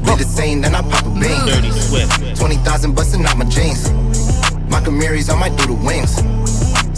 Be 0.02 0.14
the 0.18 0.28
same, 0.28 0.62
then 0.62 0.74
I 0.74 0.82
pop 0.82 1.06
a 1.06 1.10
bean. 1.14 1.46
Dirty 1.46 1.70
Swift. 1.70 2.36
20,000 2.36 2.94
busting 2.96 3.24
out 3.24 3.38
my 3.38 3.44
jeans. 3.44 3.88
My 4.68 4.80
Camaries, 4.80 5.30
I 5.30 5.38
might 5.38 5.56
do 5.56 5.66
the 5.66 5.78
wings. 5.78 6.18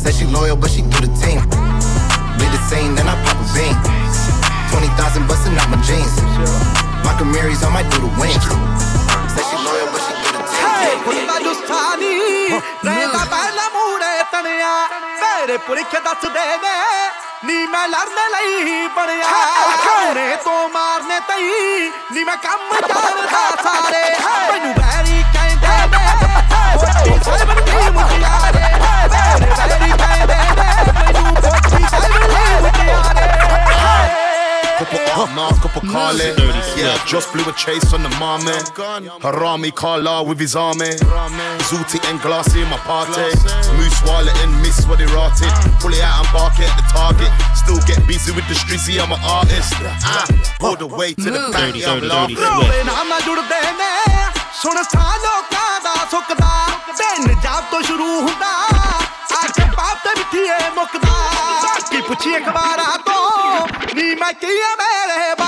Said 0.01 0.15
she 0.15 0.25
loyal, 0.25 0.57
but 0.57 0.71
she 0.71 0.81
do 0.81 1.05
the 1.05 1.13
team. 1.21 1.45
Be 2.41 2.47
the 2.49 2.65
same, 2.73 2.97
then 2.97 3.07
I 3.07 3.15
pop 3.29 3.37
a 3.37 3.47
bean. 3.53 3.77
20,000 4.73 5.29
busting 5.29 5.53
out 5.59 5.69
my 5.69 5.77
jeans. 5.85 6.94
Mary's 7.13 7.63
on 7.65 7.73
my 7.73 7.83
doodle 7.91 8.09
wing. 8.19 8.33
Say 8.33 9.45
she 9.45 9.57
loyal, 9.61 9.89
but 9.93 10.01
she 10.05 10.13
get 10.23 10.35
a 10.35 10.43
ticket. 10.45 10.65
Hindustani 11.07 12.49
ਰਹਿਦਾ 12.85 13.25
ਪਹਿਲਾ 13.31 13.69
ਮੂਰੇ 13.75 14.23
ਤਣਿਆ 14.33 14.73
ਮੇਰੇ 15.21 15.57
ਪੁਰਖ 15.67 15.95
ਦੱਸਦੇ 16.05 16.47
ਨੇ 16.63 16.75
ਨੀ 17.45 17.67
ਮੈਂ 17.73 17.87
ਲੜਨ 17.89 18.31
ਲਈ 18.35 18.87
ਬਣਿਆ 18.97 19.31
ਖਾਣੇ 19.85 20.37
ਤੋਂ 20.45 20.69
ਮਾਰਨੇ 20.75 21.21
ਤਈ 21.29 21.91
ਨੀ 22.13 22.25
ਮੈਂ 22.25 22.37
ਕੰਮ 22.47 22.75
ਕਰਦਾ 22.89 23.43
ਸਾਰੇ 23.63 24.05
ਮੈਨੂੰ 24.53 24.75
ਬੈਰੀ 24.75 25.23
ਕਹਿੰਦੇ 25.35 25.77
ਨੇ 25.93 26.05
ਹੋਤੀ 26.77 27.19
ਸਰਬਨ 27.25 27.65
ਦੀ 27.65 27.91
ਮੁਟਿਆਰੇ 27.99 28.64
Couple 34.84 35.28
Mars, 35.36 35.60
couple 35.60 35.82
Carly. 35.92 36.32
Yeah, 36.78 36.96
just 37.06 37.32
blew 37.34 37.44
a 37.44 37.54
chase 37.54 37.94
on 37.94 38.02
the 38.04 38.10
marmot. 38.20 38.72
Harami 39.26 39.72
Kala 39.76 40.24
with 40.24 40.40
his 40.40 40.56
army. 40.56 40.92
Zooty 41.70 42.00
and 42.10 42.22
glassy 42.22 42.62
in 42.62 42.70
my 42.70 42.78
party. 42.88 43.28
Moose 43.76 44.02
wallet 44.08 44.36
and 44.44 44.54
miss 44.62 44.86
what 44.88 45.00
they 45.00 45.10
rotted. 45.18 45.52
Pull 45.82 45.94
it 45.94 46.02
out 46.02 46.24
and 46.24 46.30
bark 46.34 46.56
it 46.60 46.70
at 46.72 46.76
the 46.80 46.86
target. 46.96 47.32
Still 47.62 47.80
get 47.86 48.00
busy 48.08 48.32
with 48.32 48.48
the 48.48 48.56
streets, 48.56 48.84
see 48.84 49.00
I'm 49.00 49.12
an 49.12 49.20
artist. 49.24 49.74
Ah, 49.84 50.26
all 50.62 50.76
the 50.76 50.88
way 50.88 51.14
to 51.14 51.30
the 51.30 51.44
bank, 51.52 51.76
yeah, 51.76 51.92
I'm 51.92 52.08
laughing. 52.08 52.38
ਰੋਵੇ 52.40 52.84
ਨਾਮ 52.84 53.08
ਨਾਲ 53.08 53.22
ਜੁੜਦੇ 53.26 53.62
ਨੇ 53.80 53.92
ਸੁਣ 54.62 54.82
ਸਾ 54.84 55.16
ਲੋਕਾਂ 55.26 55.80
ਦਾ 55.84 55.94
ਸੁੱਕਦਾ 56.12 56.52
ਦਿਨ 56.98 57.28
ਜਦ 57.44 57.70
ਤੋਂ 57.72 57.82
ਸ਼ੁਰੂ 57.90 58.10
ਹੁੰਦਾ 58.22 58.48
ਆ 59.40 59.48
ਕੇ 59.58 59.64
ਬਾਪ 59.78 59.98
ਤੇ 60.04 60.10
ਮਿੱਠੀਏ 60.18 60.70
ਮੁੱਕਦਾ 60.76 61.14
ਕੀ 61.92 62.02
ਪੁੱਛੀ 62.08 62.36
ਅਖਬਾਰਾਂ 62.38 62.93
aquí 64.35 64.47
a 64.47 64.77
ver, 64.77 65.39
eh, 65.39 65.44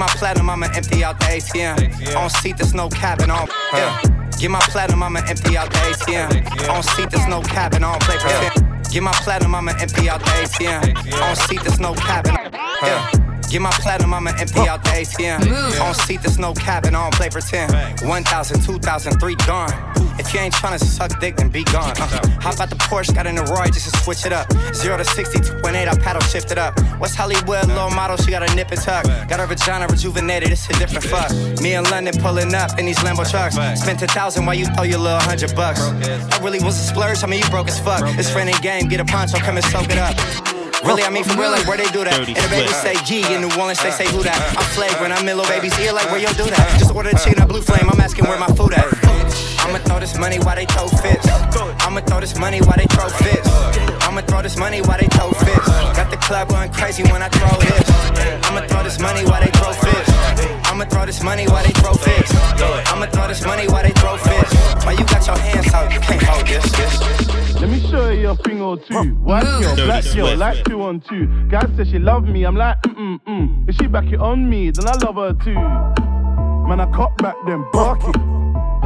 my 0.00 0.08
platinum, 0.08 0.48
I'ma 0.48 0.66
empty 0.74 1.04
out 1.04 1.20
the 1.20 1.26
ATM. 1.26 2.16
On 2.16 2.30
seat, 2.30 2.56
there's 2.56 2.72
no 2.72 2.88
cabin 2.88 3.30
on. 3.30 3.46
Yeah. 3.74 4.00
Get 4.38 4.50
my 4.50 4.60
platinum, 4.60 5.02
I'ma 5.02 5.20
empty 5.28 5.58
out 5.58 5.70
the 5.70 5.76
ATM. 5.76 6.70
On 6.70 6.82
seat, 6.82 7.10
there's 7.10 7.26
no 7.28 7.42
cabin 7.42 7.84
on. 7.84 7.98
Play 8.00 8.16
for 8.16 8.90
Get 8.90 9.02
my 9.02 9.12
platinum, 9.12 9.54
I'ma 9.54 9.72
empty 9.78 10.08
out 10.08 10.20
the 10.20 10.30
ATM. 10.30 11.22
On 11.22 11.36
seat, 11.36 11.60
there's 11.62 11.78
no 11.78 11.92
cabin. 11.92 12.34
Yeah. 12.82 13.29
Get 13.50 13.60
my 13.60 13.70
platinum, 13.72 14.14
I'ma 14.14 14.30
empty 14.38 14.60
out 14.68 14.84
the 14.84 14.90
ATM. 14.90 15.80
On 15.82 15.92
seat, 15.92 16.22
there's 16.22 16.38
no 16.38 16.54
cabin, 16.54 16.94
I 16.94 17.02
don't 17.02 17.14
play 17.14 17.28
pretend. 17.28 17.72
1,000, 18.06 18.62
2,000, 18.62 19.18
3 19.18 19.34
gone. 19.44 19.72
If 20.20 20.32
you 20.32 20.38
ain't 20.38 20.54
tryna 20.54 20.78
suck 20.78 21.18
dick, 21.18 21.36
then 21.36 21.48
be 21.48 21.64
gone. 21.64 21.94
Uh, 21.98 22.06
hop 22.40 22.60
out 22.60 22.70
the 22.70 22.76
Porsche, 22.76 23.12
got 23.12 23.26
in 23.26 23.34
the 23.34 23.42
Roy 23.42 23.66
just 23.66 23.92
to 23.92 24.00
switch 24.02 24.24
it 24.24 24.32
up. 24.32 24.46
0 24.72 24.98
to 24.98 25.04
60, 25.04 25.38
2.8, 25.40 25.88
I 25.88 25.98
paddle 25.98 26.22
shift 26.22 26.52
it 26.52 26.58
up. 26.58 26.78
What's 27.00 27.16
Hollywood, 27.16 27.66
low 27.68 27.90
model, 27.90 28.16
she 28.18 28.30
got 28.30 28.48
a 28.48 28.54
nip 28.54 28.70
and 28.70 28.80
tuck. 28.80 29.04
Got 29.28 29.40
her 29.40 29.46
vagina 29.46 29.88
rejuvenated, 29.88 30.52
it's 30.52 30.68
a 30.70 30.74
different 30.74 31.06
fuck. 31.06 31.32
Me 31.60 31.74
and 31.74 31.90
London 31.90 32.14
pulling 32.18 32.54
up 32.54 32.78
in 32.78 32.86
these 32.86 32.98
Lambo 32.98 33.28
trucks. 33.28 33.56
Spent 33.80 34.00
a 34.02 34.06
thousand 34.06 34.46
while 34.46 34.54
you 34.54 34.66
throw 34.66 34.84
your 34.84 35.00
little 35.00 35.18
hundred 35.18 35.56
bucks. 35.56 35.80
That 35.80 36.40
really 36.40 36.62
was 36.62 36.78
a 36.78 36.84
splurge, 36.84 37.24
I 37.24 37.26
mean, 37.26 37.40
you 37.42 37.48
broke 37.50 37.66
as 37.66 37.80
fuck. 37.80 38.02
It's 38.16 38.30
friendly 38.30 38.52
game, 38.62 38.86
get 38.88 39.00
a 39.00 39.04
poncho, 39.04 39.38
come 39.38 39.56
and 39.56 39.64
soak 39.66 39.90
it 39.90 39.98
up. 39.98 40.59
Really, 40.84 41.02
I 41.02 41.10
mean 41.10 41.24
for 41.24 41.36
real, 41.36 41.50
like 41.50 41.66
where 41.66 41.76
they 41.76 41.90
do 41.92 42.04
that. 42.04 42.16
And 42.16 42.36
the 42.36 42.48
baby 42.48 42.72
say 42.72 42.94
G, 43.04 43.20
in 43.34 43.42
New 43.42 43.52
Orleans 43.60 43.82
they 43.82 43.90
say 43.90 44.08
who 44.08 44.22
that. 44.22 44.38
I'm 44.56 44.64
flagrant, 44.72 45.12
I'm 45.12 45.28
in 45.28 45.36
little 45.36 45.50
baby's 45.50 45.76
ear, 45.78 45.92
like 45.92 46.10
where 46.10 46.20
you 46.20 46.28
do 46.34 46.48
that. 46.48 46.76
Just 46.78 46.94
order 46.94 47.10
the 47.10 47.18
chicken, 47.18 47.42
a 47.42 47.46
blue 47.46 47.60
flame, 47.60 47.88
I'm 47.90 48.00
asking 48.00 48.24
where 48.24 48.38
my 48.38 48.48
food 48.56 48.72
at. 48.72 48.88
I'ma 49.60 49.78
throw 49.84 50.00
this 50.00 50.16
money 50.18 50.38
while 50.38 50.56
they 50.56 50.66
throw 50.66 50.88
fits. 50.88 51.28
I'ma 51.84 52.00
throw 52.00 52.20
this 52.20 52.38
money 52.38 52.60
while 52.60 52.76
they 52.76 52.86
throw 52.86 53.08
fits. 53.08 53.89
I'ma 54.10 54.22
throw 54.22 54.42
this 54.42 54.56
money 54.58 54.82
while 54.82 54.98
they 54.98 55.06
throw 55.06 55.30
fits. 55.30 55.68
Got 55.94 56.10
the 56.10 56.16
club 56.16 56.48
going 56.48 56.72
crazy 56.72 57.04
when 57.04 57.22
I 57.22 57.28
throw 57.28 57.56
this. 57.60 57.88
I'ma 58.42 58.66
throw 58.66 58.82
this 58.82 58.98
money 58.98 59.24
while 59.24 59.40
they 59.40 59.52
throw 59.52 59.72
fits. 59.72 60.10
I'ma 60.66 60.84
throw 60.86 61.06
this 61.06 61.22
money 61.22 61.46
while 61.46 61.62
they 61.62 61.70
throw 61.70 61.94
fits. 61.94 62.34
I'ma 62.90 63.06
throw 63.06 63.28
this 63.28 63.46
money 63.46 63.68
while 63.68 63.84
they 63.84 63.92
throw 63.92 64.16
fits. 64.16 64.52
Why 64.84 64.92
you 64.98 65.04
got 65.04 65.24
your 65.24 65.38
hands 65.38 65.72
out? 65.72 65.92
You 65.92 66.00
can't 66.00 66.22
hold 66.24 66.44
this. 66.44 66.72
this. 66.72 67.60
Let 67.60 67.70
me 67.70 67.78
show 67.88 68.10
you 68.10 68.30
a 68.30 68.36
thing 68.36 68.60
or 68.60 68.78
two. 68.78 69.14
White 69.22 69.44
girl, 69.44 69.76
Dirty 69.76 69.84
black 69.84 70.04
girl, 70.12 70.36
like 70.36 70.64
two 70.64 70.82
on 70.82 71.00
two. 71.02 71.28
Guy 71.48 71.64
says 71.76 71.86
she 71.88 72.00
love 72.00 72.24
me, 72.24 72.42
I'm 72.42 72.56
like, 72.56 72.82
mm 72.82 72.96
mm 72.96 73.20
mm. 73.28 73.68
If 73.68 73.76
she 73.76 73.86
back 73.86 74.06
it 74.06 74.18
on 74.18 74.50
me, 74.50 74.72
then 74.72 74.88
I 74.88 74.94
love 75.04 75.14
her 75.14 75.34
too. 75.44 75.54
Man, 75.54 76.80
I 76.80 76.90
cop 76.90 77.16
back 77.18 77.36
then, 77.46 77.64
bark 77.72 78.00
it. 78.08 78.39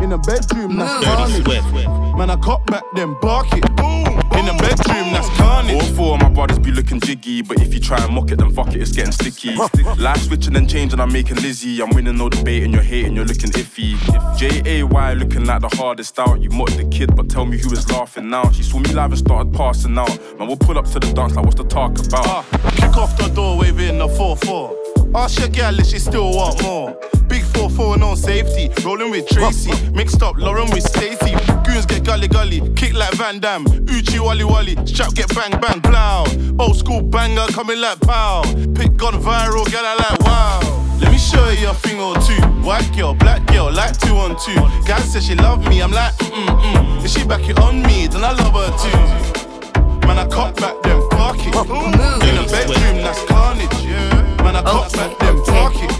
In 0.04 0.10
the 0.10 0.18
bedroom, 0.18 0.76
that's 0.76 1.02
Dirty 1.02 1.42
carnage. 1.42 1.70
Swift. 1.70 1.88
Man, 2.18 2.28
I 2.28 2.36
cop 2.36 2.66
back 2.66 2.82
then, 2.94 3.16
bark 3.22 3.46
it. 3.54 3.62
Boom. 3.74 4.04
In 4.36 4.44
the 4.44 4.54
bedroom, 4.60 5.14
that's 5.14 5.30
carnage. 5.30 5.80
All 5.80 5.94
four 5.94 6.14
of 6.16 6.20
my 6.20 6.28
brothers 6.28 6.58
be 6.58 6.72
looking 6.72 7.00
jiggy, 7.00 7.40
but 7.40 7.58
if 7.62 7.72
you 7.72 7.80
try 7.80 7.96
and 8.04 8.12
mock 8.12 8.30
it, 8.30 8.36
then 8.36 8.50
fuck 8.50 8.68
it, 8.74 8.82
it's 8.82 8.92
getting 8.92 9.12
sticky. 9.12 9.56
Life 9.96 10.24
switching 10.24 10.56
and 10.56 10.68
changing, 10.68 11.00
I'm 11.00 11.10
making 11.10 11.36
Lizzie. 11.36 11.80
I'm 11.80 11.88
winning 11.88 12.18
no 12.18 12.28
debate, 12.28 12.64
and 12.64 12.74
you're 12.74 12.82
hating, 12.82 13.16
you're 13.16 13.24
looking 13.24 13.50
iffy. 13.52 13.96
J 14.36 14.80
A 14.80 14.82
Y 14.82 15.14
looking 15.14 15.46
like 15.46 15.62
the 15.62 15.74
hardest 15.74 16.18
out. 16.18 16.38
You 16.38 16.50
mocked 16.50 16.76
the 16.76 16.84
kid, 16.84 17.16
but 17.16 17.30
tell 17.30 17.46
me 17.46 17.56
who 17.56 17.72
is 17.72 17.90
laughing 17.90 18.28
now. 18.28 18.50
She 18.50 18.62
saw 18.62 18.80
me 18.80 18.92
live 18.92 19.10
and 19.10 19.18
started 19.18 19.54
passing 19.54 19.96
out. 19.96 20.10
Man, 20.38 20.48
we'll 20.48 20.58
pull 20.58 20.76
up 20.76 20.84
to 20.84 21.00
the 21.00 21.10
dance 21.14 21.34
like 21.34 21.46
what's 21.46 21.56
the 21.56 21.64
talk 21.64 21.98
about? 21.98 22.44
Kick 22.76 22.94
off 22.98 23.16
the 23.16 23.32
door, 23.34 23.56
waving 23.56 23.96
the 23.96 24.08
4-4. 24.08 24.93
Ask 25.14 25.38
your 25.38 25.48
gal 25.48 25.78
if 25.78 25.86
she 25.86 25.98
still 25.98 26.34
want 26.34 26.62
more. 26.62 26.90
Big 27.28 27.42
4-4, 27.42 27.98
no 27.98 28.14
safety. 28.14 28.70
Rolling 28.84 29.10
with 29.10 29.28
Tracy. 29.28 29.72
Mixed 29.90 30.22
up 30.22 30.36
Lauren 30.36 30.68
with 30.70 30.82
Stacy. 30.82 31.34
Goons 31.64 31.86
get 31.86 32.04
gully 32.04 32.28
gully. 32.28 32.60
Kick 32.74 32.94
like 32.94 33.14
Van 33.14 33.38
Damme. 33.38 33.64
Uchi 33.88 34.18
wally 34.18 34.44
wally. 34.44 34.76
Strap 34.86 35.14
get 35.14 35.32
bang 35.34 35.58
bang. 35.60 35.80
Blow. 35.80 36.24
Old 36.58 36.76
school 36.76 37.00
banger 37.00 37.46
coming 37.52 37.80
like 37.80 38.00
pow. 38.00 38.42
Pick 38.74 38.96
gone 38.96 39.20
viral, 39.22 39.64
get 39.70 39.84
I 39.84 39.94
like 39.94 40.20
wow. 40.20 40.84
Let 41.00 41.10
me 41.12 41.18
show 41.18 41.48
you 41.50 41.70
a 41.70 41.74
thing 41.74 42.00
or 42.00 42.14
two. 42.16 42.40
White 42.66 42.90
girl, 42.96 43.14
black 43.14 43.46
girl, 43.46 43.70
like 43.72 43.98
two 43.98 44.14
on 44.14 44.36
two. 44.38 44.54
Guy 44.86 45.00
says 45.00 45.26
she 45.26 45.34
love 45.34 45.66
me, 45.68 45.82
I'm 45.82 45.90
like, 45.90 46.14
mm 46.14 46.46
mm. 46.46 47.04
If 47.04 47.10
she 47.10 47.24
back 47.26 47.48
it 47.48 47.58
on 47.58 47.82
me, 47.82 48.06
then 48.06 48.24
I 48.24 48.32
love 48.32 48.54
her 48.54 48.70
too. 48.78 50.06
Man, 50.06 50.18
I 50.18 50.26
cop 50.28 50.56
back 50.56 50.80
them, 50.82 51.03
park 51.38 51.68
it. 51.68 52.28
In 52.28 52.36
the 52.36 52.48
bedroom, 52.50 52.96
that's 53.02 53.24
carnage, 53.24 53.72
yeah. 53.84 54.42
Man, 54.42 54.56
I 54.56 54.62
cop 54.62 54.92
back 54.92 55.18
them, 55.18 55.42
park 55.44 55.74
it. 55.76 55.90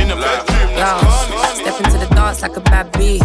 In 0.00 0.08
the 0.08 0.16
bedroom, 0.16 0.74
that's 0.76 1.26
carnage. 1.26 1.60
Step 1.60 1.80
into 1.84 1.98
the 1.98 2.14
dance 2.14 2.42
like 2.42 2.56
a 2.56 2.60
bad 2.60 2.92
bee. 2.92 3.20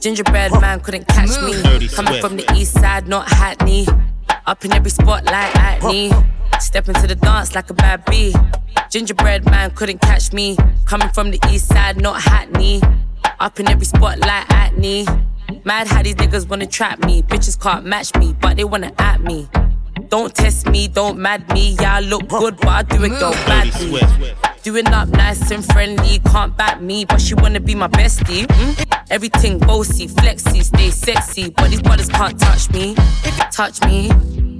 Gingerbread 0.00 0.52
man 0.60 0.80
couldn't 0.80 1.06
catch 1.08 1.30
me. 1.42 1.88
Coming 1.88 2.20
from 2.20 2.36
the 2.36 2.44
east 2.56 2.72
side, 2.72 3.06
not 3.06 3.28
Hackney. 3.28 3.86
Up 4.46 4.64
in 4.64 4.72
every 4.72 4.90
spot 4.90 5.24
like 5.26 5.52
Hackney. 5.52 6.10
Step 6.58 6.88
into 6.88 7.06
the 7.06 7.14
dance 7.14 7.54
like 7.54 7.70
a 7.70 7.74
bad 7.74 8.04
bee. 8.06 8.34
Gingerbread 8.90 9.44
man 9.46 9.70
couldn't 9.70 10.00
catch 10.00 10.32
me. 10.32 10.56
Coming 10.86 11.08
from 11.10 11.30
the 11.30 11.38
east 11.50 11.68
side, 11.68 12.00
not 12.00 12.20
Hackney. 12.20 12.82
Up 13.38 13.58
in 13.60 13.68
every 13.68 13.86
spot 13.86 14.18
like 14.18 14.44
Hackney. 14.48 15.06
Mad 15.64 15.86
how 15.86 16.02
these 16.02 16.16
niggas 16.16 16.48
wanna 16.48 16.66
trap 16.66 16.98
me. 17.04 17.22
Bitches 17.22 17.60
can't 17.60 17.84
match 17.86 18.14
me, 18.16 18.34
but 18.40 18.56
they 18.56 18.64
wanna 18.64 18.92
at 18.98 19.20
me. 19.22 19.48
Don't 20.12 20.34
test 20.34 20.68
me, 20.68 20.88
don't 20.88 21.16
mad 21.16 21.50
me. 21.54 21.74
Yeah, 21.80 21.96
I 21.96 22.00
look 22.00 22.28
good, 22.28 22.58
but 22.58 22.68
I 22.68 22.82
do 22.82 23.02
it 23.02 23.18
go 23.18 23.30
badly. 23.46 23.98
Doing 24.62 24.86
up 24.88 25.08
nice 25.08 25.50
and 25.50 25.64
friendly, 25.64 26.18
can't 26.30 26.54
back 26.54 26.82
me, 26.82 27.06
but 27.06 27.18
she 27.18 27.34
wanna 27.34 27.60
be 27.60 27.74
my 27.74 27.88
bestie. 27.88 28.46
mm? 28.46 29.02
Everything 29.08 29.58
bossy, 29.58 30.06
flexy, 30.08 30.60
stay 30.60 30.90
sexy, 30.90 31.48
but 31.48 31.70
these 31.70 31.80
brothers 31.80 32.10
can't 32.10 32.38
touch 32.38 32.70
me. 32.72 32.94
Touch 33.50 33.80
me, 33.86 34.10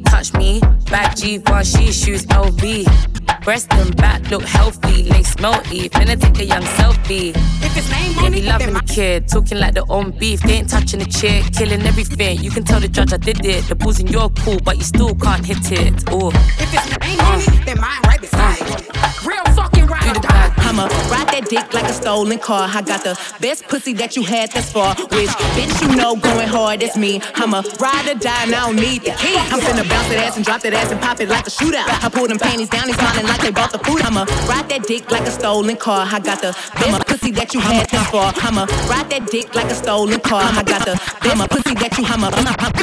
touch 0.07 0.33
me. 0.33 0.59
Back 0.91 1.17
G1, 1.17 1.77
she 1.77 1.93
shoes 1.93 2.25
LV. 2.25 3.22
Breast 3.45 3.73
and 3.73 3.97
back 3.97 4.31
look 4.31 4.43
healthy, 4.43 5.03
lace 5.03 5.35
melty. 5.37 5.91
Finna 5.91 6.21
take 6.21 6.39
a 6.39 6.45
young 6.45 6.63
selfie. 6.63 7.31
If 7.65 7.77
it's 7.77 7.91
name 7.91 8.13
yeah, 8.23 8.31
be 8.31 8.43
loving 8.43 8.73
the 8.75 8.81
kid, 8.83 9.27
talking 9.27 9.59
like 9.59 9.75
their 9.75 9.91
own 9.91 10.13
beef. 10.13 10.41
They 10.43 10.55
ain't 10.55 10.71
touching 10.71 11.01
the 11.01 11.07
chick, 11.07 11.53
killing 11.53 11.83
everything. 11.83 12.39
You 12.39 12.51
can 12.51 12.63
tell 12.63 12.79
the 12.79 12.89
judge 12.89 13.13
I 13.13 13.17
did 13.17 13.45
it. 13.45 13.65
The 13.69 13.75
booze 13.75 13.99
in 13.99 14.07
your 14.07 14.31
cool, 14.31 14.61
but 14.65 14.77
you 14.79 14.85
still 14.85 15.15
can't 15.17 15.45
hit 15.45 15.73
it. 15.73 16.05
Oh, 16.09 16.29
If 16.61 16.73
it's 16.73 17.05
ain't 17.05 17.21
money, 17.21 17.61
uh. 17.61 17.65
then 17.65 17.81
mine 17.81 18.01
right 18.07 18.21
beside 18.21 18.61
it. 18.61 19.27
Real 19.27 19.45
fucking 19.57 19.87
right. 19.87 20.32
I'ma 20.73 20.89
ride 21.13 21.29
that 21.29 21.51
dick 21.51 21.75
like 21.75 21.85
a 21.85 21.93
stolen 21.93 22.39
car. 22.39 22.65
I 22.65 22.81
got 22.81 23.05
the 23.05 23.13
best 23.41 23.69
pussy 23.69 23.93
that 24.01 24.17
you 24.17 24.23
had 24.23 24.51
thus 24.53 24.73
far. 24.73 24.95
Which 25.13 25.29
bitch 25.53 25.83
you 25.83 25.95
know 25.95 26.17
going 26.17 26.49
hard 26.49 26.83
is 26.83 26.97
me. 26.97 27.21
I'ma 27.35 27.61
ride 27.79 28.09
or 28.09 28.15
die 28.15 28.45
and 28.45 28.55
I 28.55 28.65
don't 28.65 28.77
need 28.77 29.03
the 29.03 29.13
key. 29.21 29.37
I'm 29.53 29.61
finna 29.61 29.87
bounce 29.87 30.09
that 30.09 30.25
ass 30.25 30.37
and 30.37 30.47
drop 30.47 30.63
that 30.63 30.73
ass 30.73 30.91
and 30.91 30.99
pop 30.99 31.21
it 31.21 31.29
like 31.29 31.47
a 31.47 31.51
shootout. 31.51 31.85
I 32.03 32.09
pull 32.09 32.27
them 32.27 32.39
panties 32.39 32.71
down, 32.71 32.87
they 32.87 32.95
smiling 32.95 33.27
like 33.27 33.43
they 33.43 33.51
bought 33.51 33.71
the 33.71 33.81
food. 33.81 34.01
I'ma 34.01 34.25
ride 34.49 34.71
that 34.71 34.85
dick 34.87 35.11
like 35.11 35.29
a 35.29 35.31
stolen 35.31 35.77
car. 35.77 36.09
I 36.11 36.19
got 36.21 36.41
the 36.41 36.57
best 36.81 37.07
pussy 37.07 37.33
that 37.33 37.53
you 37.53 37.61
had 37.61 37.91
thus 37.91 38.09
far. 38.09 38.33
I'ma 38.37 38.65
ride 38.89 39.11
that 39.11 39.27
dick 39.27 39.55
like 39.55 39.71
a 39.71 39.75
stolen 39.75 40.21
car. 40.21 40.41
I 40.41 40.63
got 40.63 40.87
the 40.87 40.97
best 41.21 41.51
pussy 41.51 41.75
that 41.75 41.99
you 41.99 42.05
I'ma 42.07 42.31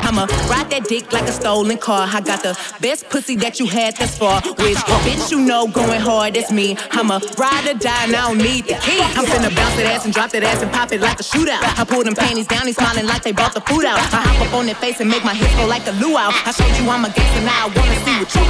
I'ma 0.09 0.25
ride 0.49 0.69
that 0.69 0.85
dick 0.87 1.11
like 1.11 1.27
a 1.27 1.31
stolen 1.31 1.77
car. 1.77 2.07
I 2.11 2.21
got 2.21 2.43
the 2.43 2.57
best 2.81 3.09
pussy 3.09 3.35
that 3.37 3.59
you 3.59 3.67
had 3.67 3.95
thus 3.97 4.17
far. 4.17 4.41
Which 4.41 4.77
bitch 5.05 5.31
you 5.31 5.39
know 5.39 5.67
going 5.67 6.01
hard 6.01 6.37
is 6.37 6.51
me. 6.51 6.77
I'ma 6.91 7.19
ride 7.37 7.67
or 7.67 7.78
die 7.79 8.03
and 8.03 8.15
I 8.15 8.27
don't 8.27 8.37
need 8.37 8.65
the 8.67 8.75
key. 8.83 8.99
I'm 9.15 9.25
finna 9.25 9.55
bounce 9.55 9.75
that 9.75 9.87
ass 9.87 10.05
and 10.05 10.13
drop 10.13 10.31
that 10.31 10.43
ass 10.43 10.61
and 10.61 10.71
pop 10.71 10.91
it 10.91 11.01
like 11.01 11.19
a 11.19 11.23
shootout. 11.23 11.63
I 11.63 11.83
pull 11.85 12.03
them 12.03 12.15
panties 12.15 12.47
down, 12.47 12.65
they 12.65 12.73
smiling 12.73 13.07
like 13.07 13.23
they 13.23 13.31
bought 13.31 13.53
the 13.53 13.61
food 13.61 13.85
out. 13.85 13.97
I 13.97 14.21
hop 14.21 14.47
up 14.47 14.53
on 14.53 14.65
their 14.65 14.75
face 14.75 14.99
and 14.99 15.09
make 15.09 15.23
my 15.23 15.33
hips 15.33 15.55
go 15.55 15.65
like 15.65 15.87
a 15.87 15.95
luau. 16.03 16.29
I 16.45 16.51
showed 16.51 16.75
you 16.77 16.89
I'm 16.89 17.05
a 17.05 17.09
gangster, 17.09 17.41
now 17.41 17.65
I 17.65 17.71
wanna 17.71 17.97
see 18.03 18.15
what 18.19 18.29
you 18.35 18.43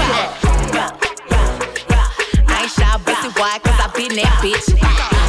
got. 0.74 0.98
I 2.50 2.62
ain't 2.64 2.72
shy, 2.72 2.98
pussy 3.06 3.30
why? 3.40 3.60
Cause 3.64 3.78
I 3.78 3.88
been 3.96 4.16
that 4.18 4.34
bitch. 4.42 5.29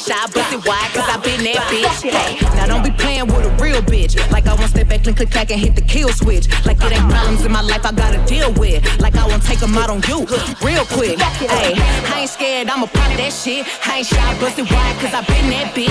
Shy, 0.00 0.16
it 0.24 0.66
wide, 0.66 0.90
cause 0.96 1.08
I 1.08 1.20
been 1.20 1.44
that 1.44 1.60
bitch. 1.68 2.56
Now 2.56 2.66
don't 2.66 2.82
be 2.82 2.90
playing 2.90 3.26
with 3.26 3.44
a 3.44 3.52
real 3.62 3.82
bitch. 3.82 4.16
Like 4.30 4.46
I 4.46 4.54
won't 4.54 4.70
step 4.70 4.88
back 4.88 5.06
and 5.06 5.16
click 5.16 5.30
back 5.30 5.50
and 5.50 5.60
hit 5.60 5.74
the 5.74 5.82
kill 5.82 6.08
switch. 6.08 6.48
Like 6.64 6.78
it 6.80 6.92
ain't 6.92 7.10
problems 7.10 7.44
in 7.44 7.52
my 7.52 7.60
life 7.60 7.84
I 7.84 7.92
gotta 7.92 8.24
deal 8.26 8.52
with. 8.54 8.80
Like 9.00 9.16
I 9.16 9.26
won't 9.26 9.42
take 9.42 9.60
them 9.60 9.76
out 9.76 9.90
on 9.90 10.00
you 10.08 10.24
real 10.64 10.84
quick. 10.86 11.18
Hey, 11.18 11.74
I 11.76 12.20
ain't 12.20 12.30
scared, 12.30 12.68
I'ma 12.68 12.86
pop 12.86 13.12
that 13.16 13.32
shit. 13.32 13.66
I 13.86 13.98
ain't 13.98 14.06
shy, 14.06 14.40
bust 14.40 14.58
it 14.58 14.70
wide, 14.70 14.96
cause 15.00 15.12
I 15.12 15.20
been 15.28 15.50
that 15.50 15.74
bitch. 15.74 15.90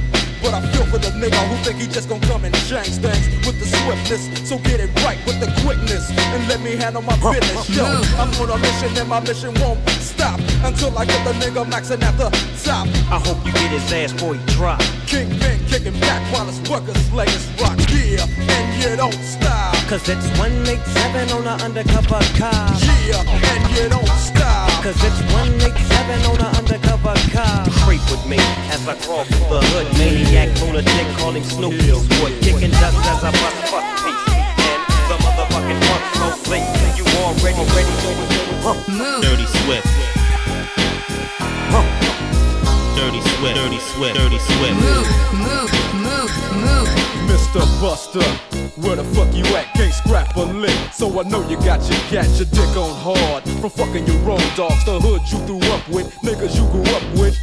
But 0.41 0.53
I 0.53 0.61
feel 0.73 0.85
for 0.85 0.97
the 0.97 1.13
nigga 1.21 1.37
who 1.49 1.55
think 1.63 1.79
he 1.79 1.87
just 1.87 2.09
gon' 2.09 2.21
come 2.21 2.45
and 2.45 2.53
change 2.65 2.97
things 2.97 3.25
with 3.45 3.59
the 3.59 3.65
swiftness. 3.65 4.49
So 4.49 4.57
get 4.57 4.79
it 4.79 4.89
right 5.05 5.19
with 5.25 5.39
the 5.39 5.49
quickness 5.61 6.09
and 6.09 6.47
let 6.47 6.61
me 6.61 6.75
handle 6.75 7.01
my 7.01 7.15
business. 7.17 7.69
Yo, 7.69 7.85
I'm 8.17 8.33
on 8.41 8.49
a 8.49 8.57
mission 8.57 8.97
and 8.97 9.07
my 9.07 9.19
mission 9.19 9.53
won't 9.61 9.79
stop 10.01 10.39
until 10.63 10.97
I 10.97 11.05
get 11.05 11.21
the 11.25 11.33
nigga 11.43 11.65
maxing 11.69 12.01
at 12.01 12.17
the 12.17 12.29
top. 12.63 12.87
I 13.13 13.19
hope 13.19 13.37
you 13.45 13.51
get 13.53 13.71
his 13.71 13.93
ass 13.93 14.13
before 14.13 14.35
he 14.35 14.45
drop. 14.57 14.81
Kingpin 15.05 15.59
kicking 15.67 15.99
back 15.99 16.21
while 16.33 16.45
his 16.45 16.59
workers 16.69 16.97
slayers 17.07 17.45
rock. 17.61 17.77
Yeah, 17.89 18.25
and 18.25 18.81
you 18.81 18.95
don't 18.95 19.13
stop. 19.23 19.75
Cause 19.87 20.07
it's 20.09 20.27
187 20.39 21.31
on 21.37 21.43
the 21.43 21.63
undercover 21.63 22.21
car. 22.39 22.71
Yeah, 23.05 23.21
and 23.27 23.77
you 23.77 23.89
don't 23.89 24.07
stop. 24.17 24.70
Cause 24.81 24.97
it's 25.05 25.21
187 25.29 26.25
on 26.25 26.41
the 26.41 26.49
undercover 26.57 27.13
car. 27.29 27.69
Creep 27.85 28.01
with 28.09 28.25
me 28.25 28.41
as 28.73 28.81
I 28.89 28.97
crawl 28.97 29.25
through 29.29 29.53
the 29.53 29.61
hood. 29.77 29.85
Maniac 30.01 30.49
lunatic 30.57 31.05
calling 31.21 31.43
Snoopy 31.43 31.85
sport. 32.01 32.33
Kicking 32.41 32.73
dust 32.81 32.97
as 33.05 33.21
I 33.21 33.29
bust 33.29 33.61
fuck 33.69 33.85
peace. 34.01 34.25
And 34.57 34.81
the 35.05 35.21
motherfucking 35.21 35.77
funk 35.85 36.03
so 36.17 36.33
late. 36.49 36.65
You 36.97 37.05
already 37.21 37.61
ready 37.77 37.93
to 37.93 38.09
Dirty 39.21 39.45
Swift. 39.61 39.85
Dirty 42.97 43.21
Swift. 43.37 43.55
Dirty 43.61 43.81
Swift. 43.93 44.15
Dirty 44.17 44.39
Swift. 44.41 44.81
Move, 44.81 45.09
move, 45.45 45.71
move, 45.93 46.33
move. 46.57 46.89
Mr. 47.29 47.61
Buster, 47.77 48.25
where 48.81 48.95
the 48.95 49.03
fuck 49.15 49.33
you 49.33 49.45
at? 49.55 49.73
Can't 49.73 49.93
scrap 49.93 50.35
a 50.35 50.41
lick. 50.41 50.75
So 50.93 51.07
I 51.19 51.23
know 51.23 51.47
you 51.47 51.57
got 51.57 51.81
your 51.89 51.99
cat, 52.09 52.27
your 52.37 52.47
dick 52.47 52.75
on 52.77 52.93
hard. 53.01 53.43
From 53.61 53.69
fucking 53.69 54.05
your 54.05 54.29
own 54.29 54.41
dogs, 54.55 54.83
the 54.85 54.99
hood 54.99 55.21
you 55.31 55.39
grew 55.45 55.61
up 55.71 55.87
with, 55.89 56.07
niggas 56.21 56.55
you 56.55 56.65
grew 56.71 56.85
up 56.95 57.03
with. 57.19 57.37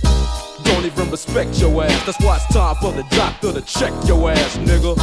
Don't 0.65 0.85
even 0.85 1.11
respect 1.11 1.61
your 1.61 1.83
ass. 1.83 2.05
That's 2.05 2.21
why 2.21 2.37
it's 2.37 2.47
time 2.53 2.77
for 2.77 2.93
the 2.93 3.05
doctor 3.11 3.53
to 3.53 3.63
check 3.63 3.93
your 4.07 4.31
ass, 4.31 4.57
nigga. 4.59 4.97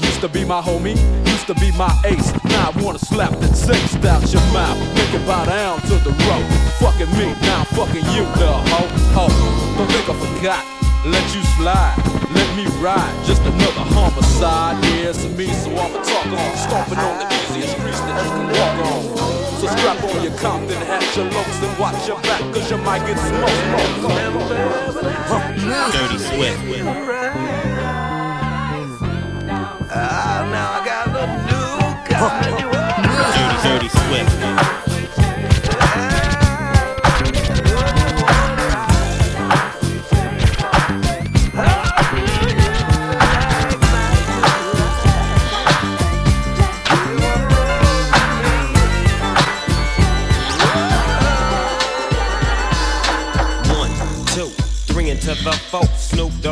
Used 0.00 0.20
to 0.20 0.28
be 0.28 0.44
my 0.44 0.60
homie, 0.60 0.96
used 1.26 1.46
to 1.46 1.54
be 1.54 1.70
my 1.72 1.92
ace. 2.04 2.32
Now 2.44 2.70
I 2.70 2.82
wanna 2.82 2.98
slap 2.98 3.30
the 3.40 3.48
taste 3.48 4.04
out 4.04 4.22
your 4.32 4.42
mouth. 4.52 4.78
Make 4.94 5.12
it 5.14 5.26
bow 5.26 5.44
down 5.44 5.80
to 5.82 5.94
the 6.06 6.10
road. 6.26 6.46
Fucking 6.80 7.10
me, 7.18 7.34
now 7.42 7.60
I'm 7.60 7.66
fucking 7.76 8.06
you, 8.14 8.22
little 8.40 8.62
hoe. 8.72 8.90
Ho, 9.14 9.26
don't 9.76 9.90
think 9.90 10.08
I 10.08 10.14
forgot. 10.14 10.64
Let 11.04 11.34
you 11.34 11.42
slide, 11.58 11.98
me 12.56 12.66
ride. 12.80 13.12
Just 13.24 13.42
another 13.42 13.84
homicide. 13.94 14.82
Yeah, 14.84 15.10
it's 15.10 15.24
me, 15.36 15.46
so 15.52 15.70
I'ma 15.70 16.02
talk 16.02 16.26
on. 16.26 16.56
Stomping 16.56 16.98
on 16.98 17.18
the 17.18 17.26
easiest 17.34 17.76
streets 17.76 18.00
that 18.00 18.24
you 18.24 18.30
can 18.30 18.46
walk 18.52 18.76
on. 18.86 19.02
So 19.60 19.66
strap 19.68 20.02
on 20.04 20.22
your 20.22 20.36
Compton 20.38 20.82
hat, 20.82 21.16
your 21.16 21.26
locs, 21.30 21.62
and 21.62 21.78
watch 21.78 22.08
your 22.08 22.20
back, 22.22 22.40
cause 22.52 22.70
you 22.70 22.78
might 22.78 23.06
get 23.06 23.18
smoked. 23.18 23.52
Dirty 25.92 26.18
Swift. 26.18 26.60
Ah, 29.94 30.48
now 30.50 30.72
I 30.72 30.84
got 30.84 31.08
a 31.08 31.26
new 31.46 31.78
guy. 32.08 32.42
Dirty, 33.28 33.48
dirty 33.68 33.88
Swift. 33.88 34.91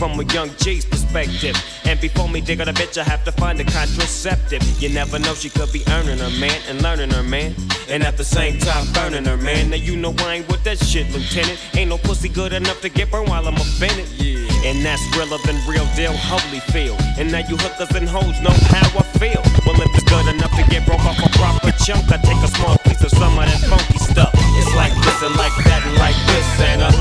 From 0.00 0.18
a 0.18 0.24
young 0.32 0.48
G's 0.56 0.86
perspective. 0.86 1.54
And 1.84 2.00
before 2.00 2.26
me 2.26 2.40
dig 2.40 2.58
on 2.62 2.68
a 2.68 2.72
bitch, 2.72 2.96
I 2.96 3.04
have 3.04 3.22
to 3.24 3.32
find 3.32 3.60
a 3.60 3.64
contraceptive. 3.64 4.62
You 4.80 4.88
never 4.88 5.18
know, 5.18 5.34
she 5.34 5.50
could 5.50 5.70
be 5.74 5.82
earning 5.88 6.16
her 6.16 6.30
man 6.40 6.58
and 6.70 6.80
learning 6.80 7.10
her 7.10 7.22
man. 7.22 7.54
And 7.90 8.02
at 8.02 8.16
the 8.16 8.24
same 8.24 8.58
time, 8.60 8.90
burning 8.94 9.26
her 9.26 9.36
man. 9.36 9.68
Now 9.68 9.76
you 9.76 9.96
know 9.96 10.14
I 10.20 10.36
ain't 10.36 10.48
with 10.48 10.64
that 10.64 10.78
shit, 10.78 11.12
Lieutenant. 11.12 11.60
Ain't 11.76 11.90
no 11.90 11.98
pussy 11.98 12.30
good 12.30 12.54
enough 12.54 12.80
to 12.80 12.88
get 12.88 13.10
burned 13.10 13.28
while 13.28 13.46
I'm 13.46 13.56
offended. 13.56 14.08
Yeah. 14.16 14.40
And 14.64 14.82
that's 14.82 15.04
realer 15.14 15.36
than 15.44 15.60
real 15.68 15.84
deal, 15.92 16.16
Holyfield. 16.16 16.96
And 17.18 17.30
now 17.30 17.44
you 17.44 17.58
hookers 17.58 17.94
and 17.94 18.08
hoes 18.08 18.40
know 18.40 18.56
how 18.72 18.88
I 18.96 19.04
feel. 19.20 19.42
Well, 19.68 19.76
if 19.84 19.92
it's 19.92 20.08
good 20.08 20.32
enough 20.32 20.56
to 20.56 20.64
get 20.70 20.86
broke 20.86 21.04
off 21.04 21.20
a 21.20 21.28
proper 21.36 21.72
chunk, 21.84 22.08
I 22.08 22.16
take 22.24 22.40
a 22.40 22.48
small 22.48 22.78
piece 22.88 23.04
of 23.04 23.10
some 23.10 23.36
of 23.36 23.44
that 23.44 23.60
funky 23.68 23.98
stuff. 23.98 24.32
It's 24.56 24.74
like 24.74 24.96
this 25.04 25.20
and 25.20 25.36
like 25.36 25.56
that 25.68 25.84
and 25.84 25.96
like 26.00 26.16
this 26.24 26.48
and 26.60 26.82
uh, 26.88 26.99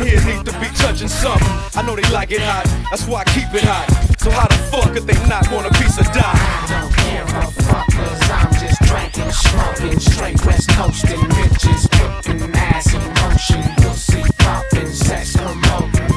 in 0.00 0.06
here 0.06 0.24
need 0.24 0.44
to 0.46 0.52
be 0.60 0.66
touching 0.76 1.08
something. 1.08 1.48
I 1.74 1.82
know 1.82 1.96
they 1.96 2.08
like 2.10 2.30
it 2.30 2.40
hot, 2.40 2.64
that's 2.90 3.06
why 3.06 3.22
I 3.22 3.24
keep 3.24 3.52
it 3.54 3.64
hot. 3.64 3.86
So 4.18 4.30
how 4.30 4.46
the 4.48 4.58
fuck 4.70 4.92
could 4.92 5.06
they 5.06 5.18
not 5.28 5.50
want 5.50 5.66
a 5.66 5.72
piece 5.78 5.98
of 5.98 6.06
die? 6.12 6.38
Don't 6.68 6.92
care 6.94 7.24
a 7.24 7.46
fuck, 7.66 7.88
I'm 8.30 8.52
just 8.54 8.80
drinking, 8.82 9.30
smoking, 9.30 9.98
straight 10.00 10.44
west 10.44 10.68
coasting, 10.70 11.20
bitches 11.36 11.88
kicking 11.90 12.54
ass 12.54 12.94
in 12.94 13.02
motion, 13.22 13.62
pussy 13.82 14.22
popping, 14.38 14.92
sex 14.92 15.36
promoting. 15.36 16.10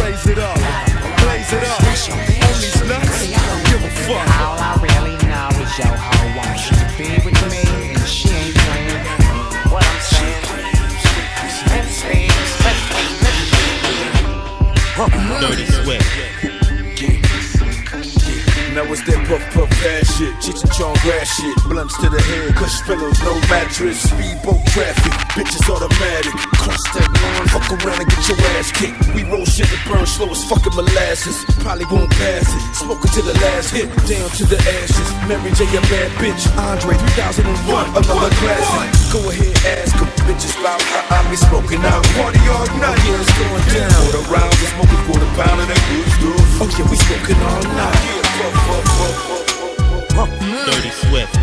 Raise 0.00 0.26
it 0.26 0.38
up, 0.38 0.58
blaze 1.20 1.52
it 1.52 1.64
up. 1.64 1.80
On 1.80 2.60
these 2.60 2.80
nuts, 2.88 3.26
give 3.70 3.84
a 3.84 3.90
fuck. 4.06 4.53
Dirty 14.96 15.66
Swift. 15.66 16.33
Now 18.74 18.82
it's 18.90 19.06
that 19.06 19.22
puff 19.30 19.38
puff 19.54 19.70
ass 19.86 20.18
shit, 20.18 20.34
Cheech 20.42 20.58
and 20.58 20.72
Chong 20.74 20.98
grass 21.06 21.30
shit, 21.38 21.54
blunts 21.70 21.94
to 22.02 22.10
the 22.10 22.18
head, 22.18 22.58
kush 22.58 22.82
pillows, 22.82 23.22
no 23.22 23.38
mattress, 23.46 24.02
speedboat 24.02 24.58
traffic, 24.74 25.14
bitches 25.38 25.62
automatic, 25.70 26.34
cross 26.58 26.82
that 26.90 27.06
line, 27.06 27.46
fuck 27.54 27.70
around 27.70 28.02
and 28.02 28.10
get 28.10 28.26
your 28.26 28.34
ass 28.58 28.74
kicked. 28.74 28.98
We 29.14 29.22
roll 29.30 29.46
shit 29.46 29.70
that 29.70 29.78
burn 29.86 30.02
slow 30.10 30.26
as 30.26 30.42
fucking 30.50 30.74
molasses, 30.74 31.38
probably 31.62 31.86
won't 31.86 32.10
pass 32.18 32.50
it, 32.50 32.62
smoking 32.74 33.14
to 33.14 33.22
the 33.22 33.38
last 33.46 33.70
hit, 33.70 33.86
down 34.10 34.26
to 34.42 34.44
the 34.50 34.58
ashes. 34.58 35.08
Mary 35.30 35.54
J 35.54 35.70
a 35.70 35.80
bad 35.86 36.10
bitch, 36.18 36.42
Andre 36.58 36.98
3001, 37.14 37.94
another 37.94 38.34
classic. 38.42 38.90
Go 39.14 39.22
ahead, 39.30 39.54
ask 39.70 39.94
them 39.94 40.10
bitches 40.26 40.58
about 40.58 40.82
how 40.82 41.22
I 41.22 41.30
be 41.30 41.38
smoking 41.38 41.78
out. 41.86 42.02
Party 42.18 42.42
all 42.50 42.66
night, 42.82 42.98
yeah, 43.06 43.22
it's 43.22 43.30
going 43.38 43.66
down. 43.70 43.94
Quarter 44.10 44.26
rounds, 44.34 44.58
smoking 44.74 45.02
quarter 45.06 45.30
pound 45.38 45.62
of 45.62 45.70
that 45.70 45.78
good 45.78 46.10
stuff. 46.18 46.58
Oh 46.58 46.66
yeah, 46.74 46.90
we 46.90 46.98
smoking 46.98 47.38
all 47.38 47.62
night. 47.78 48.23
Dirty 50.64 50.90
Swift. 50.90 51.34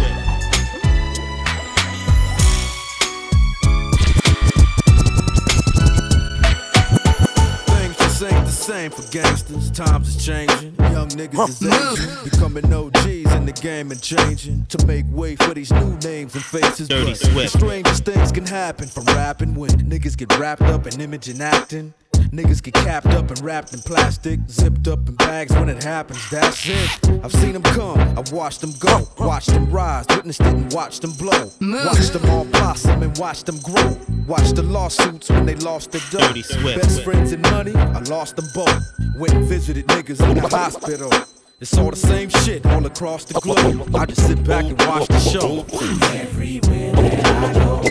Things 7.70 7.98
just 7.98 8.24
ain't 8.24 8.46
the 8.46 8.52
same 8.52 8.92
for 8.92 9.04
gangsters. 9.10 9.72
Times 9.72 10.10
is 10.10 10.26
changing. 10.26 10.76
Young 10.76 11.08
niggas 11.10 11.50
is 11.50 11.64
aging. 11.64 12.30
Becoming 12.30 12.74
OGs 12.74 13.34
in 13.36 13.46
the 13.46 13.54
game 13.62 13.92
and 13.92 14.02
changing. 14.02 14.66
To 14.66 14.86
make 14.86 15.06
way 15.12 15.38
for 15.38 15.54
these 15.54 15.72
new 15.72 15.98
names 16.00 16.36
and 16.36 16.44
faces. 16.44 16.90
Dirty 16.90 17.12
but 17.12 17.18
Swift. 17.18 17.54
The 17.54 17.60
strangest 17.60 18.04
things 18.04 18.34
can 18.34 18.46
happen 18.46 18.88
from 18.88 19.06
rapping 19.06 19.56
when 19.56 19.70
niggas 19.70 20.18
get 20.18 20.38
wrapped 20.38 20.64
up 20.64 20.88
in 20.88 21.00
image 21.00 21.30
and 21.30 21.42
acting. 21.42 21.94
Niggas 22.32 22.64
get 22.64 22.76
capped 22.76 23.08
up 23.08 23.30
and 23.30 23.42
wrapped 23.42 23.74
in 23.74 23.82
plastic, 23.82 24.40
zipped 24.48 24.88
up 24.88 25.06
in 25.10 25.16
bags 25.16 25.54
when 25.54 25.68
it 25.68 25.84
happens, 25.84 26.30
that's 26.30 26.66
it. 26.66 27.10
I've 27.26 27.34
seen 27.34 27.52
them 27.52 27.64
come, 27.64 28.00
I've 28.18 28.32
watched 28.32 28.62
them 28.62 28.72
go, 28.80 29.06
watched 29.20 29.50
them 29.50 29.70
rise, 29.70 30.06
witnessed 30.10 30.40
it 30.40 30.48
and 30.48 30.74
watched 30.74 31.02
them 31.02 31.12
blow. 31.12 31.52
Watched 31.60 32.14
them 32.14 32.30
all 32.30 32.46
blossom 32.46 33.04
and 33.04 33.18
watched 33.18 33.48
them 33.48 33.60
grow. 33.60 33.98
Watched 34.28 34.56
the 34.56 34.64
lawsuits 34.64 35.30
when 35.30 35.46
they 35.46 35.56
lost 35.56 35.92
their 35.92 36.00
dough. 36.10 36.42
Swift. 36.42 36.82
Best 36.82 37.04
friends 37.04 37.34
and 37.34 37.42
money, 37.52 37.76
I 37.76 38.00
lost 38.04 38.38
them 38.38 38.46
both. 38.56 38.82
Went 39.18 39.34
and 39.34 39.46
visited 39.46 39.86
niggas 39.88 40.26
in 40.30 40.36
the 40.36 40.48
hospital. 40.48 41.12
It's 41.60 41.78
all 41.78 41.92
the 41.92 41.98
same 41.98 42.30
shit 42.30 42.66
all 42.66 42.86
across 42.86 43.26
the 43.26 43.42
globe. 43.42 43.94
I 43.94 44.06
just 44.06 44.26
sit 44.26 44.42
back 44.46 44.64
and 44.64 44.80
watch 44.84 45.06
the 45.10 45.20
show. 45.20 45.66
Everywhere 46.16 46.94
that 46.94 47.26
I 47.26 47.54
go 47.54 47.82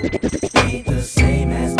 ain't 0.63 0.87
the 0.87 1.03
same 1.03 1.51
as 1.51 1.80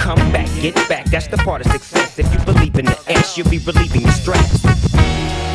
Come 0.00 0.32
back, 0.32 0.48
get 0.62 0.74
back, 0.88 1.04
that's 1.06 1.26
the 1.28 1.36
part 1.36 1.64
of 1.64 1.70
success. 1.70 2.18
If 2.18 2.32
you 2.32 2.40
believe 2.40 2.76
in 2.78 2.86
the 2.86 2.98
ass, 3.12 3.36
you'll 3.36 3.50
be 3.50 3.58
relieving 3.58 4.02
the 4.02 4.12
stress. 4.12 5.49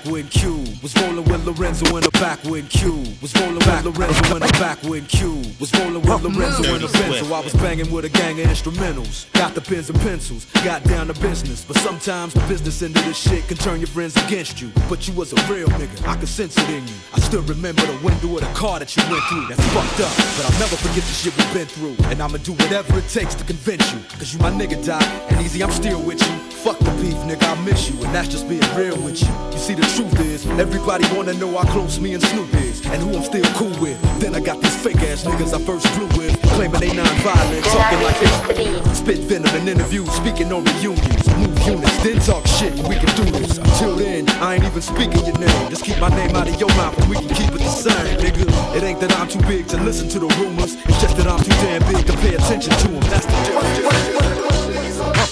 Backwind 0.00 0.30
Q 0.30 0.64
was 0.82 0.96
rolling 0.96 1.24
with 1.26 1.44
Lorenzo 1.44 1.84
in 1.98 2.04
a 2.04 2.10
backwind 2.12 2.70
Q 2.70 3.04
was 3.20 3.34
rolling 3.36 3.56
with 3.56 3.84
Lorenzo 3.84 4.36
in 4.36 4.42
a 4.42 4.46
backwind 4.56 5.06
Q 5.08 5.42
was 5.60 5.74
rolling 5.74 6.00
with 6.00 6.22
Lorenzo 6.22 6.74
in 6.74 6.82
a 6.82 6.86
Benzo. 6.86 7.30
I 7.30 7.40
was 7.40 7.52
banging 7.52 7.92
with 7.92 8.06
a 8.06 8.08
gang 8.08 8.40
of 8.40 8.46
instrumentals. 8.46 9.30
Got 9.34 9.54
the 9.54 9.60
pens 9.60 9.90
and 9.90 10.00
pencils, 10.00 10.46
got 10.64 10.82
down 10.84 11.08
to 11.08 11.20
business. 11.20 11.66
But 11.66 11.76
sometimes 11.78 12.32
the 12.32 12.40
business 12.48 12.80
end 12.80 12.96
of 12.96 13.04
this 13.04 13.18
shit 13.18 13.46
can 13.46 13.58
turn 13.58 13.78
your 13.78 13.88
friends 13.88 14.16
against 14.24 14.62
you. 14.62 14.72
But 14.88 15.06
you 15.06 15.12
was 15.12 15.34
a 15.34 15.52
real 15.52 15.68
nigga, 15.68 16.08
I 16.08 16.16
could 16.16 16.28
sense 16.28 16.56
it 16.56 16.70
in 16.70 16.86
you. 16.88 16.94
I 17.12 17.20
still 17.20 17.42
remember 17.42 17.82
the 17.84 17.98
window 18.02 18.38
of 18.38 18.40
the 18.40 18.54
car 18.54 18.78
that 18.78 18.96
you 18.96 19.02
went 19.10 19.22
through. 19.24 19.48
That's 19.48 19.66
fucked 19.74 20.00
up, 20.00 20.16
but 20.16 20.46
I'll 20.48 20.60
never 20.60 20.76
forget 20.76 21.04
the 21.04 21.12
shit 21.12 21.36
we've 21.36 21.52
been 21.52 21.66
through. 21.66 21.96
And 22.08 22.22
I'ma 22.22 22.38
do 22.38 22.52
whatever 22.52 22.98
it 22.98 23.08
takes 23.08 23.34
to 23.34 23.44
convince 23.44 23.92
you. 23.92 24.00
Cause 24.16 24.32
you 24.32 24.40
my 24.40 24.50
nigga, 24.50 24.80
Doc. 24.84 25.02
And 25.28 25.44
Eazy, 25.44 25.62
I'm 25.62 25.72
still 25.72 26.00
with 26.00 26.22
you. 26.22 26.38
Fuck 26.64 26.78
the 26.78 26.90
beef, 27.02 27.20
nigga, 27.28 27.44
I 27.44 27.60
miss 27.64 27.90
you. 27.90 28.02
And 28.02 28.14
that's 28.14 28.28
just 28.28 28.48
being 28.48 28.64
real 28.74 28.96
with 29.02 29.20
you. 29.20 29.28
You 29.52 29.58
see, 29.58 29.74
the 29.74 29.89
truth 29.96 30.20
is, 30.20 30.46
everybody 30.58 31.04
wanna 31.14 31.34
know 31.34 31.56
how 31.56 31.64
close 31.72 31.98
me 31.98 32.14
and 32.14 32.22
Snoop 32.22 32.52
is. 32.54 32.84
And 32.86 33.02
who 33.02 33.16
I'm 33.16 33.22
still 33.22 33.44
cool 33.54 33.74
with. 33.80 34.00
Then 34.20 34.34
I 34.34 34.40
got 34.40 34.60
these 34.60 34.76
fake 34.76 35.02
ass 35.02 35.24
niggas 35.24 35.54
I 35.54 35.64
first 35.64 35.86
flew 35.88 36.06
with. 36.18 36.40
Claiming 36.54 36.80
they 36.80 36.94
non-violent, 36.94 37.64
talking 37.64 38.02
like 38.02 38.18
this. 38.20 38.98
Spit 38.98 39.18
venom 39.20 39.54
in 39.56 39.68
interviews, 39.68 40.10
speaking 40.12 40.52
on 40.52 40.64
reunions. 40.64 41.26
Move 41.36 41.58
units, 41.66 42.02
then 42.02 42.18
talk 42.20 42.46
shit, 42.46 42.74
we 42.88 42.96
can 42.96 43.10
do 43.16 43.24
this. 43.38 43.58
Until 43.58 43.96
then, 43.96 44.28
I 44.42 44.54
ain't 44.56 44.64
even 44.64 44.82
speaking 44.82 45.24
your 45.24 45.38
name. 45.38 45.70
Just 45.70 45.84
keep 45.84 45.98
my 45.98 46.10
name 46.10 46.34
out 46.36 46.48
of 46.48 46.58
your 46.60 46.70
mouth 46.76 46.96
and 46.98 47.08
we 47.08 47.16
can 47.16 47.28
keep 47.34 47.50
it 47.50 47.58
the 47.58 47.68
same, 47.68 48.18
nigga. 48.18 48.46
It 48.76 48.82
ain't 48.82 49.00
that 49.00 49.12
I'm 49.18 49.28
too 49.28 49.40
big 49.42 49.66
to 49.68 49.76
listen 49.78 50.08
to 50.10 50.18
the 50.18 50.28
rumors. 50.38 50.74
It's 50.74 51.00
just 51.00 51.16
that 51.16 51.26
I'm 51.26 51.40
too 51.40 51.56
damn 51.64 51.82
big 51.92 52.06
to 52.06 52.12
pay 52.18 52.34
attention 52.34 52.72
to 52.72 52.88
them. 52.88 53.00
That's 53.10 53.26
the 53.26 53.32
difference. 53.44 54.30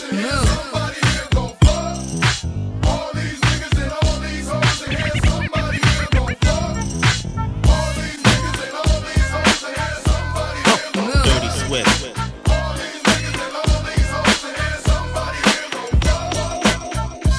Dirty 0.09 0.47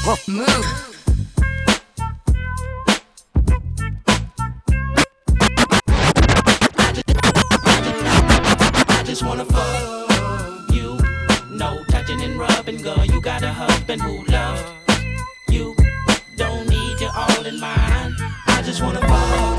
Move. 0.10 0.48
I 18.48 18.62
just 18.64 18.82
wanna 18.82 19.06
fuck 19.06 19.59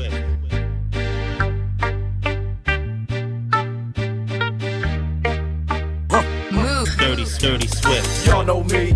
Dirty, 7.21 7.39
dirty 7.39 7.67
Swift. 7.67 8.25
Y'all 8.25 8.43
know 8.43 8.63
me, 8.63 8.95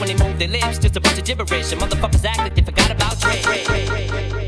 when 0.00 0.08
they 0.08 0.24
move 0.24 0.38
their 0.38 0.48
lips. 0.48 0.78
Just 0.78 0.96
a 0.96 1.00
bunch 1.00 1.18
of 1.18 1.24
gibberish. 1.24 1.72
And 1.72 1.80
motherfuckers 1.80 2.24
act 2.24 2.38
like 2.38 2.54
they 2.54 2.62
forgot 2.62 2.90
about 2.90 3.20
Dre. 3.20 4.39